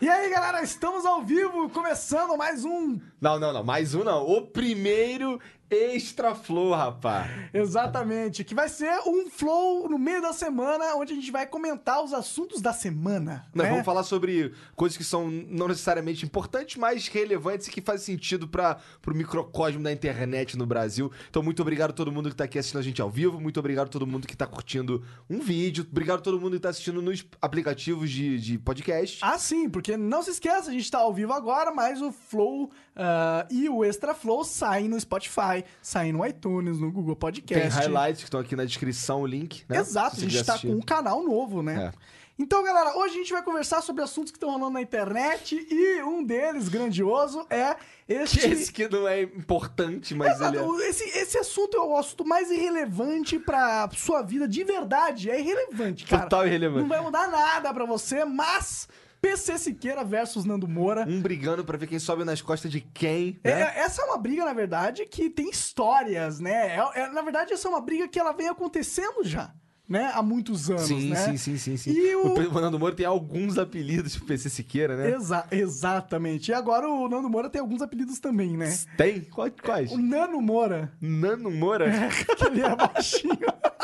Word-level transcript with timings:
E 0.00 0.08
aí, 0.08 0.30
galera, 0.30 0.62
estamos 0.62 1.04
ao 1.04 1.24
vivo, 1.24 1.68
começando 1.70 2.36
mais 2.36 2.64
um. 2.64 3.00
Não, 3.20 3.36
não, 3.36 3.52
não. 3.52 3.64
Mais 3.64 3.96
um 3.96 4.04
não. 4.04 4.24
O 4.24 4.42
primeiro 4.46 5.40
Extra 5.70 6.34
Flow, 6.34 6.72
rapaz. 6.72 7.30
Exatamente, 7.52 8.42
que 8.42 8.54
vai 8.54 8.68
ser 8.68 8.90
um 9.06 9.28
flow 9.28 9.88
no 9.88 9.98
meio 9.98 10.22
da 10.22 10.32
semana, 10.32 10.94
onde 10.96 11.12
a 11.12 11.16
gente 11.16 11.30
vai 11.30 11.46
comentar 11.46 12.02
os 12.02 12.12
assuntos 12.12 12.62
da 12.62 12.72
semana. 12.72 13.46
Nós 13.54 13.64
né? 13.64 13.70
vamos 13.70 13.84
falar 13.84 14.02
sobre 14.02 14.52
coisas 14.74 14.96
que 14.96 15.04
são 15.04 15.28
não 15.28 15.68
necessariamente 15.68 16.24
importantes, 16.24 16.76
mas 16.76 17.08
relevantes 17.08 17.66
e 17.66 17.70
que 17.70 17.80
fazem 17.80 18.14
sentido 18.16 18.48
para 18.48 18.78
o 19.06 19.14
microcosmo 19.14 19.82
da 19.82 19.92
internet 19.92 20.56
no 20.56 20.66
Brasil. 20.66 21.12
Então, 21.28 21.42
muito 21.42 21.60
obrigado 21.60 21.90
a 21.90 21.94
todo 21.94 22.10
mundo 22.10 22.30
que 22.30 22.36
tá 22.36 22.44
aqui 22.44 22.58
assistindo 22.58 22.80
a 22.80 22.84
gente 22.84 23.02
ao 23.02 23.10
vivo. 23.10 23.40
Muito 23.40 23.60
obrigado 23.60 23.88
a 23.88 23.90
todo 23.90 24.06
mundo 24.06 24.26
que 24.26 24.36
tá 24.36 24.46
curtindo 24.46 25.04
um 25.28 25.40
vídeo. 25.40 25.86
Obrigado 25.90 26.20
a 26.20 26.22
todo 26.22 26.40
mundo 26.40 26.54
que 26.54 26.62
tá 26.62 26.70
assistindo 26.70 27.02
nos 27.02 27.26
aplicativos 27.42 28.10
de, 28.10 28.38
de 28.38 28.58
podcast. 28.58 29.18
Ah, 29.22 29.38
sim, 29.38 29.68
porque 29.68 29.96
não 29.96 30.22
se 30.22 30.30
esqueça, 30.30 30.70
a 30.70 30.72
gente 30.72 30.90
tá 30.90 30.98
ao 30.98 31.12
vivo 31.12 31.32
agora, 31.32 31.70
mas 31.72 32.00
o 32.00 32.10
Flow 32.10 32.70
ah, 32.98 33.46
e 33.48 33.68
o 33.68 33.84
Extra 33.84 34.12
Flow 34.12 34.44
saem 34.44 34.88
no 34.88 35.00
Spotify, 35.00 35.64
saem 35.80 36.12
no 36.12 36.26
iTunes, 36.26 36.80
no 36.80 36.90
Google 36.90 37.14
Tem 37.14 37.20
Podcast. 37.20 37.78
highlights 37.78 38.20
que 38.20 38.24
estão 38.24 38.40
aqui 38.40 38.56
na 38.56 38.64
descrição, 38.64 39.22
o 39.22 39.26
link. 39.26 39.64
Né? 39.68 39.78
Exato, 39.78 40.16
a 40.16 40.20
gente 40.20 40.30
quiser 40.30 40.44
tá 40.44 40.58
com 40.58 40.72
um 40.72 40.80
canal 40.80 41.22
novo, 41.22 41.62
né? 41.62 41.92
É. 41.94 42.18
Então, 42.40 42.62
galera, 42.62 42.96
hoje 42.96 43.14
a 43.14 43.18
gente 43.18 43.32
vai 43.32 43.42
conversar 43.42 43.82
sobre 43.82 44.02
assuntos 44.02 44.30
que 44.30 44.36
estão 44.36 44.50
rolando 44.50 44.70
na 44.70 44.80
internet 44.80 45.66
e 45.68 46.02
um 46.02 46.24
deles, 46.24 46.68
grandioso, 46.68 47.44
é 47.50 47.76
este... 48.08 48.38
Que 48.38 48.46
esse 48.46 48.72
que 48.72 48.88
não 48.88 49.08
é 49.08 49.22
importante, 49.22 50.14
mas 50.14 50.40
ele 50.40 50.56
é... 50.56 50.60
Exato, 50.60 50.80
esse, 50.82 51.04
esse 51.18 51.38
assunto 51.38 51.76
é 51.76 51.80
o 51.80 51.96
assunto 51.96 52.24
mais 52.24 52.48
irrelevante 52.48 53.40
pra 53.40 53.90
sua 53.92 54.22
vida 54.22 54.46
de 54.46 54.62
verdade. 54.62 55.30
É 55.30 55.40
irrelevante, 55.40 56.04
cara. 56.04 56.22
Total 56.22 56.46
irrelevante. 56.46 56.82
Não 56.82 56.88
vai 56.88 57.00
mudar 57.00 57.28
nada 57.28 57.74
pra 57.74 57.84
você, 57.84 58.24
mas 58.24 58.88
PC 59.20 59.58
Siqueira 59.58 60.04
versus 60.04 60.44
Nando 60.44 60.68
Moura. 60.68 61.04
Um 61.08 61.20
brigando 61.20 61.64
pra 61.64 61.76
ver 61.76 61.86
quem 61.86 61.98
sobe 61.98 62.24
nas 62.24 62.40
costas 62.40 62.70
de 62.70 62.80
quem, 62.80 63.38
É, 63.42 63.54
né? 63.54 63.72
essa 63.76 64.02
é 64.02 64.04
uma 64.04 64.18
briga, 64.18 64.44
na 64.44 64.52
verdade, 64.52 65.04
que 65.06 65.28
tem 65.28 65.50
histórias, 65.50 66.38
né? 66.40 66.76
É- 66.76 67.00
é- 67.02 67.10
na 67.10 67.22
verdade, 67.22 67.52
essa 67.52 67.66
é 67.66 67.70
uma 67.70 67.80
briga 67.80 68.06
que 68.08 68.18
ela 68.18 68.32
vem 68.32 68.48
acontecendo 68.48 69.24
já, 69.24 69.52
né? 69.88 70.10
Há 70.14 70.22
muitos 70.22 70.70
anos, 70.70 70.82
Sim, 70.82 71.10
né? 71.10 71.16
sim, 71.16 71.36
sim, 71.36 71.56
sim, 71.56 71.76
sim. 71.76 71.90
E 71.90 72.14
o- 72.14 72.32
O 72.32 72.36
Fernando 72.36 72.78
Moro 72.78 72.94
tem 72.94 73.06
alguns 73.06 73.58
apelidos 73.58 74.16
pro 74.16 74.26
PC 74.26 74.48
Siqueira, 74.50 74.96
né? 74.96 75.10
Exa- 75.10 75.46
exatamente. 75.50 76.50
E 76.50 76.54
agora 76.54 76.88
o 76.88 77.08
Nando 77.08 77.28
Moura 77.28 77.50
tem 77.50 77.60
alguns 77.60 77.82
apelidos 77.82 78.18
também, 78.20 78.56
né? 78.56 78.72
Tem? 78.96 79.22
Quais? 79.22 79.90
O 79.92 79.98
Nano 79.98 80.40
Moura, 80.40 80.92
Nano 81.00 81.50
Moura? 81.50 81.90
que 82.36 82.44
ele 82.44 82.60
é 82.62 82.76
baixinho. 82.76 83.38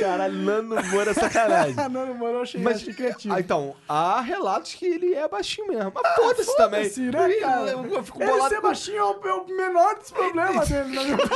Caralho, 0.00 0.34
Nano 0.34 0.82
Moura 0.90 1.10
é 1.10 1.14
sacanagem. 1.14 1.74
Nano 1.90 2.14
Moura 2.14 2.34
eu 2.34 2.42
achei, 2.42 2.60
Mas, 2.60 2.76
achei 2.76 2.94
criativo. 2.94 3.34
ah, 3.34 3.40
então, 3.40 3.74
há 3.88 4.20
relatos 4.20 4.74
que 4.74 4.86
ele 4.86 5.14
é 5.14 5.26
baixinho 5.28 5.68
mesmo. 5.68 5.92
Mas 5.94 6.14
foda-se 6.16 6.56
também. 6.56 6.82
Foda-se, 6.84 7.00
né, 7.02 7.34
cara? 7.40 7.70
Eu, 7.70 7.86
eu 7.86 8.04
fico 8.04 8.22
Ele 8.22 8.30
bolado 8.30 8.48
ser 8.50 8.56
com- 8.60 8.66
baixinho 8.68 8.98
é 8.98 9.04
o, 9.04 9.20
é 9.28 9.34
o 9.34 9.46
menor 9.46 9.94
dos 9.96 10.10
problemas 10.10 10.68
dele, 10.68 10.94
na 10.96 11.02
minha 11.02 11.14
opinião. 11.16 11.28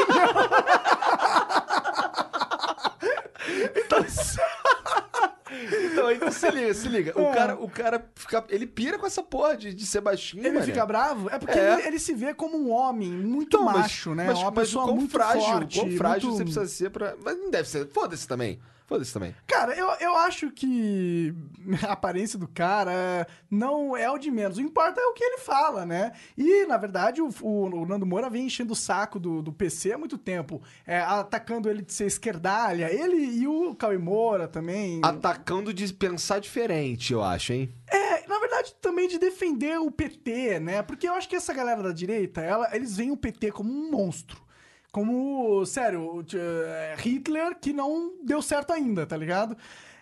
Então, 3.77 4.01
então 5.51 6.31
se 6.33 6.51
liga, 6.51 6.75
se 6.75 6.89
liga. 6.89 7.13
O 7.21 7.33
cara, 7.33 7.55
o 7.57 7.69
cara 7.71 8.05
fica, 8.15 8.45
ele 8.49 8.67
pira 8.67 8.99
com 8.99 9.07
essa 9.07 9.23
porra 9.23 9.57
de, 9.57 9.73
de 9.75 9.87
ser 9.87 10.01
baixinho, 10.01 10.43
Ele 10.43 10.55
mané. 10.55 10.67
fica 10.67 10.85
bravo? 10.85 11.29
É 11.31 11.39
porque 11.39 11.59
É. 11.59 11.75
Ele, 11.75 11.89
ele 11.89 11.99
se 11.99 12.13
vê 12.15 12.35
como 12.35 12.57
um 12.59 12.71
homem 12.71 13.11
muito 13.11 13.57
Então, 13.57 13.65
mas- 13.65 13.77
macho, 13.77 14.15
né? 14.15 14.25
Mas, 14.27 14.39
Uma 14.39 14.51
mas 14.51 14.69
pessoa 14.69 14.87
muito 14.95 15.13
frágil, 15.13 15.41
forte. 15.43 15.79
quão 15.79 15.91
frágil 15.93 16.29
muito- 16.31 16.39
você 16.39 16.45
precisa 16.61 16.67
ser 16.67 16.91
pra... 16.91 17.15
Mas 17.25 17.37
não 17.39 17.51
deve 17.51 17.69
ser. 17.69 17.87
Foda-se 17.89 18.27
também. 18.27 18.59
Foda-se 18.87 19.13
também. 19.13 19.35
Cara, 19.49 19.75
eu, 19.75 19.89
eu 20.01 20.17
acho 20.17 20.49
que 20.53 21.35
a 21.87 21.93
aparência 21.93 22.39
do 22.39 22.47
cara 22.47 23.27
não 23.51 23.97
é 23.97 24.09
o 24.09 24.17
de 24.17 24.31
menos. 24.31 24.57
O 24.57 24.61
que 24.61 24.67
importa 24.67 25.01
é 25.01 25.05
o 25.07 25.13
que 25.13 25.25
ele 25.25 25.39
fala, 25.39 25.85
né? 25.85 26.13
E, 26.39 26.65
na 26.67 26.77
verdade, 26.77 27.21
o, 27.21 27.29
o- 27.43 27.65
o 27.83 27.87
Nando 27.87 28.07
Moura 28.07 28.31
vem 28.31 28.47
enchendo 28.47 28.73
o 28.75 28.77
saco 28.77 29.19
do, 29.19 29.43
do 29.43 29.53
PC 29.53 29.93
há 29.93 29.99
muito 29.99 30.17
tempo. 30.17 30.63
é, 30.87 31.01
atacando 31.01 31.69
ele 31.69 31.83
de 31.83 31.93
ser 31.93 32.07
esquerdalha. 32.07 32.89
Ele 32.93 33.17
e 33.17 33.49
o 33.49 33.75
Cauê 33.75 33.99
Moura 33.99 34.47
também. 34.47 35.01
Atacando 35.03 35.75
de 35.75 35.93
pensar 35.93 36.39
diferente, 36.41 37.13
eu 37.13 37.25
acho, 37.25 37.53
hein? 37.55 37.73
É, 37.89 38.25
na 38.29 38.39
verdade, 38.39 38.73
também 38.81 39.09
de 39.09 39.19
defender 39.19 39.79
o 39.81 39.91
PT, 39.91 40.61
né? 40.61 40.83
Porque 40.83 41.09
eu 41.09 41.15
acho 41.15 41.29
que 41.29 41.35
essa 41.35 41.53
galera 41.53 41.83
da 41.83 41.91
direita, 41.93 42.41
ela- 42.41 42.69
eles 42.73 42.97
veem 42.97 43.11
o 43.11 43.17
PT 43.17 43.51
como 43.51 43.69
um 43.73 43.91
monstro. 43.91 44.46
Como, 44.97 45.63
sério, 45.67 46.25
é, 46.35 46.97
Hitler 46.97 47.55
que 47.61 47.71
não 47.71 48.15
deu 48.25 48.41
certo 48.41 48.73
ainda, 48.73 49.05
tá 49.05 49.15
ligado? 49.15 49.55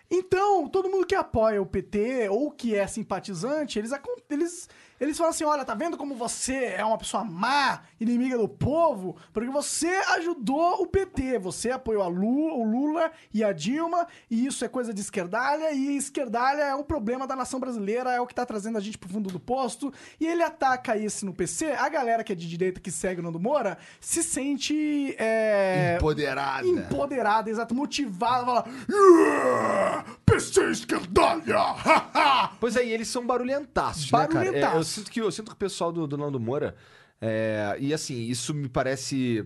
Então, 0.09 0.69
todo 0.69 0.89
mundo 0.89 1.05
que 1.05 1.13
apoia 1.13 1.61
o 1.61 1.65
PT 1.65 2.29
ou 2.29 2.49
que 2.49 2.73
é 2.73 2.87
simpatizante, 2.87 3.77
eles, 3.77 3.91
eles, 4.29 4.69
eles 4.97 5.17
falam 5.17 5.31
assim: 5.31 5.43
olha, 5.43 5.65
tá 5.65 5.75
vendo 5.75 5.97
como 5.97 6.15
você 6.15 6.67
é 6.77 6.85
uma 6.85 6.97
pessoa 6.97 7.25
má, 7.25 7.81
inimiga 7.99 8.37
do 8.37 8.47
povo? 8.47 9.15
Porque 9.31 9.49
você 9.49 9.87
ajudou 10.15 10.81
o 10.81 10.87
PT, 10.87 11.37
você 11.39 11.71
apoiou 11.71 12.01
a 12.03 12.07
Lu, 12.07 12.59
o 12.59 12.63
Lula 12.63 13.11
e 13.33 13.43
a 13.43 13.51
Dilma, 13.51 14.07
e 14.29 14.45
isso 14.45 14.63
é 14.65 14.67
coisa 14.67 14.93
de 14.93 15.01
esquerdalha, 15.01 15.71
e 15.71 15.95
esquerdalha 15.95 16.63
é 16.63 16.75
um 16.75 16.83
problema 16.83 17.27
da 17.27 17.35
nação 17.35 17.59
brasileira, 17.59 18.11
é 18.11 18.19
o 18.19 18.27
que 18.27 18.33
tá 18.35 18.45
trazendo 18.45 18.77
a 18.77 18.81
gente 18.81 18.97
pro 18.97 19.09
fundo 19.09 19.29
do 19.29 19.39
posto. 19.39 19.93
E 20.19 20.25
ele 20.25 20.43
ataca 20.43 20.97
isso 20.97 21.25
no 21.25 21.33
PC, 21.33 21.71
a 21.71 21.89
galera 21.89 22.23
que 22.23 22.31
é 22.31 22.35
de 22.35 22.47
direita 22.47 22.79
que 22.79 22.91
segue 22.91 23.19
o 23.21 23.23
Nando 23.23 23.39
Moura 23.39 23.77
se 23.99 24.23
sente. 24.23 25.15
É, 25.17 25.95
Empoderada. 25.97 26.67
empoderada, 26.67 27.49
exato, 27.49 27.75
motivada, 27.75 28.45
fala. 28.45 28.65
Yeah! 28.89 30.05
PC 30.25 30.71
esquerdalha! 30.71 31.57
haha!" 31.57 32.51
Pois 32.59 32.75
é, 32.75 32.85
e 32.85 32.91
eles 32.91 33.07
são 33.07 33.25
barulhentaços, 33.25 34.11
né, 34.11 34.19
cara? 34.19 34.33
Barulhentaços. 34.33 34.75
É, 34.75 34.79
eu, 34.79 34.83
sinto 34.83 35.11
que, 35.11 35.21
eu 35.21 35.31
sinto 35.31 35.47
que 35.47 35.53
o 35.53 35.57
pessoal 35.57 35.91
do, 35.91 36.07
do 36.07 36.17
Nando 36.17 36.39
Moura... 36.39 36.75
é, 37.21 37.75
e 37.79 37.93
assim, 37.93 38.27
isso 38.27 38.53
me 38.53 38.69
parece... 38.69 39.45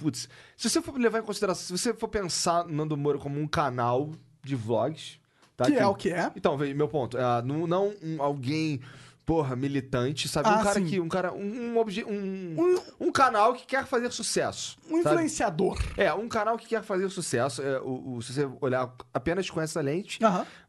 Putz, 0.00 0.28
se 0.56 0.70
você 0.70 0.80
for 0.80 0.98
levar 0.98 1.18
em 1.18 1.22
consideração... 1.22 1.76
Se 1.76 1.82
você 1.82 1.94
for 1.94 2.08
pensar 2.08 2.64
no 2.64 2.72
Nando 2.72 2.96
Moura 2.96 3.18
como 3.18 3.40
um 3.40 3.46
canal 3.46 4.10
de 4.42 4.54
vlogs... 4.54 5.18
Tá? 5.56 5.66
Que 5.66 5.74
é 5.74 5.86
o 5.86 5.94
que 5.94 6.10
é. 6.10 6.32
Então, 6.34 6.58
meu 6.58 6.88
ponto. 6.88 7.16
é, 7.16 7.42
não 7.42 7.66
não 7.66 7.94
um, 8.02 8.20
alguém... 8.20 8.80
Porra, 9.26 9.56
militante, 9.56 10.28
sabe? 10.28 10.48
Ah, 10.50 10.58
um 10.58 10.62
cara 10.62 10.74
sim. 10.80 10.84
que. 10.86 11.00
Um 11.00 11.08
cara. 11.08 11.32
Um, 11.32 11.72
um, 11.72 11.78
obje- 11.78 12.04
um, 12.04 12.78
um 13.00 13.10
canal 13.10 13.54
que 13.54 13.64
quer 13.66 13.86
fazer 13.86 14.12
sucesso. 14.12 14.76
Um 14.90 15.02
sabe? 15.02 15.14
influenciador. 15.16 15.78
É, 15.96 16.12
um 16.12 16.28
canal 16.28 16.58
que 16.58 16.66
quer 16.66 16.82
fazer 16.82 17.08
sucesso. 17.08 17.62
É, 17.62 17.80
o, 17.80 18.16
o- 18.16 18.22
se 18.22 18.34
você 18.34 18.46
olhar 18.60 18.92
apenas 19.14 19.48
com 19.48 19.60
essa 19.62 19.80
lente, 19.80 20.18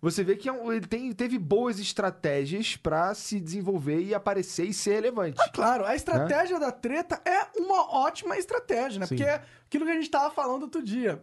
você 0.01 0.23
vê 0.23 0.37
que 0.37 0.47
é 0.47 0.53
um- 0.53 0.71
ele 0.71 0.87
tem, 0.87 1.11
teve 1.11 1.37
boas 1.37 1.79
estratégias 1.79 2.77
pra 2.77 3.13
se 3.13 3.41
desenvolver 3.41 4.01
e 4.01 4.15
aparecer 4.15 4.65
e 4.65 4.73
ser 4.73 4.93
relevante. 4.95 5.35
Ah, 5.41 5.49
claro, 5.49 5.85
a 5.85 5.93
estratégia 5.93 6.57
da 6.57 6.71
treta 6.71 7.21
é 7.25 7.47
uma 7.59 7.93
ótima 7.93 8.37
estratégia, 8.37 8.99
né? 9.01 9.05
Sim. 9.05 9.15
Porque 9.17 9.29
é 9.29 9.41
aquilo 9.67 9.83
que 9.85 9.91
a 9.91 9.95
gente 9.95 10.09
tava 10.09 10.33
falando 10.33 10.63
outro 10.63 10.81
dia. 10.81 11.21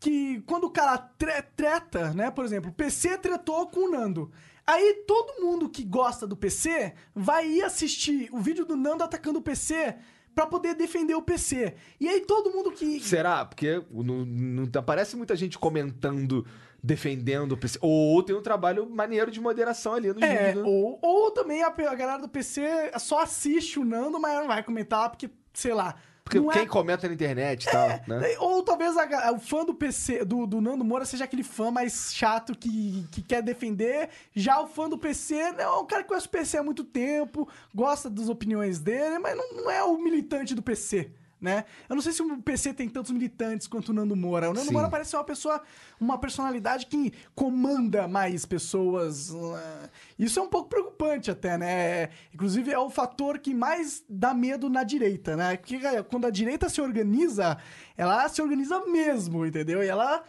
Que 0.00 0.40
quando 0.46 0.64
o 0.64 0.70
cara 0.70 0.98
tre- 0.98 1.42
treta, 1.54 2.12
né? 2.12 2.28
Por 2.28 2.44
exemplo, 2.44 2.70
o 2.70 2.74
PC 2.74 3.16
tretou 3.18 3.68
com 3.68 3.88
o 3.88 3.90
Nando. 3.92 4.32
Aí 4.66 5.04
todo 5.06 5.40
mundo 5.44 5.68
que 5.68 5.82
gosta 5.84 6.26
do 6.26 6.36
PC 6.36 6.94
vai 7.14 7.46
ir 7.48 7.62
assistir 7.62 8.28
o 8.32 8.38
vídeo 8.38 8.64
do 8.64 8.76
Nando 8.76 9.02
atacando 9.04 9.38
o 9.38 9.42
PC 9.42 9.96
pra 10.34 10.46
poder 10.46 10.74
defender 10.74 11.14
o 11.14 11.22
PC. 11.22 11.74
E 12.00 12.08
aí 12.08 12.20
todo 12.20 12.50
mundo 12.50 12.70
que. 12.72 13.00
Será? 13.00 13.44
Porque 13.44 13.82
não, 13.90 14.24
não 14.24 14.68
aparece 14.78 15.16
muita 15.16 15.34
gente 15.36 15.58
comentando, 15.58 16.46
defendendo 16.82 17.52
o 17.52 17.56
PC. 17.56 17.78
Ou 17.82 18.22
tem 18.22 18.34
um 18.36 18.40
trabalho 18.42 18.88
maneiro 18.88 19.30
de 19.30 19.40
moderação 19.40 19.94
ali 19.94 20.12
no 20.12 20.24
É, 20.24 20.46
vídeo. 20.52 20.62
né? 20.62 20.68
ou, 20.68 20.98
ou 21.02 21.30
também 21.32 21.62
a, 21.62 21.66
a 21.68 21.94
galera 21.94 22.18
do 22.18 22.28
PC 22.28 22.62
só 22.98 23.20
assiste 23.22 23.78
o 23.78 23.84
Nando, 23.84 24.20
mas 24.20 24.34
não 24.38 24.46
vai 24.46 24.62
comentar 24.62 25.10
porque, 25.10 25.28
sei 25.52 25.74
lá. 25.74 25.96
Porque 26.24 26.38
não 26.38 26.50
é 26.50 26.54
quem 26.54 26.66
comenta 26.66 27.08
na 27.08 27.14
internet 27.14 27.64
e 27.64 27.70
tal, 27.70 27.88
né? 28.06 28.36
Ou 28.38 28.62
talvez 28.62 28.96
a 28.96 29.04
ga- 29.04 29.32
o 29.32 29.38
fã 29.40 29.64
do 29.64 29.74
PC, 29.74 30.24
do, 30.24 30.46
do 30.46 30.60
Nando 30.60 30.84
Moura, 30.84 31.04
seja 31.04 31.24
aquele 31.24 31.42
fã 31.42 31.70
mais 31.70 32.12
chato 32.14 32.56
que, 32.56 33.06
que 33.10 33.20
quer 33.22 33.42
defender. 33.42 34.08
Já 34.34 34.60
o 34.60 34.66
fã 34.68 34.88
do 34.88 34.96
PC, 34.96 35.34
né, 35.52 35.64
é 35.64 35.68
um 35.70 35.84
cara 35.84 36.02
que 36.02 36.08
conhece 36.08 36.26
o 36.26 36.30
PC 36.30 36.58
há 36.58 36.62
muito 36.62 36.84
tempo, 36.84 37.48
gosta 37.74 38.08
das 38.08 38.28
opiniões 38.28 38.78
dele, 38.78 39.18
mas 39.18 39.36
não, 39.36 39.52
não 39.64 39.70
é 39.70 39.82
o 39.82 39.98
militante 39.98 40.54
do 40.54 40.62
PC. 40.62 41.10
Né? 41.42 41.64
Eu 41.88 41.96
não 41.96 42.02
sei 42.02 42.12
se 42.12 42.22
o 42.22 42.40
PC 42.40 42.72
tem 42.72 42.88
tantos 42.88 43.10
militantes 43.10 43.66
quanto 43.66 43.88
o 43.88 43.92
Nando 43.92 44.14
Moura. 44.14 44.48
O 44.48 44.54
Nando 44.54 44.68
Sim. 44.68 44.72
Moura 44.72 44.88
parece 44.88 45.10
ser 45.10 45.16
uma 45.16 45.24
pessoa, 45.24 45.60
uma 46.00 46.16
personalidade 46.16 46.86
que 46.86 47.12
comanda 47.34 48.06
mais 48.06 48.46
pessoas. 48.46 49.30
né? 49.30 49.90
Isso 50.18 50.38
é 50.38 50.42
um 50.42 50.48
pouco 50.48 50.68
preocupante 50.68 51.30
até, 51.30 51.58
né? 51.58 52.10
Inclusive 52.32 52.70
é 52.70 52.78
o 52.78 52.88
fator 52.88 53.40
que 53.40 53.52
mais 53.52 54.04
dá 54.08 54.32
medo 54.32 54.70
na 54.70 54.84
direita, 54.84 55.36
né? 55.36 55.56
Porque 55.56 55.80
quando 56.04 56.26
a 56.26 56.30
direita 56.30 56.68
se 56.68 56.80
organiza, 56.80 57.58
ela 57.96 58.28
se 58.28 58.40
organiza 58.40 58.86
mesmo, 58.86 59.44
entendeu? 59.44 59.82
E 59.82 59.88
ela 59.88 60.22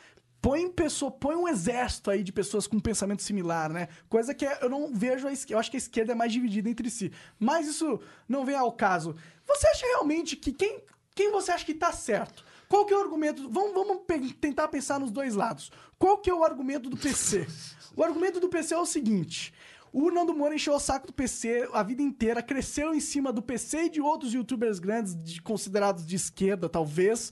põe 0.43 0.69
pessoa, 0.69 1.09
põe 1.09 1.37
um 1.37 1.47
exército 1.47 2.11
aí 2.11 2.21
de 2.21 2.33
pessoas 2.33 2.67
com 2.67 2.77
pensamento 2.77 3.23
similar, 3.23 3.71
né? 3.71 3.87
Coisa 4.09 4.33
que 4.33 4.43
eu 4.43 4.69
não 4.69 4.93
vejo 4.93 5.25
a 5.25 5.31
esquerda, 5.31 5.55
eu 5.55 5.59
acho 5.59 5.71
que 5.71 5.77
a 5.77 5.79
esquerda 5.79 6.11
é 6.11 6.15
mais 6.15 6.33
dividida 6.33 6.69
entre 6.69 6.89
si. 6.89 7.13
Mas 7.39 7.65
isso 7.65 8.01
não 8.27 8.43
vem 8.43 8.55
ao 8.55 8.73
caso. 8.73 9.15
Você 9.47 9.67
acha 9.67 9.85
realmente 9.85 10.35
que 10.35 10.51
quem, 10.51 10.81
quem 11.15 11.31
você 11.31 11.51
acha 11.51 11.65
que 11.65 11.73
tá 11.73 11.91
certo? 11.91 12.43
Qual 12.67 12.85
que 12.85 12.93
é 12.93 12.97
o 12.97 13.01
argumento? 13.01 13.47
Vamos, 13.49 13.73
vamos 13.73 13.99
pe- 14.07 14.33
tentar 14.33 14.67
pensar 14.67 14.99
nos 14.99 15.11
dois 15.11 15.35
lados. 15.35 15.71
Qual 15.99 16.17
que 16.17 16.29
é 16.29 16.33
o 16.33 16.43
argumento 16.43 16.89
do 16.89 16.97
PC? 16.97 17.47
O 17.95 18.03
argumento 18.03 18.39
do 18.39 18.49
PC 18.49 18.73
é 18.73 18.77
o 18.79 18.85
seguinte: 18.85 19.53
o 19.91 20.09
Nando 20.09 20.33
Moura 20.33 20.55
encheu 20.55 20.73
o 20.73 20.79
saco 20.79 21.07
do 21.07 21.13
PC 21.13 21.69
a 21.71 21.83
vida 21.83 22.01
inteira, 22.01 22.41
cresceu 22.41 22.93
em 22.95 22.99
cima 22.99 23.31
do 23.31 23.41
PC 23.43 23.83
e 23.83 23.89
de 23.89 24.01
outros 24.01 24.33
youtubers 24.33 24.79
grandes, 24.79 25.15
de- 25.15 25.41
considerados 25.41 26.05
de 26.05 26.15
esquerda, 26.15 26.67
talvez, 26.67 27.31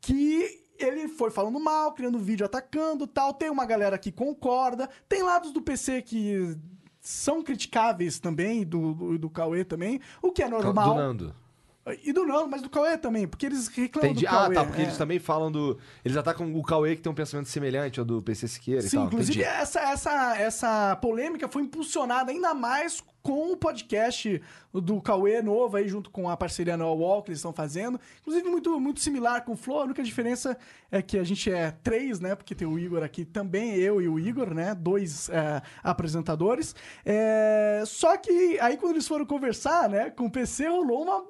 que 0.00 0.60
ele 0.78 1.08
foi 1.08 1.30
falando 1.30 1.58
mal, 1.60 1.92
criando 1.94 2.18
vídeo 2.18 2.44
atacando 2.44 3.06
tal. 3.06 3.32
Tem 3.32 3.48
uma 3.48 3.64
galera 3.64 3.96
que 3.96 4.12
concorda, 4.12 4.90
tem 5.08 5.22
lados 5.22 5.52
do 5.52 5.62
PC 5.62 6.02
que 6.02 6.54
são 7.00 7.42
criticáveis 7.42 8.18
também, 8.20 8.64
do, 8.64 8.92
do, 8.94 9.18
do 9.18 9.30
Cauê 9.30 9.64
também, 9.64 10.00
o 10.20 10.30
que 10.30 10.42
é 10.42 10.48
normal. 10.48 10.72
Do 10.90 11.00
Nando. 11.00 11.41
E 12.04 12.12
do 12.12 12.24
Nando, 12.24 12.48
mas 12.48 12.62
do 12.62 12.70
Cauê 12.70 12.96
também, 12.96 13.26
porque 13.26 13.44
eles 13.44 13.66
reclamam 13.66 14.10
Entendi. 14.12 14.24
do 14.24 14.28
Ah, 14.28 14.42
Cauê. 14.42 14.54
tá, 14.54 14.64
porque 14.64 14.80
é. 14.80 14.84
eles 14.84 14.96
também 14.96 15.18
falam 15.18 15.50
do. 15.50 15.76
Eles 16.04 16.16
atacam 16.16 16.54
o 16.54 16.62
Cauê 16.62 16.94
que 16.94 17.02
tem 17.02 17.10
um 17.10 17.14
pensamento 17.14 17.48
semelhante 17.48 17.98
ao 17.98 18.06
do 18.06 18.22
PC 18.22 18.46
Siqueira 18.46 18.80
e 18.86 18.88
Sim, 18.88 18.98
tal. 18.98 19.06
inclusive 19.06 19.40
Entendi. 19.40 19.56
essa, 19.60 19.80
essa, 19.80 20.36
essa 20.38 20.96
polêmica 20.96 21.48
foi 21.48 21.62
impulsionada 21.62 22.30
ainda 22.30 22.54
mais 22.54 23.02
com 23.20 23.52
o 23.52 23.56
podcast 23.56 24.40
do 24.72 25.00
Cauê 25.00 25.42
novo 25.42 25.76
aí, 25.76 25.88
junto 25.88 26.08
com 26.10 26.28
a 26.28 26.36
parceria 26.36 26.76
no 26.76 26.92
Wall 26.92 27.22
que 27.22 27.30
eles 27.30 27.38
estão 27.38 27.52
fazendo. 27.52 27.98
Inclusive, 28.20 28.48
muito, 28.48 28.80
muito 28.80 29.00
similar 29.00 29.44
com 29.44 29.52
o 29.52 29.56
Flow. 29.56 29.80
A 29.80 29.84
única 29.84 30.02
diferença 30.04 30.56
é 30.90 31.00
que 31.02 31.18
a 31.18 31.24
gente 31.24 31.50
é 31.52 31.70
três, 31.82 32.18
né? 32.20 32.34
Porque 32.34 32.54
tem 32.54 32.66
o 32.66 32.78
Igor 32.78 33.02
aqui 33.02 33.24
também, 33.24 33.74
eu 33.74 34.00
e 34.00 34.08
o 34.08 34.18
Igor, 34.18 34.52
né? 34.54 34.74
Dois 34.74 35.28
é, 35.30 35.62
apresentadores. 35.82 36.74
É, 37.04 37.82
Só 37.86 38.16
que 38.16 38.58
aí, 38.60 38.76
quando 38.76 38.92
eles 38.94 39.06
foram 39.06 39.24
conversar, 39.24 39.88
né, 39.88 40.10
com 40.10 40.26
o 40.26 40.30
PC, 40.30 40.66
rolou 40.68 41.02
uma. 41.02 41.24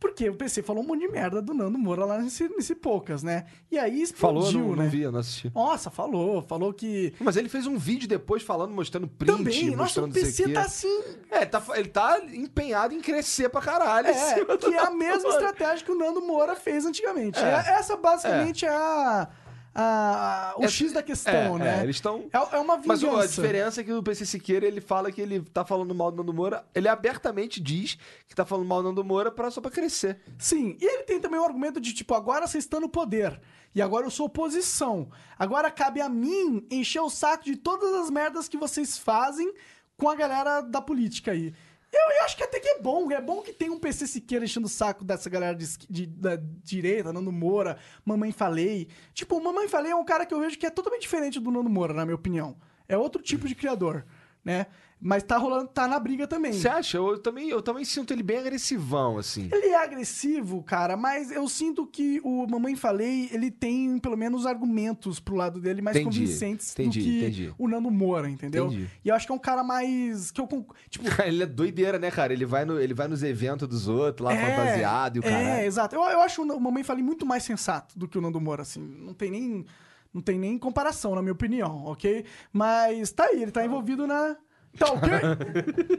Porque 0.00 0.28
o 0.30 0.34
PC 0.34 0.62
falou 0.62 0.84
um 0.84 0.86
monte 0.86 1.00
de 1.00 1.08
merda 1.08 1.42
do 1.42 1.52
Nando 1.52 1.76
Moura 1.76 2.04
lá 2.04 2.18
nesse, 2.18 2.48
nesse 2.50 2.74
poucas, 2.74 3.22
né? 3.22 3.46
E 3.70 3.76
aí 3.76 4.00
explodiu, 4.02 4.42
Falou, 4.52 4.68
não, 4.68 4.76
né? 4.76 4.84
não 4.84 4.90
vi, 4.90 5.00
eu 5.02 5.10
não 5.10 5.18
assisti. 5.18 5.50
Nossa, 5.52 5.90
falou. 5.90 6.40
Falou 6.42 6.72
que 6.72 7.12
Mas 7.18 7.36
ele 7.36 7.48
fez 7.48 7.66
um 7.66 7.76
vídeo 7.76 8.08
depois 8.08 8.42
falando, 8.42 8.72
mostrando 8.72 9.08
print, 9.08 9.36
também, 9.36 9.64
nossa, 9.64 9.74
o 9.74 9.78
mostrando 9.78 10.06
não 10.06 10.14
sei 10.14 10.24
PC 10.24 10.52
tá 10.52 10.62
assim. 10.62 11.02
É, 11.30 11.44
tá, 11.44 11.62
ele 11.74 11.88
tá 11.88 12.20
empenhado 12.32 12.94
em 12.94 13.00
crescer 13.00 13.48
pra 13.48 13.60
caralho. 13.60 14.08
É, 14.08 14.56
que 14.56 14.72
é 14.72 14.78
a 14.78 14.90
mesma 14.90 15.30
estratégia 15.30 15.84
que 15.84 15.90
o 15.90 15.98
Nando 15.98 16.22
Moura 16.22 16.54
fez 16.54 16.86
antigamente. 16.86 17.38
É. 17.40 17.48
É, 17.48 17.78
Essa 17.78 17.96
basicamente 17.96 18.64
é, 18.64 18.68
a, 18.68 19.28
a- 19.74 20.54
o 20.56 20.64
É, 20.64 20.68
X 20.68 20.92
da 20.92 21.02
questão, 21.02 21.56
é, 21.56 21.58
né? 21.58 21.80
é, 21.80 21.82
eles 21.84 21.96
estão. 21.96 22.26
É, 22.32 22.56
é 22.56 22.58
uma 22.58 22.80
Mas 22.84 23.00
vingança. 23.00 23.18
ó, 23.18 23.22
a 23.22 23.26
diferença 23.26 23.80
é 23.80 23.84
que 23.84 23.92
o 23.92 24.02
PC 24.02 24.26
Siqueira, 24.26 24.66
ele 24.66 24.80
fala 24.80 25.10
que 25.12 25.20
ele 25.20 25.40
tá 25.40 25.64
falando 25.64 25.94
mal 25.94 26.10
do 26.10 26.16
Nando 26.18 26.32
Moura. 26.34 26.64
Ele 26.74 26.88
abertamente 26.88 27.60
diz 27.60 27.98
que 28.26 28.34
tá 28.34 28.44
falando 28.44 28.66
mal 28.66 28.82
do 28.82 28.88
Nando 28.88 29.04
Moura 29.04 29.30
pra, 29.30 29.50
só 29.50 29.60
pra 29.60 29.70
crescer. 29.70 30.20
Sim, 30.38 30.76
e 30.80 30.84
ele 30.84 31.02
tem 31.04 31.20
também 31.20 31.38
o 31.38 31.44
argumento 31.44 31.80
de 31.80 31.92
tipo, 31.92 32.14
agora 32.14 32.46
vocês 32.46 32.64
estão 32.64 32.80
no 32.80 32.88
poder. 32.88 33.40
E 33.74 33.82
agora 33.82 34.06
eu 34.06 34.10
sou 34.10 34.26
oposição. 34.26 35.08
Agora 35.38 35.70
cabe 35.70 36.00
a 36.00 36.08
mim 36.08 36.66
encher 36.70 37.00
o 37.00 37.10
saco 37.10 37.44
de 37.44 37.54
todas 37.56 37.94
as 37.94 38.10
merdas 38.10 38.48
que 38.48 38.56
vocês 38.56 38.96
fazem 38.98 39.52
com 39.96 40.08
a 40.08 40.14
galera 40.14 40.60
da 40.60 40.80
política 40.80 41.32
aí. 41.32 41.52
Eu, 41.92 42.16
eu 42.18 42.24
acho 42.24 42.36
que 42.36 42.42
até 42.44 42.60
que 42.60 42.68
é 42.68 42.80
bom. 42.80 43.10
É 43.10 43.20
bom 43.20 43.40
que 43.42 43.52
tem 43.52 43.70
um 43.70 43.78
PC 43.78 44.06
Siqueira 44.06 44.44
enchendo 44.44 44.66
o 44.66 44.70
saco 44.70 45.04
dessa 45.04 45.30
galera 45.30 45.56
de, 45.56 45.66
de- 45.88 46.06
da 46.06 46.36
direita, 46.62 47.12
Nando 47.12 47.32
Moura, 47.32 47.78
Mamãe 48.04 48.30
Falei. 48.32 48.88
Tipo, 49.14 49.36
o 49.38 49.42
Mamãe 49.44 49.68
Falei 49.68 49.92
é 49.92 49.96
um 49.96 50.04
cara 50.04 50.26
que 50.26 50.34
eu 50.34 50.40
vejo 50.40 50.58
que 50.58 50.66
é 50.66 50.70
totalmente 50.70 51.02
diferente 51.02 51.40
do 51.40 51.50
Nando 51.50 51.70
Moura, 51.70 51.94
na 51.94 52.04
minha 52.04 52.14
opinião. 52.14 52.56
É 52.86 52.96
outro 52.96 53.22
tipo 53.22 53.48
de 53.48 53.54
criador, 53.54 54.04
né? 54.44 54.66
Mas 55.00 55.22
tá 55.22 55.36
rolando, 55.36 55.68
tá 55.68 55.86
na 55.86 55.98
briga 55.98 56.26
também. 56.26 56.52
Você 56.52 56.68
acha? 56.68 56.96
Eu 56.96 57.18
também, 57.18 57.48
eu 57.48 57.62
também 57.62 57.84
sinto 57.84 58.12
ele 58.12 58.22
bem 58.22 58.38
agressivão, 58.38 59.16
assim. 59.16 59.48
Ele 59.52 59.68
é 59.68 59.76
agressivo, 59.76 60.62
cara, 60.62 60.96
mas 60.96 61.30
eu 61.30 61.48
sinto 61.48 61.86
que 61.86 62.20
o 62.24 62.46
Mamãe 62.48 62.74
Falei, 62.74 63.28
ele 63.32 63.50
tem 63.50 63.98
pelo 63.98 64.16
menos 64.16 64.44
argumentos 64.44 65.20
pro 65.20 65.36
lado 65.36 65.60
dele 65.60 65.80
mais 65.80 65.96
Entendi, 65.96 66.20
convincentes 66.20 66.72
entendi, 66.72 66.98
do 66.98 67.04
que 67.04 67.18
entendi. 67.18 67.54
o 67.56 67.68
Nando 67.68 67.90
Moura, 67.90 68.28
entendeu? 68.28 68.66
Entendi. 68.66 68.90
E 69.04 69.08
eu 69.08 69.14
acho 69.14 69.24
que 69.26 69.32
é 69.32 69.34
um 69.34 69.38
cara 69.38 69.62
mais. 69.62 70.32
que 70.32 70.40
eu 70.40 70.48
Tipo. 70.90 71.04
ele 71.24 71.44
é 71.44 71.46
doideira, 71.46 71.98
né, 71.98 72.10
cara? 72.10 72.32
Ele 72.32 72.44
vai, 72.44 72.64
no, 72.64 72.80
ele 72.80 72.94
vai 72.94 73.06
nos 73.06 73.22
eventos 73.22 73.68
dos 73.68 73.86
outros, 73.86 74.28
lá 74.28 74.34
fantasiado 74.34 75.18
e 75.18 75.20
o 75.20 75.24
é, 75.24 75.30
caralho. 75.30 75.64
exato. 75.64 75.94
Eu, 75.94 76.02
eu 76.02 76.20
acho 76.20 76.42
o 76.42 76.60
Mamãe 76.60 76.82
Falei 76.82 77.04
muito 77.04 77.24
mais 77.24 77.44
sensato 77.44 77.96
do 77.96 78.08
que 78.08 78.18
o 78.18 78.20
Nando 78.20 78.40
Moura, 78.40 78.62
assim. 78.62 78.80
Não 78.80 79.14
tem 79.14 79.30
nem. 79.30 79.64
Não 80.12 80.22
tem 80.22 80.38
nem 80.38 80.56
comparação, 80.58 81.14
na 81.14 81.20
minha 81.20 81.34
opinião, 81.34 81.84
ok? 81.84 82.24
Mas 82.50 83.12
tá 83.12 83.24
aí, 83.26 83.42
ele 83.42 83.52
tá 83.52 83.64
envolvido 83.64 84.06
na. 84.06 84.36
Tá 84.76 84.92
ok? 84.92 85.08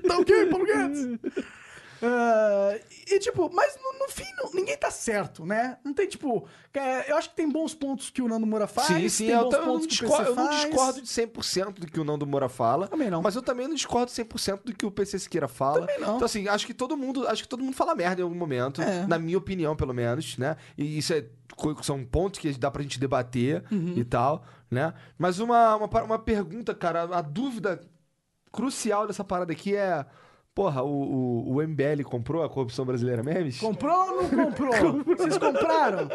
tá 0.08 0.18
ok, 0.18 0.46
Paulo 0.48 0.66
Guedes? 0.66 1.20
Ah, 2.02 2.76
e 3.12 3.20
tipo, 3.20 3.52
mas 3.54 3.76
no, 3.76 4.00
no 4.00 4.08
fim 4.10 4.24
não- 4.42 4.50
ninguém 4.54 4.78
tá 4.78 4.90
certo, 4.90 5.46
né? 5.46 5.78
Não 5.84 5.94
tem 5.94 6.08
tipo. 6.08 6.48
é, 6.74 7.12
eu 7.12 7.18
acho 7.18 7.30
que 7.32 7.36
tem 7.36 7.50
bons 7.52 7.74
pontos 7.76 8.10
que 8.10 8.22
o 8.22 8.28
Nando 8.30 8.48
Moura 8.48 8.68
faz. 8.68 8.88
Sim, 8.88 9.10
sim, 9.10 9.28
eu, 9.28 9.52
eu 9.52 9.66
não 9.66 9.80
discordo, 9.82 10.30
eu 10.30 10.36
não 10.36 10.50
discordo 10.50 11.02
de 11.02 11.08
100% 11.10 11.74
do 11.74 11.88
que 11.88 12.00
o 12.00 12.06
Nando 12.06 12.26
Moura 12.26 12.48
fala. 12.48 12.88
Também 12.88 13.10
não. 13.12 13.22
Mas 13.22 13.36
eu 13.36 13.42
também 13.42 13.68
não 13.68 13.76
discordo 13.76 14.10
100% 14.10 14.64
do 14.64 14.74
que 14.74 14.86
o 14.86 14.92
PC 14.92 15.20
Siqueira 15.20 15.50
fala. 15.50 15.82
Também 15.82 16.00
não. 16.00 16.16
Então, 16.16 16.26
assim, 16.26 16.48
acho 16.48 16.66
que 16.66 16.74
todo 16.74 16.96
mundo, 16.96 17.28
acho 17.28 17.44
que 17.44 17.50
todo 17.50 17.62
mundo 17.62 17.76
fala 17.76 17.94
merda 17.94 18.22
em 18.22 18.24
algum 18.24 18.36
momento, 18.36 18.82
É. 18.82 19.06
na 19.06 19.20
minha 19.20 19.38
opinião, 19.38 19.76
pelo 19.76 19.94
menos, 19.94 20.38
né? 20.38 20.56
E 20.78 20.98
isso 21.00 21.12
é, 21.12 21.26
são 21.82 22.06
pontos 22.06 22.40
que 22.40 22.50
dá 22.58 22.72
pra 22.72 22.82
gente 22.82 22.98
debater 22.98 23.62
Uhum. 23.70 23.96
e 23.98 24.06
tal, 24.06 24.46
né? 24.72 24.94
Mas 25.18 25.40
uma, 25.40 25.76
uma, 25.76 26.04
uma 26.04 26.20
pergunta, 26.20 26.74
cara, 26.74 27.04
a 27.12 27.22
dúvida 27.22 27.82
crucial 28.52 29.08
dessa 29.08 29.24
parada 29.24 29.52
aqui 29.52 29.76
é. 29.76 30.06
Porra, 30.56 30.84
o, 30.84 30.90
o, 30.90 31.54
o 31.56 31.62
MBL 31.68 32.04
comprou 32.04 32.44
a 32.44 32.50
corrupção 32.50 32.84
brasileira 32.84 33.24
memes? 33.24 33.58
Comprou 33.60 33.96
ou 33.98 34.22
não 34.24 34.30
comprou? 34.30 35.04
Vocês 35.16 35.38
compraram? 35.38 36.10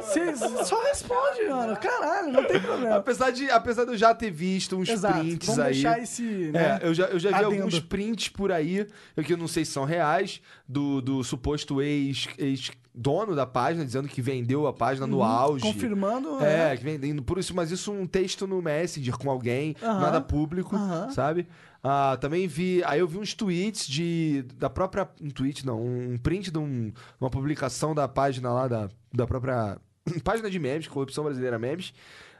Vocês 0.00 0.38
só 0.66 0.82
responde, 0.82 1.44
mano. 1.48 1.76
Caralho, 1.76 2.32
não 2.32 2.44
tem 2.44 2.60
problema. 2.60 2.96
Apesar 2.96 3.30
de, 3.30 3.48
apesar 3.50 3.84
de 3.84 3.92
eu 3.92 3.96
já 3.96 4.14
ter 4.14 4.30
visto 4.30 4.76
uns 4.76 4.88
Exato. 4.90 5.18
prints 5.18 5.46
Vamos 5.46 5.64
aí. 5.64 5.72
deixar 5.72 5.98
esse. 6.00 6.22
Né? 6.22 6.80
É, 6.82 6.86
eu 6.86 6.92
já, 6.92 7.06
eu 7.06 7.18
já 7.18 7.30
vi 7.38 7.44
alguns 7.44 7.80
prints 7.80 8.28
por 8.28 8.52
aí, 8.52 8.86
eu 9.16 9.24
que 9.24 9.32
eu 9.32 9.38
não 9.38 9.48
sei 9.48 9.64
se 9.64 9.72
são 9.72 9.84
reais, 9.84 10.42
do, 10.68 11.00
do 11.00 11.24
suposto 11.24 11.80
ex- 11.80 12.28
ex-dono 12.36 13.34
da 13.34 13.46
página, 13.46 13.84
dizendo 13.86 14.08
que 14.08 14.20
vendeu 14.20 14.66
a 14.66 14.72
página 14.72 15.06
no 15.06 15.18
Uhum, 15.18 15.24
auge. 15.24 15.62
Confirmando. 15.64 16.42
É, 16.44 16.76
que 16.76 16.84
vendendo 16.84 17.22
por 17.22 17.38
isso, 17.38 17.54
mas 17.54 17.70
isso 17.70 17.90
um 17.92 18.06
texto 18.06 18.46
no 18.46 18.60
Messenger 18.60 19.16
com 19.16 19.30
alguém, 19.30 19.74
Aham. 19.82 20.00
nada 20.00 20.20
público, 20.20 20.76
Aham. 20.76 21.10
sabe? 21.10 21.46
Ah, 21.82 22.16
também 22.20 22.46
vi, 22.46 22.82
aí 22.84 23.00
eu 23.00 23.08
vi 23.08 23.18
uns 23.18 23.34
tweets 23.34 23.86
de 23.88 24.42
da 24.56 24.70
própria 24.70 25.08
um 25.20 25.30
tweet 25.30 25.66
não, 25.66 25.84
um 25.84 26.16
print 26.16 26.50
de 26.50 26.58
um- 26.58 26.92
uma 27.20 27.28
publicação 27.28 27.92
da 27.92 28.06
página 28.06 28.52
lá 28.52 28.68
da, 28.68 28.88
da 29.12 29.26
própria 29.26 29.78
página 30.22 30.48
de 30.48 30.58
memes, 30.60 30.86
Corrupção 30.86 31.24
Brasileira 31.24 31.58
Memes. 31.58 31.92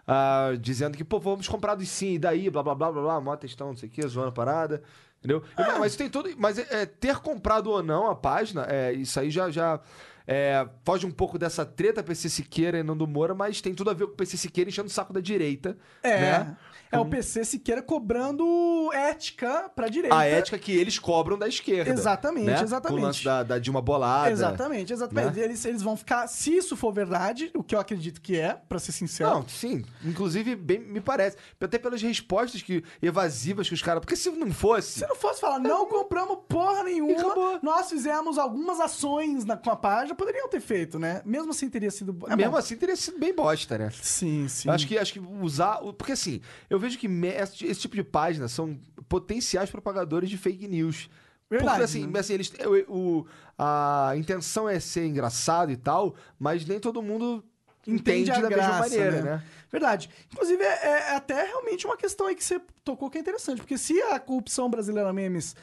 ah, 0.06 0.50
dizendo 0.60 0.96
que, 0.96 1.02
pô, 1.04 1.18
vamos 1.18 1.48
comprar 1.48 1.74
dos 1.74 1.88
sim, 1.88 2.14
e 2.14 2.18
daí, 2.18 2.48
blá 2.50 2.62
blá 2.62 2.74
blá 2.74 2.92
blá 2.92 3.02
blá, 3.02 3.20
mó 3.20 3.36
textão, 3.36 3.68
não 3.68 3.76
sei 3.76 3.88
o 3.88 3.92
que, 3.92 4.06
zoando 4.06 4.28
a 4.28 4.32
parada. 4.32 4.82
Entendeu? 5.18 5.42
Ah. 5.56 5.76
Mas 5.78 5.94
tem 5.96 6.08
todo. 6.10 6.28
Mas 6.36 6.58
é, 6.58 6.66
é, 6.82 6.86
ter 6.86 7.16
comprado 7.20 7.68
ou 7.70 7.80
não 7.82 8.10
a 8.10 8.14
página, 8.16 8.64
é, 8.68 8.92
isso 8.92 9.18
aí 9.20 9.30
já. 9.30 9.50
já 9.50 9.80
é, 10.26 10.66
foge 10.84 11.06
um 11.06 11.10
pouco 11.10 11.38
dessa 11.38 11.64
treta 11.64 12.02
PC 12.02 12.28
Siqueira 12.28 12.78
e 12.78 12.82
Nando 12.82 13.06
Moura, 13.06 13.34
mas 13.34 13.60
tem 13.60 13.74
tudo 13.74 13.90
a 13.90 13.94
ver 13.94 14.06
com 14.06 14.12
o 14.12 14.16
PC 14.16 14.36
Siqueira 14.36 14.70
enchendo 14.70 14.88
o 14.88 14.90
saco 14.90 15.12
da 15.12 15.20
direita. 15.20 15.76
É. 16.02 16.20
né? 16.20 16.56
É 16.92 16.98
o 16.98 17.06
PC 17.06 17.42
Siqueira 17.46 17.80
cobrando 17.80 18.92
ética 18.92 19.70
pra 19.74 19.88
direita. 19.88 20.14
A 20.14 20.26
ética 20.26 20.58
que 20.58 20.72
eles 20.72 20.98
cobram 20.98 21.38
da 21.38 21.48
esquerda. 21.48 21.90
Exatamente, 21.90 22.46
né? 22.46 22.60
exatamente. 22.62 22.98
Com 22.98 23.02
o 23.02 23.06
lance 23.06 23.24
da, 23.24 23.42
da 23.42 23.58
Dilma 23.58 23.80
Bolada. 23.80 24.30
Exatamente, 24.30 24.92
exatamente. 24.92 25.38
né? 25.38 25.44
Eles, 25.44 25.64
eles 25.64 25.80
vão 25.80 25.96
ficar, 25.96 26.26
se 26.26 26.54
isso 26.54 26.76
for 26.76 26.92
verdade, 26.92 27.50
o 27.54 27.64
que 27.64 27.74
eu 27.74 27.80
acredito 27.80 28.20
que 28.20 28.38
é, 28.38 28.60
pra 28.68 28.78
ser 28.78 28.92
sincero. 28.92 29.30
Não, 29.30 29.48
sim. 29.48 29.82
Inclusive, 30.04 30.54
bem, 30.54 30.80
me 30.80 31.00
parece. 31.00 31.38
Até 31.58 31.78
pelas 31.78 32.02
respostas 32.02 32.60
que, 32.60 32.84
evasivas 33.00 33.68
que 33.68 33.74
os 33.74 33.80
caras. 33.80 34.00
Porque 34.00 34.14
se 34.14 34.30
não 34.30 34.52
fosse. 34.52 34.98
Se 35.00 35.08
não 35.08 35.16
fosse 35.16 35.40
falar, 35.40 35.58
não 35.58 35.86
compramos 35.86 36.40
porra 36.46 36.84
nenhuma, 36.84 37.58
nós 37.62 37.88
fizemos 37.88 38.36
algumas 38.36 38.78
ações 38.80 39.46
na, 39.46 39.56
com 39.56 39.70
a 39.70 39.76
página, 39.76 40.11
poderiam 40.14 40.48
ter 40.48 40.60
feito, 40.60 40.98
né? 40.98 41.22
Mesmo 41.24 41.50
assim 41.50 41.68
teria 41.68 41.90
sido. 41.90 42.16
É 42.28 42.36
mesmo 42.36 42.52
bom. 42.52 42.58
assim, 42.58 42.76
teria 42.76 42.96
sido 42.96 43.18
bem 43.18 43.34
bosta, 43.34 43.78
né? 43.78 43.90
Sim, 43.90 44.46
sim. 44.48 44.68
Eu 44.68 44.74
Acho 44.74 44.86
que, 44.86 44.98
acho 44.98 45.12
que 45.12 45.20
usar. 45.20 45.78
Porque 45.96 46.12
assim, 46.12 46.40
eu 46.68 46.78
vejo 46.78 46.98
que 46.98 47.06
esse 47.06 47.80
tipo 47.80 47.96
de 47.96 48.04
página 48.04 48.48
são 48.48 48.78
potenciais 49.08 49.70
propagadores 49.70 50.30
de 50.30 50.38
fake 50.38 50.68
news. 50.68 51.08
Verdade, 51.50 51.70
Porque 51.70 51.84
assim, 51.84 52.06
né? 52.06 52.18
assim, 52.18 52.32
eles, 52.32 52.52
o, 52.88 53.26
a 53.58 54.14
intenção 54.16 54.66
é 54.66 54.80
ser 54.80 55.04
engraçado 55.06 55.70
e 55.70 55.76
tal, 55.76 56.14
mas 56.38 56.64
nem 56.64 56.80
todo 56.80 57.02
mundo 57.02 57.44
entende 57.86 58.30
a 58.30 58.34
da 58.34 58.48
mesma 58.48 58.56
graça, 58.56 58.80
maneira, 58.80 59.22
né? 59.22 59.42
Verdade. 59.70 60.08
Inclusive, 60.32 60.62
é, 60.62 60.86
é 60.86 61.16
até 61.16 61.44
realmente 61.44 61.86
uma 61.86 61.96
questão 61.96 62.26
aí 62.26 62.34
que 62.34 62.44
você 62.44 62.60
tocou 62.84 63.10
que 63.10 63.18
é 63.18 63.20
interessante, 63.20 63.58
porque 63.58 63.76
se 63.76 64.00
a 64.02 64.18
corrupção 64.18 64.70
brasileira 64.70 65.12
memes 65.12 65.54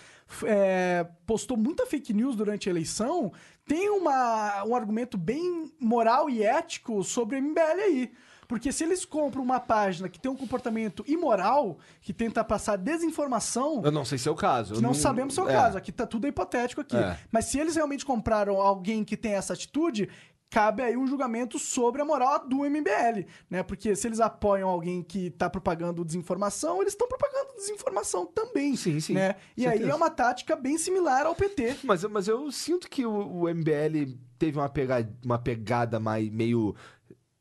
é, 0.44 1.08
postou 1.26 1.58
muita 1.58 1.86
fake 1.86 2.14
news 2.14 2.36
durante 2.36 2.70
a 2.70 2.72
eleição, 2.72 3.32
tem 3.70 3.88
uma, 3.88 4.64
um 4.66 4.76
argumento 4.76 5.16
bem 5.16 5.72
moral 5.80 6.28
e 6.28 6.42
ético 6.42 7.04
sobre 7.04 7.38
o 7.38 7.42
MBL 7.42 7.62
aí. 7.62 8.12
Porque 8.48 8.72
se 8.72 8.84
eles 8.84 9.06
compram 9.06 9.44
uma 9.44 9.60
página 9.60 10.10
que 10.10 10.20
tem 10.20 10.32
um 10.32 10.36
comportamento 10.36 11.04
imoral, 11.08 11.78
que 12.02 12.12
tenta 12.12 12.44
passar 12.44 12.78
desinformação, 12.78 13.84
Eu 13.86 13.92
não 13.92 14.04
sei 14.04 14.18
se 14.18 14.28
é 14.28 14.32
o 14.32 14.36
caso. 14.36 14.74
eu 14.74 14.82
não, 14.82 14.96
sabemos 14.96 15.36
se 15.36 15.40
é 15.40 15.44
o 15.44 15.50
é. 15.50 15.54
caso. 15.54 15.78
Aqui 15.78 15.92
tá 15.92 16.08
tudo 16.08 16.26
hipotético 16.28 16.82
aqui. 16.82 16.98
É. 16.98 17.16
Mas 17.32 17.46
se 17.46 17.60
eles 17.60 17.76
realmente 17.76 18.04
compraram 18.04 18.60
alguém 18.60 19.04
que 19.04 19.16
tem 19.16 19.34
essa 19.34 19.54
atitude, 19.54 20.10
cabe 20.50 20.82
aí 20.82 20.98
um 20.98 21.06
julgamento 21.06 21.60
sobre 21.60 22.02
a 22.02 22.06
moral 22.06 22.48
do 22.48 22.66
MBL, 22.66 23.26
né? 23.50 23.62
Porque 23.62 23.96
se 23.96 24.08
eles 24.08 24.20
apoiam 24.20 24.68
alguém 24.70 25.04
que 25.04 25.30
tá 25.30 25.50
propagando 25.50 26.04
desinformação, 26.04 26.82
eles 26.82 26.94
estão 26.94 27.08
propagando 27.08 27.54
desinformação 27.56 28.26
também. 28.26 28.76
Sim, 28.76 29.00
sim. 29.00 29.14
Né? 29.14 29.36
E 29.56 29.66
aí 29.66 29.74
Certeza. 29.74 29.92
é 29.92 29.96
uma 29.96 30.10
tática 30.10 30.56
bem 30.56 30.78
similar 30.78 31.26
ao 31.26 31.36
PT. 31.36 31.78
Mas, 31.84 32.04
eu- 32.04 32.10
mas 32.10 32.28
eu 32.28 32.52
sinto 32.52 32.90
que 32.90 33.06
o, 33.06 33.42
o 33.44 33.48
MBL 33.50 34.18
teve 34.40 34.58
uma 34.58 34.70
pegada, 34.70 35.14
uma 35.24 35.38
pegada 35.38 36.00
mais 36.00 36.30
meio, 36.32 36.76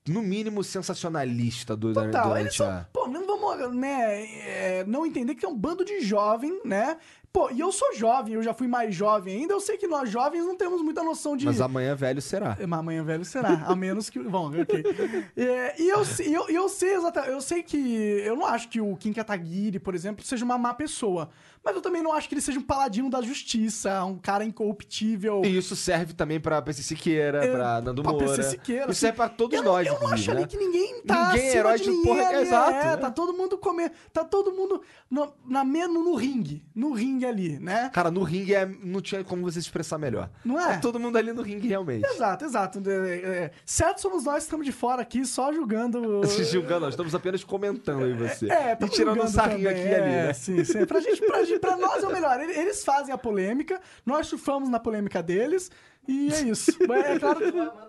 no 0.07 0.21
mínimo, 0.23 0.63
sensacionalista 0.65 1.77
do, 1.77 1.93
Total, 1.95 2.29
durante 2.29 2.41
eles 2.47 2.57
são, 2.57 2.69
a... 2.69 2.87
pô, 2.93 3.07
não 3.09 3.27
vamos, 3.41 3.77
né, 3.77 4.25
é, 4.47 4.85
não 4.87 5.07
entender 5.07 5.35
que 5.35 5.45
é 5.45 5.49
um 5.49 5.57
bando 5.57 5.85
de 5.85 6.01
jovem, 6.01 6.61
né? 6.65 6.97
Pô, 7.33 7.51
e 7.51 7.61
eu 7.61 7.71
sou 7.71 7.95
jovem, 7.95 8.35
eu 8.35 8.43
já 8.43 8.55
fui 8.55 8.67
mais 8.67 8.95
jovem 8.95 9.41
ainda, 9.41 9.53
eu 9.53 9.61
sei 9.61 9.77
que 9.77 9.87
nós 9.87 10.11
jovens 10.11 10.45
não 10.45 10.57
temos 10.57 10.81
muita 10.83 11.03
noção 11.03 11.37
de... 11.37 11.45
Mas 11.45 11.61
amanhã 11.61 11.95
velho 11.95 12.23
será. 12.23 12.57
É, 12.59 12.67
Mas 12.67 12.79
amanhã 12.81 13.05
velho 13.05 13.25
será, 13.25 13.65
a 13.67 13.77
menos 13.77 14.09
que. 14.09 14.19
Bom, 14.19 14.51
ok. 14.51 14.85
É, 15.37 15.81
e 15.81 15.89
eu, 15.89 16.03
eu, 16.25 16.49
eu 16.49 16.69
sei 16.69 16.95
exatamente. 16.95 17.33
Eu 17.33 17.41
sei 17.41 17.63
que. 17.63 17.77
Eu 18.25 18.35
não 18.35 18.47
acho 18.47 18.69
que 18.69 18.81
o 18.81 18.97
Kim 18.97 19.13
Kataguiri, 19.13 19.79
por 19.79 19.95
exemplo, 19.95 20.25
seja 20.25 20.45
uma 20.45 20.59
má 20.59 20.75
pessoa. 20.75 21.31
Mas 21.65 21.75
eu 21.77 21.83
também 21.83 22.03
não 22.03 22.13
acho 22.13 22.29
que 22.29 22.35
ele 22.35 22.41
seja 22.41 22.59
um 22.59 22.63
paladino 22.63 23.11
da 23.11 23.21
justiça, 23.23 24.05
um 24.05 24.17
cara 24.19 24.45
incorruptível. 24.45 25.43
E 25.45 25.57
isso 25.57 25.75
serve 25.77 26.15
também 26.15 26.41
pra 26.41 26.61
PC 26.63 26.83
Siqueira, 26.83 27.45
É, 27.45 27.51
pra 27.51 27.81
Nando 27.81 28.03
pra 28.03 28.13
Moura. 28.13 28.27
PC 28.27 28.43
Siqueira, 28.45 28.83
Isso 28.83 28.91
assim. 28.91 29.01
serve 29.01 29.17
pra 29.17 29.29
todos 29.29 29.57
eu 29.59 29.65
nós, 29.65 29.87
Eu 29.87 29.95
não 29.95 30.09
acho 30.09 30.31
inclusive, 30.31 30.31
ali 30.33 30.41
né? 30.43 30.47
que 30.47 30.57
ninguém 30.57 31.03
tá 31.03 31.29
Ninguém 31.33 31.49
é 31.49 31.57
herói 31.57 31.79
de 31.79 31.85
de 31.85 32.03
porra- 32.03 32.29
ali, 32.29 32.43
exato, 32.43 32.71
é, 32.73 32.85
né? 32.85 32.97
Tá 32.97 33.11
todo 33.11 33.33
mundo 33.33 33.59
comendo. 33.59 33.91
Tá 34.13 34.25
todo 34.25 34.53
mundo 34.53 34.83
no, 35.11 35.33
na 35.47 35.65
mesmo 35.65 36.03
no 36.03 36.15
ringue. 36.15 36.65
No 36.75 36.93
ringue 36.93 37.27
ali, 37.27 37.59
né? 37.59 37.91
Cara, 37.93 38.11
no 38.11 38.23
ringue 38.23 38.55
é, 38.55 38.67
não 38.83 39.01
tinha 39.01 39.25
como 39.25 39.43
você 39.43 39.61
se 39.61 39.67
expressar 39.67 39.99
melhor. 39.99 40.31
Não 40.45 40.59
é? 40.59 40.75
Tá 40.75 40.79
todo 40.79 40.99
mundo 41.01 41.17
ali 41.17 41.33
no 41.33 41.43
ringue, 41.43 41.69
realmente. 41.69 42.05
Exato, 42.07 42.45
exato. 42.45 42.83
É, 42.89 43.17
é, 43.17 43.51
certo 43.65 44.01
somos 44.01 44.25
nós 44.25 44.37
que 44.39 44.43
estamos 44.45 44.65
de 44.67 44.73
fora 44.73 45.03
aqui, 45.03 45.25
só 45.27 45.53
julgando. 45.53 46.27
Se 46.27 46.45
julgando, 46.51 46.81
nós 46.87 46.95
estamos 46.95 47.15
apenas 47.15 47.43
comentando 47.45 48.05
aí 48.05 48.13
você. 48.13 48.51
É, 48.51 48.77
e 48.81 48.89
tirando 48.89 49.23
um 49.23 49.27
sarrinho 49.27 49.69
aqui 49.69 49.81
e 49.81 49.95
ali, 49.95 49.95
é, 49.95 50.27
né? 50.27 50.33
Sim, 50.33 50.65
sim. 50.65 50.85
Pra, 50.87 51.01
gente, 51.01 51.21
pra, 51.27 51.45
gente- 51.49 51.61
pra 51.61 51.77
nós 51.77 52.03
é 52.03 52.07
o 52.07 52.13
melhor. 52.13 52.41
Ele- 52.41 52.53
Eles 52.59 52.85
fazem 52.85 53.13
a 53.13 53.19
polêmica, 53.19 53.81
nós 54.05 54.27
surfamos 54.27 54.69
na 54.69 54.79
polêmica 54.79 55.23
deles, 55.23 55.71
e 56.07 56.33
é 56.33 56.41
isso. 56.43 56.73
Mas 56.87 57.05
é 57.07 57.19
claro 57.19 57.41
que. 57.41 57.89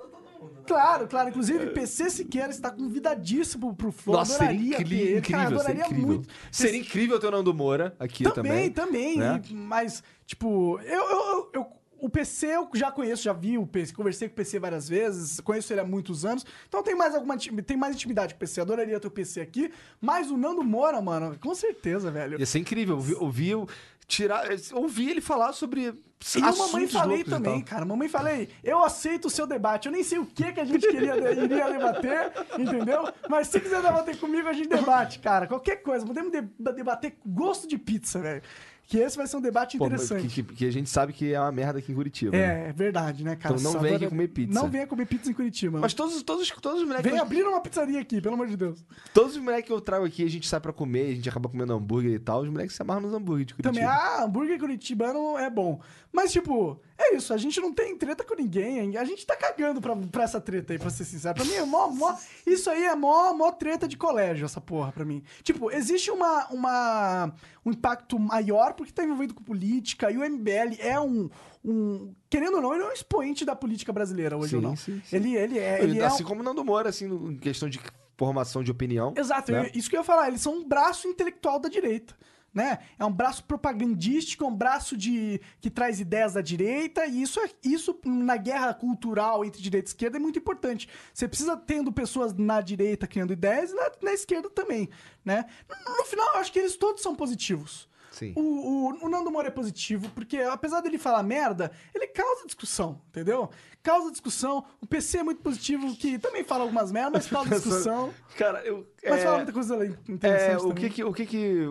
Claro, 0.66 1.08
claro. 1.08 1.30
Inclusive, 1.30 1.68
PC 1.72 2.10
Siqueira 2.10 2.50
está 2.50 2.70
convidadíssimo 2.72 3.76
pro 3.76 3.92
Flow. 3.92 4.16
Nossa, 4.18 4.38
seria 4.38 4.48
adoraria 4.78 4.78
ter 4.78 4.82
incrível. 4.84 5.22
Cara, 5.24 5.44
incrível, 5.44 5.60
seria 5.60 5.60
adoraria 5.60 5.86
incrível. 5.86 6.08
muito. 6.08 6.30
Seria 6.52 6.80
incrível 6.80 7.20
ter 7.20 7.28
o 7.28 7.32
Nando 7.32 7.54
Moura 7.54 7.96
aqui 8.00 8.24
Também, 8.24 8.70
também. 8.70 9.16
também. 9.16 9.18
né? 9.18 9.42
mas, 9.52 10.04
tipo, 10.26 10.80
eu, 10.82 11.10
eu- 11.10 11.50
eu- 11.54 11.68
o 12.02 12.10
PC 12.10 12.48
eu 12.48 12.70
já 12.74 12.92
conheço, 12.92 13.24
já 13.24 13.34
vi 13.34 13.58
o 13.58 13.66
PC, 13.68 13.94
conversei 13.94 14.28
com 14.28 14.34
o 14.34 14.36
PC 14.36 14.60
várias 14.60 14.88
vezes, 14.90 15.40
conheço 15.40 15.72
ele 15.74 15.82
há 15.82 15.86
muitos 15.86 16.26
anos, 16.26 16.46
então 16.68 16.82
tem 16.84 16.96
mais 16.96 17.14
alguma 17.16 17.38
tem 17.38 17.78
mais 17.78 17.96
intimidade 17.96 18.34
com 18.34 18.38
o 18.38 18.40
PC. 18.40 18.62
Adoraria 18.62 19.00
ter 19.00 19.08
o 19.08 19.12
PC 19.12 19.42
aqui, 19.42 19.72
mas 20.02 20.32
o 20.32 20.38
Nando 20.38 20.64
Moura, 20.64 21.02
mano, 21.02 21.38
com 21.40 21.54
certeza, 21.56 22.10
velho. 22.12 22.40
Ia 22.40 22.46
ser 22.46 22.60
incrível. 22.60 22.96
Ouvi, 22.96 23.16
ouvi, 23.16 23.56
o- 23.56 23.68
tirar, 24.08 24.44
ouvi 24.74 25.10
ele 25.10 25.22
falar 25.22 25.54
sobre 25.54 25.82
E 25.82 26.40
eu, 26.40 26.58
mamãe, 26.58 26.88
falei 26.88 27.24
também, 27.24 27.62
cara. 27.62 27.86
Mamãe, 27.86 28.10
falei, 28.10 28.50
eu 28.64 28.84
aceito 28.84 29.26
o 29.26 29.30
seu 29.30 29.46
debate. 29.48 29.86
Eu 29.86 29.92
nem 29.92 30.04
sei 30.04 30.18
o 30.20 30.26
que, 30.26 30.52
que 30.52 30.60
a 30.60 30.66
gente 30.66 30.86
queria, 30.88 31.16
iria 31.16 31.70
debater, 31.72 32.32
entendeu? 32.60 33.08
Mas 33.30 33.48
se 33.48 33.60
quiser 33.60 33.82
debater 33.82 34.18
comigo, 34.20 34.48
a 34.48 34.54
gente 34.54 34.68
debate, 34.68 35.20
cara. 35.20 35.48
Qualquer 35.48 35.78
coisa. 35.78 36.06
Podemos 36.06 36.32
de- 36.32 36.42
debater 36.74 37.18
gosto 37.26 37.68
de 37.68 37.78
pizza, 37.78 38.20
velho. 38.20 38.42
Que 38.90 38.98
esse 38.98 39.16
vai 39.16 39.28
ser 39.28 39.38
um 39.38 39.42
debate 39.42 39.78
Pô, 39.78 39.86
interessante. 39.86 40.28
que, 40.28 40.42
que- 40.42 40.56
que 40.56 40.66
a 40.66 40.72
gente 40.72 40.90
sabe 40.90 41.14
que 41.14 41.32
é 41.32 41.40
uma 41.40 41.52
merda 41.52 41.78
aqui 41.78 41.92
em 41.92 41.96
Curitiba. 41.96 42.36
né? 42.36 42.66
É, 42.66 42.70
é 42.70 42.74
verdade, 42.74 43.24
né, 43.24 43.36
cara? 43.36 43.54
Então 43.56 43.72
não 43.72 43.80
venha 43.80 44.10
comer 44.10 44.28
pizza. 44.30 44.52
Não 44.60 44.68
venha 44.68 44.88
comer 44.88 45.06
pizza 45.06 45.30
em 45.30 45.34
Curitiba. 45.34 45.78
Mas 45.80 45.94
todos, 45.94 46.24
todos, 46.24 46.50
todos 46.60 46.82
os 46.82 46.88
moleques. 46.88 47.06
Vem 47.08 47.20
eu- 47.20 47.24
abrir 47.24 47.44
uma 47.44 47.62
pizzaria 47.62 48.02
aqui, 48.02 48.20
pelo 48.20 48.34
amor 48.34 48.48
de 48.48 48.58
Deus. 48.58 48.84
Todos 49.14 49.36
os 49.36 49.42
moleques 49.44 49.68
que 49.68 49.72
eu 49.72 49.80
trago 49.80 50.06
aqui, 50.06 50.26
a 50.26 50.30
gente 50.30 50.48
sai 50.48 50.60
pra 50.60 50.74
comer, 50.74 51.12
a 51.12 51.14
gente 51.14 51.30
acaba 51.30 51.48
comendo 51.48 51.72
hambúrguer 51.72 52.14
e 52.14 52.18
tal. 52.20 52.42
Os 52.42 52.50
moleques 52.50 52.76
se 52.76 52.82
amarram 52.82 53.02
nos 53.02 53.14
hambúrguer 53.14 53.46
de 53.46 53.54
Curitiba. 53.54 53.74
Também, 53.76 53.88
ah, 53.88 54.24
hambúrguer 54.24 54.58
curitibano 54.60 55.38
é 55.38 55.52
bom. 55.52 55.80
Mas, 56.12 56.32
tipo, 56.32 56.82
é 57.02 57.16
isso. 57.16 57.34
A 57.34 57.38
gente 57.38 57.60
não 57.62 57.74
tem 57.74 57.98
treta 57.98 58.24
com 58.24 58.36
ninguém. 58.36 58.98
A 58.98 59.04
gente 59.06 59.26
tá 59.26 59.36
cagando 59.36 59.80
pra, 59.80 59.96
pra 59.96 60.24
essa 60.24 60.40
treta 60.42 60.74
aí, 60.74 60.80
pra 60.80 60.90
ser 60.90 61.06
sincero. 61.06 61.34
Pra 61.36 61.46
mim, 61.46 61.54
é 61.54 61.64
mó, 61.64 61.88
mó- 61.88 62.16
isso 62.46 62.70
aí 62.70 62.84
é 62.84 62.96
mó, 62.96 63.34
mó 63.34 63.52
treta 63.52 63.88
de 63.88 63.96
colégio, 63.98 64.46
essa 64.46 64.60
porra, 64.62 64.92
pra 64.92 65.06
mim. 65.06 65.24
Tipo, 65.44 65.72
existe 65.72 66.12
uma, 66.12 66.48
uma, 66.50 67.34
um 67.66 67.72
impacto 67.72 68.20
maior 68.20 68.74
porque 68.74 68.92
tá 68.92 69.04
envolvido 69.04 69.34
com 69.34 69.44
política 69.44 70.12
e 70.12 70.18
o 70.18 70.30
MBL 70.30 70.76
é 70.80 71.00
um... 71.00 71.30
um 71.64 72.14
querendo 72.30 72.56
ou 72.56 72.62
não, 72.62 72.74
ele 72.74 72.84
é 72.84 72.88
um 72.88 72.92
expoente 72.92 73.46
da 73.46 73.56
política 73.56 73.92
brasileira 73.94 74.38
hoje 74.38 74.50
Sim, 74.52 74.56
ou 74.58 74.62
não. 74.62 74.76
sim, 74.76 75.02
sim. 75.06 75.16
Ele, 75.16 75.36
ele 75.36 75.58
é... 75.60 75.82
Ele 75.84 76.00
é 76.00 76.06
assim 76.06 76.24
um- 76.24 76.28
como 76.28 76.42
o 76.42 76.44
Nando 76.44 76.64
Moura, 76.66 76.90
assim, 76.90 77.06
em 77.08 77.38
questão 77.38 77.70
de 77.70 77.80
formação 78.18 78.62
de 78.62 78.70
opinião. 78.72 79.14
Exato, 79.16 79.52
né? 79.54 79.72
isso 79.74 79.90
que 79.90 79.96
eu 79.96 80.02
ia 80.02 80.04
falar. 80.04 80.28
Eles 80.28 80.42
são 80.42 80.54
um 80.54 80.68
braço 80.68 81.08
intelectual 81.08 81.58
da 81.60 81.70
direita. 81.70 82.14
Né? 82.60 82.80
É 83.00 83.06
um 83.06 83.12
braço 83.12 83.46
propagandístico, 83.46 84.44
é 84.44 84.48
um 84.48 84.54
braço 84.54 84.98
de 84.98 85.40
que 85.62 85.70
traz 85.70 86.02
ideias 86.02 86.34
da 86.34 86.42
direita, 86.42 87.06
e 87.06 87.22
isso, 87.22 87.40
é, 87.40 87.50
isso 87.64 87.98
na 88.04 88.36
guerra 88.36 88.74
cultural 88.74 89.46
entre 89.46 89.62
direita 89.62 89.88
e 89.88 89.92
esquerda 89.92 90.18
é 90.18 90.20
muito 90.20 90.40
importante. 90.40 90.90
Você 91.14 91.26
precisa 91.26 91.56
tendo 91.56 91.90
pessoas 91.90 92.34
na 92.34 92.60
direita 92.60 93.08
criando 93.08 93.32
ideias 93.32 93.72
e 93.72 93.76
na, 93.76 93.90
na 94.02 94.12
esquerda 94.12 94.50
também. 94.50 94.90
Né? 95.24 95.46
No, 95.70 96.00
no 96.00 96.04
final, 96.04 96.34
eu 96.34 96.42
acho 96.42 96.52
que 96.52 96.60
eles 96.60 96.76
todos 96.76 97.02
são 97.02 97.16
positivos. 97.16 97.88
Sim. 98.12 98.34
O, 98.36 98.42
o, 98.42 99.06
o 99.06 99.10
Nando 99.10 99.32
Moura 99.32 99.48
é 99.48 99.52
positivo, 99.52 100.10
porque 100.14 100.40
apesar 100.40 100.82
dele 100.82 100.98
falar 100.98 101.24
merda, 101.24 101.72
ele 101.96 102.08
causa 102.08 102.46
discussão, 102.46 103.02
entendeu? 103.08 103.50
Causa 103.82 104.12
discussão. 104.12 104.66
O 104.82 104.86
PC 104.86 105.20
é 105.20 105.24
muito 105.24 105.42
positivo, 105.42 105.96
que 105.96 106.20
também 106.20 106.44
fala 106.44 106.64
algumas 106.64 106.92
merdas, 106.92 107.14
mas 107.14 107.28
causa 107.30 107.50
discussão. 107.56 108.14
Cara, 108.38 108.60
eu. 108.66 108.86
Mas 109.02 109.22
é, 109.22 109.24
fala 109.24 109.38
muita 109.38 109.54
coisa 109.54 109.86
interessante 110.10 110.52
É, 110.52 110.58
o 110.58 110.68
também. 110.68 110.76
que 110.76 110.90
que. 110.90 111.04
O 111.06 111.14
que 111.14 111.26
que. 111.26 111.70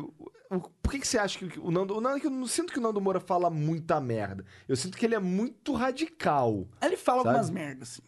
O- 0.50 0.60
por 0.60 0.90
que, 0.92 0.98
que 1.00 1.06
você 1.08 1.18
acha 1.18 1.38
que 1.38 1.58
o 1.60 1.70
Nando. 1.70 1.96
O 1.96 2.00
Nando 2.00 2.18
eu 2.24 2.30
não 2.30 2.46
sinto 2.46 2.72
que 2.72 2.78
o 2.78 2.82
Nando 2.82 3.00
Moura 3.00 3.20
fala 3.20 3.50
muita 3.50 4.00
merda. 4.00 4.44
Eu 4.68 4.76
sinto 4.76 4.96
que 4.96 5.04
ele 5.04 5.14
é 5.14 5.18
muito 5.18 5.72
radical. 5.72 6.66
Ele 6.80 6.96
fala 6.96 7.18
Sabe? 7.18 7.28
algumas 7.28 7.50
merdas, 7.50 7.88
assim. 7.90 8.02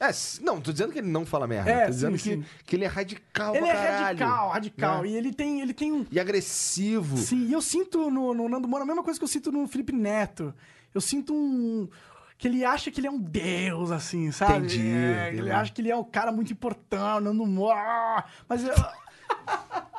É, 0.00 0.10
não, 0.44 0.60
tô 0.60 0.72
dizendo 0.72 0.92
que 0.92 0.98
ele 0.98 1.06
não 1.08 1.24
fala 1.24 1.46
merda. 1.46 1.70
É, 1.70 1.84
tô 1.84 1.90
dizendo 1.90 2.18
sim, 2.18 2.40
que, 2.40 2.46
sim. 2.48 2.50
que 2.66 2.74
ele 2.74 2.84
é 2.84 2.88
radical 2.88 3.54
Ele 3.54 3.66
é 3.66 3.72
caralho. 3.72 4.02
radical, 4.18 4.48
radical. 4.50 5.02
né? 5.02 5.08
E 5.10 5.16
ele 5.16 5.32
tem, 5.32 5.60
ele 5.60 5.72
tem 5.72 5.92
um. 5.92 6.04
E 6.10 6.18
agressivo. 6.18 7.16
Sim, 7.18 7.46
e 7.46 7.52
eu 7.52 7.62
sinto 7.62 8.10
no, 8.10 8.34
no 8.34 8.48
Nando 8.48 8.66
Moura 8.66 8.82
a 8.82 8.86
mesma 8.86 9.04
coisa 9.04 9.16
que 9.20 9.22
eu 9.24 9.28
sinto 9.28 9.52
no 9.52 9.68
Felipe 9.68 9.92
Neto. 9.92 10.52
Eu 10.92 11.00
sinto 11.00 11.32
um. 11.32 11.88
Que 12.36 12.48
ele 12.48 12.64
acha 12.64 12.90
que 12.90 12.98
ele 12.98 13.06
é 13.06 13.10
um 13.12 13.20
deus, 13.20 13.92
assim, 13.92 14.32
sabe? 14.32 14.54
Entendi, 14.66 14.88
É. 14.88 15.32
Ele 15.34 15.52
acha 15.52 15.70
que 15.72 15.80
ele 15.80 15.90
é 15.92 15.96
um 15.96 16.02
cara 16.02 16.32
muito 16.32 16.52
importante, 16.52 17.18
o 17.18 17.20
Nando 17.20 17.46
Moura. 17.46 18.24
Mas 18.48 18.64
eu. 18.64 18.74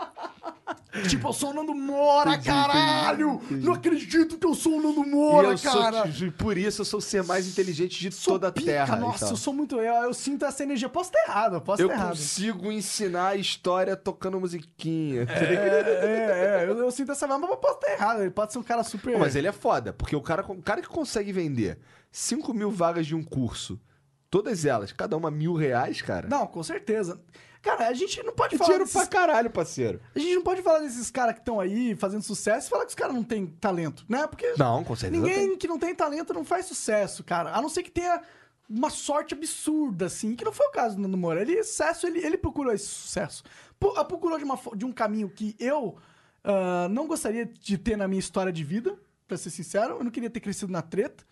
tipo, 1.08 1.28
eu 1.28 1.34
sou 1.34 1.52
o 1.52 1.54
Nando 1.54 1.74
Moura, 1.74 2.32
Entendi, 2.32 2.48
caralho! 2.48 3.30
entendi, 3.34 3.46
entendi. 3.46 3.66
Não 3.66 3.74
acredito 3.74 4.38
que 4.38 4.46
eu 4.46 4.54
sou 4.54 4.78
o 4.78 4.82
Nando 4.82 5.04
Moura, 5.06 5.50
eu 5.50 5.58
sou, 5.58 5.72
cara! 5.82 6.08
e 6.08 6.32
por 6.32 6.58
isso 6.58 6.82
eu 6.82 6.86
sou 6.86 7.00
o 7.00 7.02
ser 7.02 7.24
mais 7.24 7.48
inteligente 7.48 8.00
de 8.00 8.12
Sou 8.12 8.34
toda 8.34 8.50
a 8.50 8.52
pica, 8.52 8.66
Terra. 8.68 8.96
Nossa, 8.98 9.26
então. 9.26 9.30
eu 9.30 9.38
sou 9.38 9.54
muito. 9.54 9.76
Eu, 9.80 9.94
eu 10.04 10.14
sinto 10.14 10.46
essa 10.46 10.64
energia. 10.64 10.88
Posso 10.90 11.10
estar 11.10 11.32
errado, 11.32 11.56
eu 11.56 11.62
posso 11.62 11.82
Eu 11.82 11.88
estar 11.88 11.98
errado. 12.00 12.10
consigo 12.12 12.72
ensinar 12.72 13.30
a 13.30 13.36
história 13.36 13.96
tocando 13.96 14.40
musiquinha. 14.40 15.28
É, 15.30 15.54
é, 15.54 16.64
é, 16.64 16.70
eu, 16.70 16.78
eu 16.78 16.92
sinto 16.92 17.12
essa 17.12 17.28
mas 17.28 17.50
eu 17.50 17.58
posso 17.58 17.76
estar 17.76 17.92
errado. 17.92 18.22
Ele 18.22 18.32
pode 18.32 18.54
ser 18.54 18.60
um 18.60 18.64
cara 18.64 18.84
super. 18.84 19.18
Mas 19.18 19.36
ele 19.36 19.48
é 19.48 19.52
foda, 19.52 19.94
porque 19.94 20.16
o 20.16 20.22
cara, 20.22 20.44
o 20.48 20.62
cara 20.62 20.82
que 20.82 20.88
consegue 20.88 21.32
vender 21.32 21.80
5 22.12 22.54
mil 22.54 22.70
vagas 22.72 23.08
de 23.08 23.16
um 23.16 23.24
curso, 23.24 23.80
todas 24.30 24.66
elas, 24.66 24.92
cada 24.92 25.18
uma 25.18 25.32
mil 25.32 25.54
reais, 25.54 26.02
cara. 26.02 26.28
Não, 26.28 26.46
com 26.48 26.62
certeza. 26.64 27.20
Cara, 27.64 27.88
a 27.88 27.94
gente 27.94 28.22
não 28.22 28.34
pode 28.34 28.54
é 28.54 28.58
falar. 28.58 28.68
dinheiro 28.68 28.84
desses- 28.86 29.00
pra 29.02 29.08
caralho, 29.08 29.50
parceiro. 29.50 30.00
A 30.14 30.20
gente 30.20 30.36
não 30.36 30.44
pode 30.44 30.62
falar 30.62 30.80
desses 30.80 31.10
caras 31.10 31.34
que 31.34 31.40
estão 31.40 31.60
aí 31.60 31.96
fazendo 31.96 32.22
sucesso 32.22 32.68
e 32.68 32.70
falar 32.70 32.84
que 32.84 32.90
os 32.90 32.96
caras 32.96 33.16
não 33.16 33.24
têm 33.24 33.48
talento, 33.48 34.06
né? 34.08 34.28
Porque 34.28 34.54
Não, 34.58 34.84
com 34.84 34.96
certeza 34.96 35.22
ninguém 35.24 35.48
tem. 35.50 35.58
que 35.58 35.68
não 35.68 35.80
tem 35.80 35.96
talento 35.96 36.34
não 36.34 36.44
faz 36.44 36.66
sucesso, 36.66 37.24
cara. 37.24 37.56
A 37.56 37.62
não 37.62 37.70
ser 37.70 37.82
que 37.82 37.90
tenha 37.90 38.22
uma 38.70 38.90
sorte 38.90 39.34
absurda, 39.34 40.08
assim, 40.08 40.36
que 40.36 40.44
não 40.44 40.52
foi 40.52 40.68
o 40.68 40.72
caso 40.72 40.96
do 40.98 41.02
Nando 41.02 41.18
Moura. 41.18 41.42
Ele, 41.42 41.64
sucesso, 41.64 42.06
ele, 42.06 42.20
ele 42.20 42.38
procurou 42.38 42.74
esse 42.74 42.86
sucesso. 42.88 43.44
Pu- 43.80 43.94
Procurou 44.06 44.38
de, 44.38 44.44
uma, 44.44 44.60
de 44.76 44.86
um 44.86 44.92
caminho 44.92 45.30
que 45.30 45.56
eu 45.60 45.96
ah, 46.44 46.88
não 46.92 47.08
gostaria 47.08 47.46
de 47.46 47.78
ter 47.78 47.96
na 47.98 48.08
minha 48.08 48.20
história 48.20 48.52
de 48.52 48.64
vida. 48.64 48.98
pra 49.28 49.38
ser 49.38 49.50
sincero. 49.52 49.96
Eu 50.00 50.04
não 50.04 50.12
queria 50.12 50.30
ter 50.30 50.42
crescido 50.42 50.72
na 50.72 50.82
treta. 50.82 51.24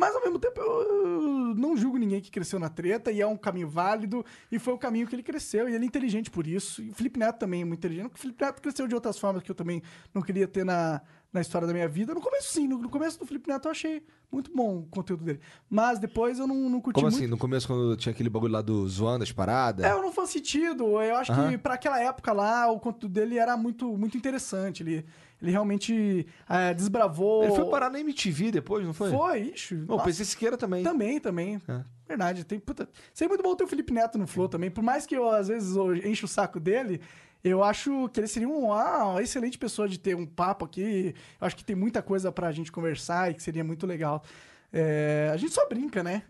Mas 0.00 0.16
ao 0.16 0.22
mesmo 0.22 0.38
tempo 0.38 0.58
eu 0.58 1.54
não 1.54 1.76
julgo 1.76 1.98
ninguém 1.98 2.22
que 2.22 2.30
cresceu 2.30 2.58
na 2.58 2.70
treta 2.70 3.12
e 3.12 3.20
é 3.20 3.26
um 3.26 3.36
caminho 3.36 3.68
válido 3.68 4.24
e 4.50 4.58
foi 4.58 4.72
o 4.72 4.78
caminho 4.78 5.06
que 5.06 5.14
ele 5.14 5.22
cresceu 5.22 5.68
e 5.68 5.74
ele 5.74 5.84
é 5.84 5.86
inteligente 5.86 6.30
por 6.30 6.46
isso. 6.46 6.82
E 6.82 6.88
o 6.88 6.94
Felipe 6.94 7.18
Neto 7.18 7.38
também 7.38 7.60
é 7.60 7.64
muito 7.66 7.80
inteligente. 7.80 8.04
porque 8.08 8.18
O 8.18 8.22
Felipe 8.22 8.42
Neto 8.42 8.62
cresceu 8.62 8.88
de 8.88 8.94
outras 8.94 9.18
formas 9.18 9.42
que 9.42 9.50
eu 9.50 9.54
também 9.54 9.82
não 10.14 10.22
queria 10.22 10.48
ter 10.48 10.64
na, 10.64 11.02
na 11.30 11.42
história 11.42 11.66
da 11.66 11.74
minha 11.74 11.86
vida. 11.86 12.14
No 12.14 12.20
começo 12.22 12.50
sim, 12.50 12.66
no, 12.66 12.78
no 12.78 12.88
começo 12.88 13.18
do 13.18 13.26
Felipe 13.26 13.46
Neto 13.50 13.66
eu 13.66 13.72
achei 13.72 14.02
muito 14.32 14.50
bom 14.56 14.78
o 14.78 14.86
conteúdo 14.86 15.22
dele. 15.22 15.40
Mas 15.68 15.98
depois 15.98 16.38
eu 16.38 16.46
não, 16.46 16.70
não 16.70 16.80
curti 16.80 16.94
Como 16.94 17.06
muito. 17.08 17.16
assim? 17.18 17.26
No 17.26 17.36
começo, 17.36 17.66
quando 17.66 17.94
tinha 17.94 18.12
aquele 18.12 18.30
bagulho 18.30 18.54
lá 18.54 18.62
do 18.62 18.88
zoando 18.88 19.22
as 19.22 19.32
paradas? 19.32 19.84
É, 19.84 19.90
não 19.90 20.12
faz 20.12 20.30
sentido. 20.30 20.98
Eu 21.02 21.16
acho 21.16 21.30
que 21.30 21.58
pra 21.58 21.74
aquela 21.74 22.00
época 22.00 22.32
lá, 22.32 22.70
o 22.70 22.80
conteúdo 22.80 23.12
dele 23.12 23.36
era 23.36 23.54
muito, 23.54 23.98
muito 23.98 24.16
interessante. 24.16 24.82
Ele, 24.82 25.04
ele 25.40 25.50
realmente 25.50 26.26
é, 26.48 26.74
desbravou. 26.74 27.44
Ele 27.44 27.54
foi 27.54 27.64
parar 27.70 27.90
na 27.90 27.98
MTV 28.00 28.50
depois, 28.50 28.84
não 28.84 28.92
foi? 28.92 29.10
Foi, 29.10 29.40
ixi. 29.40 29.84
O. 29.88 29.98
PC 29.98 30.24
Siqueira 30.24 30.56
também. 30.56 30.84
Também, 30.84 31.18
também. 31.18 31.60
É. 31.66 31.80
Verdade. 32.06 32.44
Tem, 32.44 32.58
puta, 32.58 32.88
seria 33.14 33.28
muito 33.28 33.42
bom 33.42 33.54
ter 33.54 33.64
o 33.64 33.68
Felipe 33.68 33.92
Neto 33.92 34.18
no 34.18 34.26
Flow 34.26 34.48
também. 34.48 34.70
Por 34.70 34.82
mais 34.82 35.06
que 35.06 35.16
eu, 35.16 35.30
às 35.30 35.48
vezes, 35.48 35.76
eu 35.76 35.94
encho 35.96 36.26
o 36.26 36.28
saco 36.28 36.60
dele, 36.60 37.00
eu 37.42 37.64
acho 37.64 38.08
que 38.10 38.20
ele 38.20 38.26
seria 38.26 38.48
um, 38.48 38.72
ah, 38.72 39.12
uma 39.12 39.22
excelente 39.22 39.56
pessoa 39.56 39.88
de 39.88 39.98
ter 39.98 40.14
um 40.14 40.26
papo 40.26 40.64
aqui. 40.64 41.14
Eu 41.40 41.46
acho 41.46 41.56
que 41.56 41.64
tem 41.64 41.76
muita 41.76 42.02
coisa 42.02 42.30
pra 42.30 42.52
gente 42.52 42.70
conversar 42.70 43.30
e 43.30 43.34
que 43.34 43.42
seria 43.42 43.64
muito 43.64 43.86
legal. 43.86 44.22
É, 44.72 45.30
a 45.32 45.36
gente 45.36 45.52
só 45.54 45.66
brinca, 45.66 46.02
né? 46.02 46.22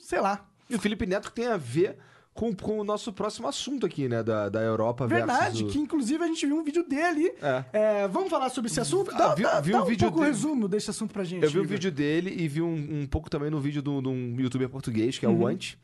Sei 0.00 0.20
lá. 0.20 0.48
E 0.70 0.74
o 0.74 0.78
Felipe 0.78 1.06
Neto 1.06 1.30
tem 1.30 1.46
a 1.46 1.56
ver 1.56 1.98
com, 2.38 2.54
com 2.54 2.78
o 2.78 2.84
nosso 2.84 3.12
próximo 3.12 3.48
assunto 3.48 3.84
aqui, 3.84 4.08
né? 4.08 4.22
Da, 4.22 4.48
da 4.48 4.60
Europa 4.60 5.06
Verdade, 5.08 5.56
versus... 5.58 5.72
que 5.72 5.78
inclusive 5.78 6.22
a 6.22 6.26
gente 6.28 6.46
viu 6.46 6.56
um 6.56 6.62
vídeo 6.62 6.86
dele. 6.88 7.32
É. 7.42 7.64
É, 7.72 8.08
vamos 8.08 8.30
falar 8.30 8.48
sobre 8.50 8.70
esse 8.70 8.80
assunto? 8.80 9.10
Ah, 9.12 9.18
Dá, 9.18 9.34
vi- 9.34 9.42
dá- 9.42 9.60
vi 9.60 9.72
dá 9.72 9.78
um 9.78 9.82
um 9.82 9.84
vídeo 9.86 10.04
pouco 10.06 10.18
o 10.18 10.20
dele. 10.22 10.32
resumo 10.34 10.68
desse 10.68 10.90
assunto 10.90 11.12
pra 11.12 11.24
gente. 11.24 11.42
Eu 11.42 11.50
vi 11.50 11.58
um 11.58 11.62
Igor. 11.62 11.72
vídeo 11.72 11.90
dele 11.90 12.32
e 12.38 12.46
vi 12.46 12.62
um, 12.62 13.00
um 13.02 13.06
pouco 13.06 13.28
também 13.28 13.50
no 13.50 13.60
vídeo 13.60 13.82
de 13.82 13.88
um- 13.90 14.06
um 14.08 14.36
youtuber 14.40 14.68
português, 14.68 15.18
que 15.18 15.26
é 15.26 15.28
Uhum. 15.28 15.40
o 15.42 15.46
Ant. 15.48 15.76